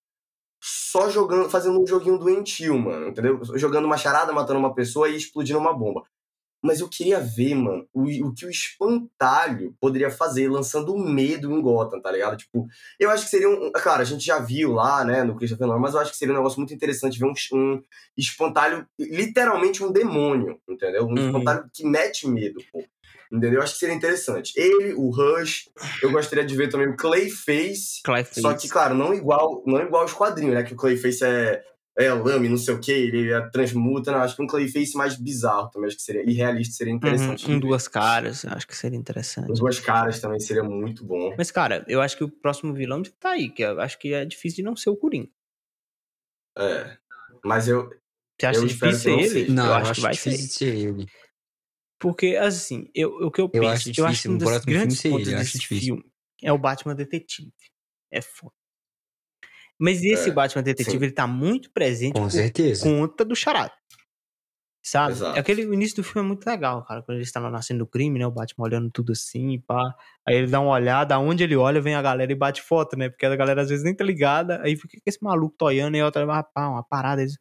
[0.60, 3.40] só jogando, fazendo um joguinho doentio, mano, entendeu?
[3.56, 6.04] Jogando uma charada, matando uma pessoa e explodindo uma bomba.
[6.62, 11.62] Mas eu queria ver, mano, o, o que o espantalho poderia fazer lançando medo em
[11.62, 12.38] Gotham, tá ligado?
[12.38, 12.68] Tipo,
[13.00, 13.72] eu acho que seria um.
[13.72, 16.34] Claro, a gente já viu lá, né, no Christopher Nolan, mas eu acho que seria
[16.34, 17.82] um negócio muito interessante ver um, um
[18.18, 21.06] espantalho, literalmente um demônio, entendeu?
[21.06, 21.26] Um Uhum.
[21.28, 22.84] espantalho que mete medo, pô.
[23.32, 23.54] Entendeu?
[23.60, 24.52] Eu acho que seria interessante.
[24.58, 25.70] Ele, o Rush,
[26.04, 28.02] eu gostaria de ver também o Clayface.
[28.04, 28.42] Clayface.
[28.42, 30.64] Só que, claro, não igual, não igual aos quadrinhos, né?
[30.64, 31.64] Que o Clayface é,
[32.06, 34.12] é lame, não sei o que, ele é transmuta.
[34.12, 36.24] Não, acho que um Clayface mais bizarro também, acho que seria.
[36.30, 37.46] E realista seria interessante.
[37.46, 37.68] Uhum, um ver.
[37.68, 39.48] duas caras, eu acho que seria interessante.
[39.48, 41.34] Com duas caras também seria muito bom.
[41.38, 44.26] Mas, cara, eu acho que o próximo vilão tá aí, que eu acho que é
[44.26, 45.30] difícil de não ser o Coringa.
[46.58, 46.98] É.
[47.44, 47.90] Mas eu.
[48.40, 49.30] Você acha Eu difícil ser não ele?
[49.30, 49.54] seja.
[49.54, 50.30] Não, eu acho que vai ser.
[50.32, 51.06] difícil ser ele.
[52.00, 54.66] Porque, assim, eu, o que eu, Eu penso, acho eu acho que difícil, um dos
[54.66, 55.86] grandes ele, pontos eu acho desse difícil.
[55.96, 57.54] filme é o Batman Detetive.
[58.12, 58.54] É foda.
[59.82, 61.04] Mas esse É, Batman Detetive, sim.
[61.04, 62.84] ele tá muito presente Com por certeza.
[62.84, 63.74] conta do charada.
[64.84, 65.14] Sabe?
[65.14, 65.40] Exato.
[65.40, 67.02] Aquele o início do filme é muito legal, cara.
[67.04, 68.26] Quando eles estão lá nascendo do crime, né?
[68.26, 69.96] O Batman olhando tudo assim, pá.
[70.28, 73.10] Aí ele dá uma olhada, aonde ele olha, vem a galera e bate foto, né?
[73.10, 74.60] Porque a galera às vezes nem tá ligada.
[74.64, 77.24] Aí fica esse maluco toiando e outra pá, uma parada.
[77.24, 77.38] isso-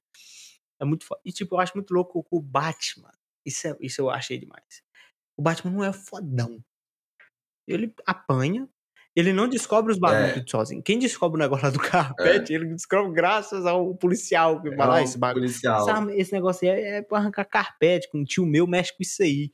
[0.80, 1.20] É muito foda.
[1.24, 3.11] E tipo, eu acho muito louco o Batman.
[3.45, 4.82] Isso, é, isso eu achei demais.
[5.36, 6.62] O Batman não é fodão.
[7.66, 8.68] Ele apanha.
[9.16, 10.34] Ele não descobre os bagulhos É.
[10.34, 10.82] tudo sozinho.
[10.82, 11.78] Quem descobre o negócio lá do
[12.48, 15.44] carpete, ele descobre graças ao policial que vai lá, É um esse bagulho.
[15.44, 15.84] policial.
[15.84, 19.02] Sabe, esse negócio aí é, é pra arrancar carpete, com um tio meu mexe com
[19.02, 19.50] isso aí.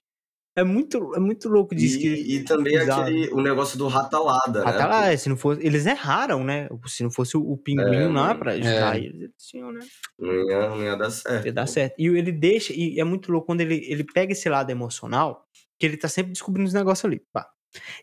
[0.59, 1.99] É muito, é muito louco disso.
[1.99, 4.71] que, E, e também aquele, o negócio do ratalada, né?
[4.71, 5.61] Até lá, é, se não fosse.
[5.67, 6.67] Eles erraram, né?
[6.87, 9.01] Se não fosse o, o pinguim É, lá pra ajudar É.
[9.01, 9.81] eles, eles tinham, né?
[10.19, 11.45] Não ia, não ia dar certo.
[11.47, 11.95] Ia dar certo.
[11.99, 15.45] E ele deixa, e é muito louco quando ele, ele pega esse lado emocional,
[15.79, 17.21] que ele tá sempre descobrindo os negócios ali.
[17.31, 17.47] Pá.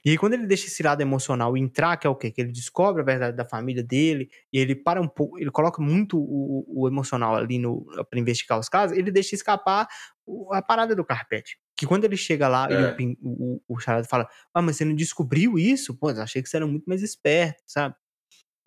[0.04, 2.32] E aí, quando ele deixa esse lado emocional entrar, que é o quê?
[2.32, 5.82] Que ele descobre a verdade da família dele, e ele para um pouco, ele coloca
[5.82, 7.62] muito o, o emocional ali
[8.10, 9.88] pra investigar os casos, ele deixa escapar
[10.52, 11.58] a parada do carpete.
[11.76, 12.96] Que quando ele chega lá e É.
[13.22, 15.98] o, o, o charada fala: Ah, mas você não descobriu isso?
[15.98, 17.96] Pô, eu achei que você era muito mais esperto, sabe?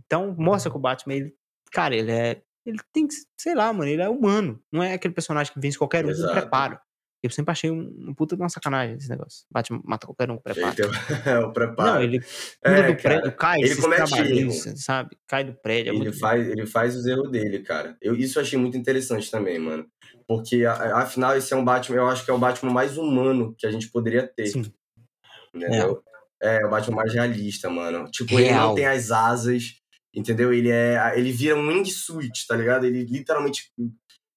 [0.04, 1.34] Então, mostra que o Batman, ele,
[1.72, 2.42] cara, ele é.
[2.64, 4.60] Ele tem que, sei lá, mano, ele é humano.
[4.72, 6.32] Não é aquele personagem que vence qualquer um Exato.
[6.32, 6.78] preparo.
[7.22, 9.44] Eu sempre achei um, um puta de uma sacanagem esse negócio.
[9.50, 10.74] Batman mata qualquer um Ele preparo.
[10.76, 11.94] tem o- preparo.
[11.96, 12.20] Não, ele
[12.62, 15.16] É, do cara, prédio, cai, ele comete sabe?
[15.26, 15.92] Cai do prédio.
[15.92, 17.96] É Ele faz, ele faz os erros dele, cara.
[18.00, 19.86] Eu, isso eu achei muito interessante também, mano.
[20.28, 23.66] Porque, afinal, esse é um Batman, eu acho que é o Batman mais humano que
[23.66, 24.46] a gente poderia ter.
[24.46, 24.64] Sim.
[25.54, 26.02] Entendeu?
[26.42, 28.10] É, o Batman mais realista, mano.
[28.10, 28.68] Tipo, ele Real.
[28.68, 29.76] não tem as asas,
[30.14, 30.52] entendeu?
[30.52, 31.12] Ele é.
[31.16, 32.84] Ele vira um wingsuit, tá ligado?
[32.84, 33.72] Ele literalmente.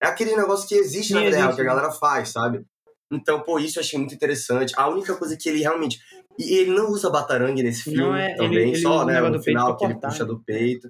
[0.01, 1.69] É aquele negócio que existe na vida real, que a né?
[1.69, 2.63] galera faz, sabe?
[3.11, 4.73] Então, pô, isso eu achei muito interessante.
[4.77, 5.99] A única coisa que ele realmente.
[6.37, 9.19] E ele não usa batarangue nesse filme é- também, ele- ele só, o né?
[9.19, 10.25] No final que ele puxa né?
[10.25, 10.89] do peito.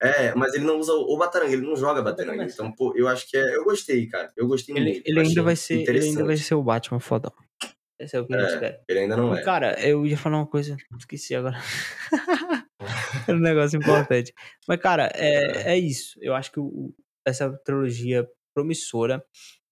[0.00, 2.44] É, mas ele não usa o batarangue, ele não joga batarangue.
[2.52, 3.56] Então, pô, eu acho que é.
[3.56, 4.32] Eu gostei, cara.
[4.36, 5.02] Eu gostei Ele, muito.
[5.06, 7.32] ele ainda vai ser, ele ainda vai ser o Batman fodão.
[8.00, 8.80] Esse é o que É.
[8.88, 9.42] Ele ainda não é.
[9.42, 11.58] cara, eu ia falar uma coisa, esqueci agora.
[13.26, 14.32] Era um negócio importante.
[14.66, 16.16] Mas, cara, é, é isso.
[16.22, 16.94] Eu acho que o-
[17.26, 18.26] essa trilogia
[18.58, 19.24] promissora,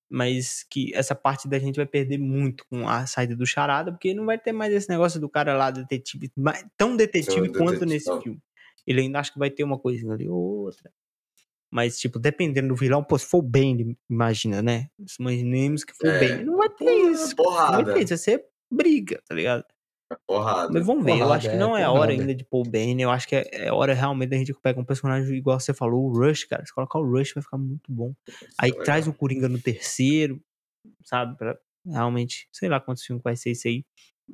[0.09, 4.14] mas que essa parte da gente vai perder muito com a saída do Charada, porque
[4.14, 6.30] não vai ter mais esse negócio do cara lá, detetive,
[6.76, 8.22] tão detetive quanto detetive, nesse não.
[8.22, 8.41] filme.
[8.87, 10.93] Ele ainda acha que vai ter uma coisinha ali ou outra.
[11.68, 14.89] Mas, tipo, dependendo do vilão, pô, se for Bane, imagina, né?
[15.18, 16.20] Imaginemos que for É.
[16.20, 16.45] Bane.
[16.45, 17.20] Não vai ter isso.
[17.20, 17.95] Não vai porrada.
[17.95, 19.64] ter isso, vai ser briga, tá ligado?
[20.27, 20.73] Porrada.
[20.73, 22.01] Mas vamos ver, eu Porrada, acho que é, não é a porrada.
[22.01, 24.55] hora ainda de pôr o Bane, eu acho que é, é hora realmente da gente
[24.55, 26.65] pegar um personagem igual você falou, o Rush, cara.
[26.65, 28.15] Se colocar o Rush vai ficar muito bom.
[28.59, 29.13] Aí Isso é traz o.
[29.13, 30.41] Coringa no terceiro,
[31.05, 31.37] sabe?
[31.37, 33.85] Pra realmente, sei lá quantos filmes vai ser isso aí.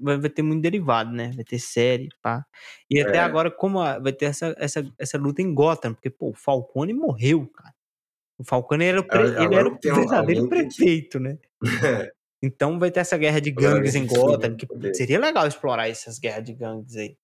[0.01, 1.33] Vai, vai ter muito derivado, né?
[1.35, 2.45] Vai ter série, pá.
[2.91, 3.21] E até É.
[3.21, 6.93] agora, como a- vai ter essa, essa, essa luta em Gotham, porque, pô, o Falcone
[6.95, 7.75] morreu, cara.
[8.39, 11.39] O Falcone era o, pre- Agora ele era o um- verdadeiro alguém que- prefeito, né?
[12.43, 14.95] Então vai ter essa guerra de gangues em que tem Gotham, que poder.
[14.95, 17.17] seria legal explorar essas guerras de gangues aí.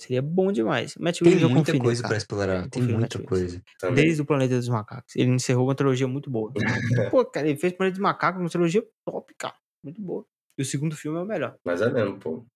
[0.00, 0.94] Seria bom demais.
[0.96, 2.16] Matt Tem Reeves eu muita coisa cara.
[2.16, 2.68] explorar.
[2.70, 3.60] Tem muita coisa.
[3.80, 4.04] Também.
[4.04, 5.16] Desde o Planeta dos Macacos.
[5.16, 6.52] Ele encerrou uma trilogia muito boa.
[7.10, 9.56] Pô, cara, ele fez Planeta dos Macacos, uma trilogia top, cara.
[9.82, 10.24] Muito boa.
[10.56, 11.56] E o segundo filme é o melhor.
[11.64, 12.46] Mas é mesmo, pô.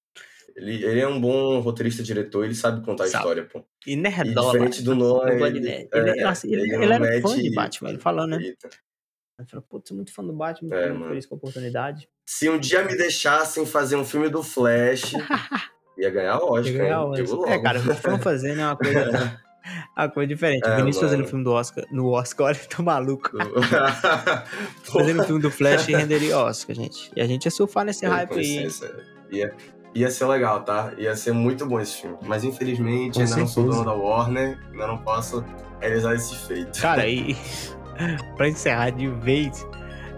[0.55, 3.16] Ele, ele é um bom roteirista, diretor, ele sabe contar Sabe.
[3.16, 3.64] a história, pô.
[3.87, 4.53] E E nerdola.
[4.53, 5.68] diferente do nossa, Nolan, eu gosto de ele.
[5.68, 6.12] Ele, é,
[6.45, 8.39] ele, ele ele era mete fã de Batman, ele falou, né?
[8.43, 8.70] Eita.
[9.43, 12.09] Ele falou, putz, sou muito fã do Batman, É, muito feliz com a oportunidade.
[12.26, 15.12] Se um dia me deixassem fazer um filme do Flash,
[15.99, 17.53] ia ganhar Oscar, Ia ganhar Oscar.
[17.53, 19.40] É, cara, o fã fazendo é uma coisa,
[19.97, 20.66] uma coisa diferente.
[20.66, 21.28] É, o Vinícius fazendo mano.
[21.28, 23.30] filme do Oscar, no Oscar, olha, tô maluco.
[24.86, 27.11] Pô, Fazendo filme do Flash renderia Oscar, gente.
[27.16, 28.68] E a gente ia surfar nesse com hype aí.
[29.30, 29.55] Ia,
[29.95, 30.93] ia ser legal, tá?
[30.99, 32.16] Ia ser muito bom esse filme.
[32.22, 33.84] Mas infelizmente, Com ainda não sou certeza.
[33.84, 35.45] dono da Warner, ainda não posso
[35.80, 36.80] realizar esse feito.
[36.80, 37.36] Cara, e
[38.36, 39.66] pra encerrar de vez,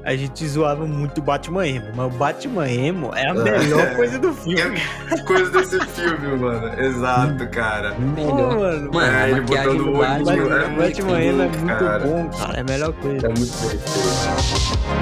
[0.04, 4.18] a gente zoava muito o Batman Emo, mas o Batman Emo é a melhor coisa
[4.18, 4.78] do filme.
[5.26, 6.78] Coisa desse filme, mano.
[6.80, 7.92] Exato, cara.
[7.94, 8.58] Pô, Melhor.
[8.58, 8.90] mano.
[8.92, 11.66] Mano, É, ele botando do o olho Batman é é muito Batman Emo é muito
[11.66, 11.98] cara.
[12.06, 12.56] bom, cara.
[12.56, 13.26] É a melhor coisa.
[13.26, 14.94] É muito perfeito.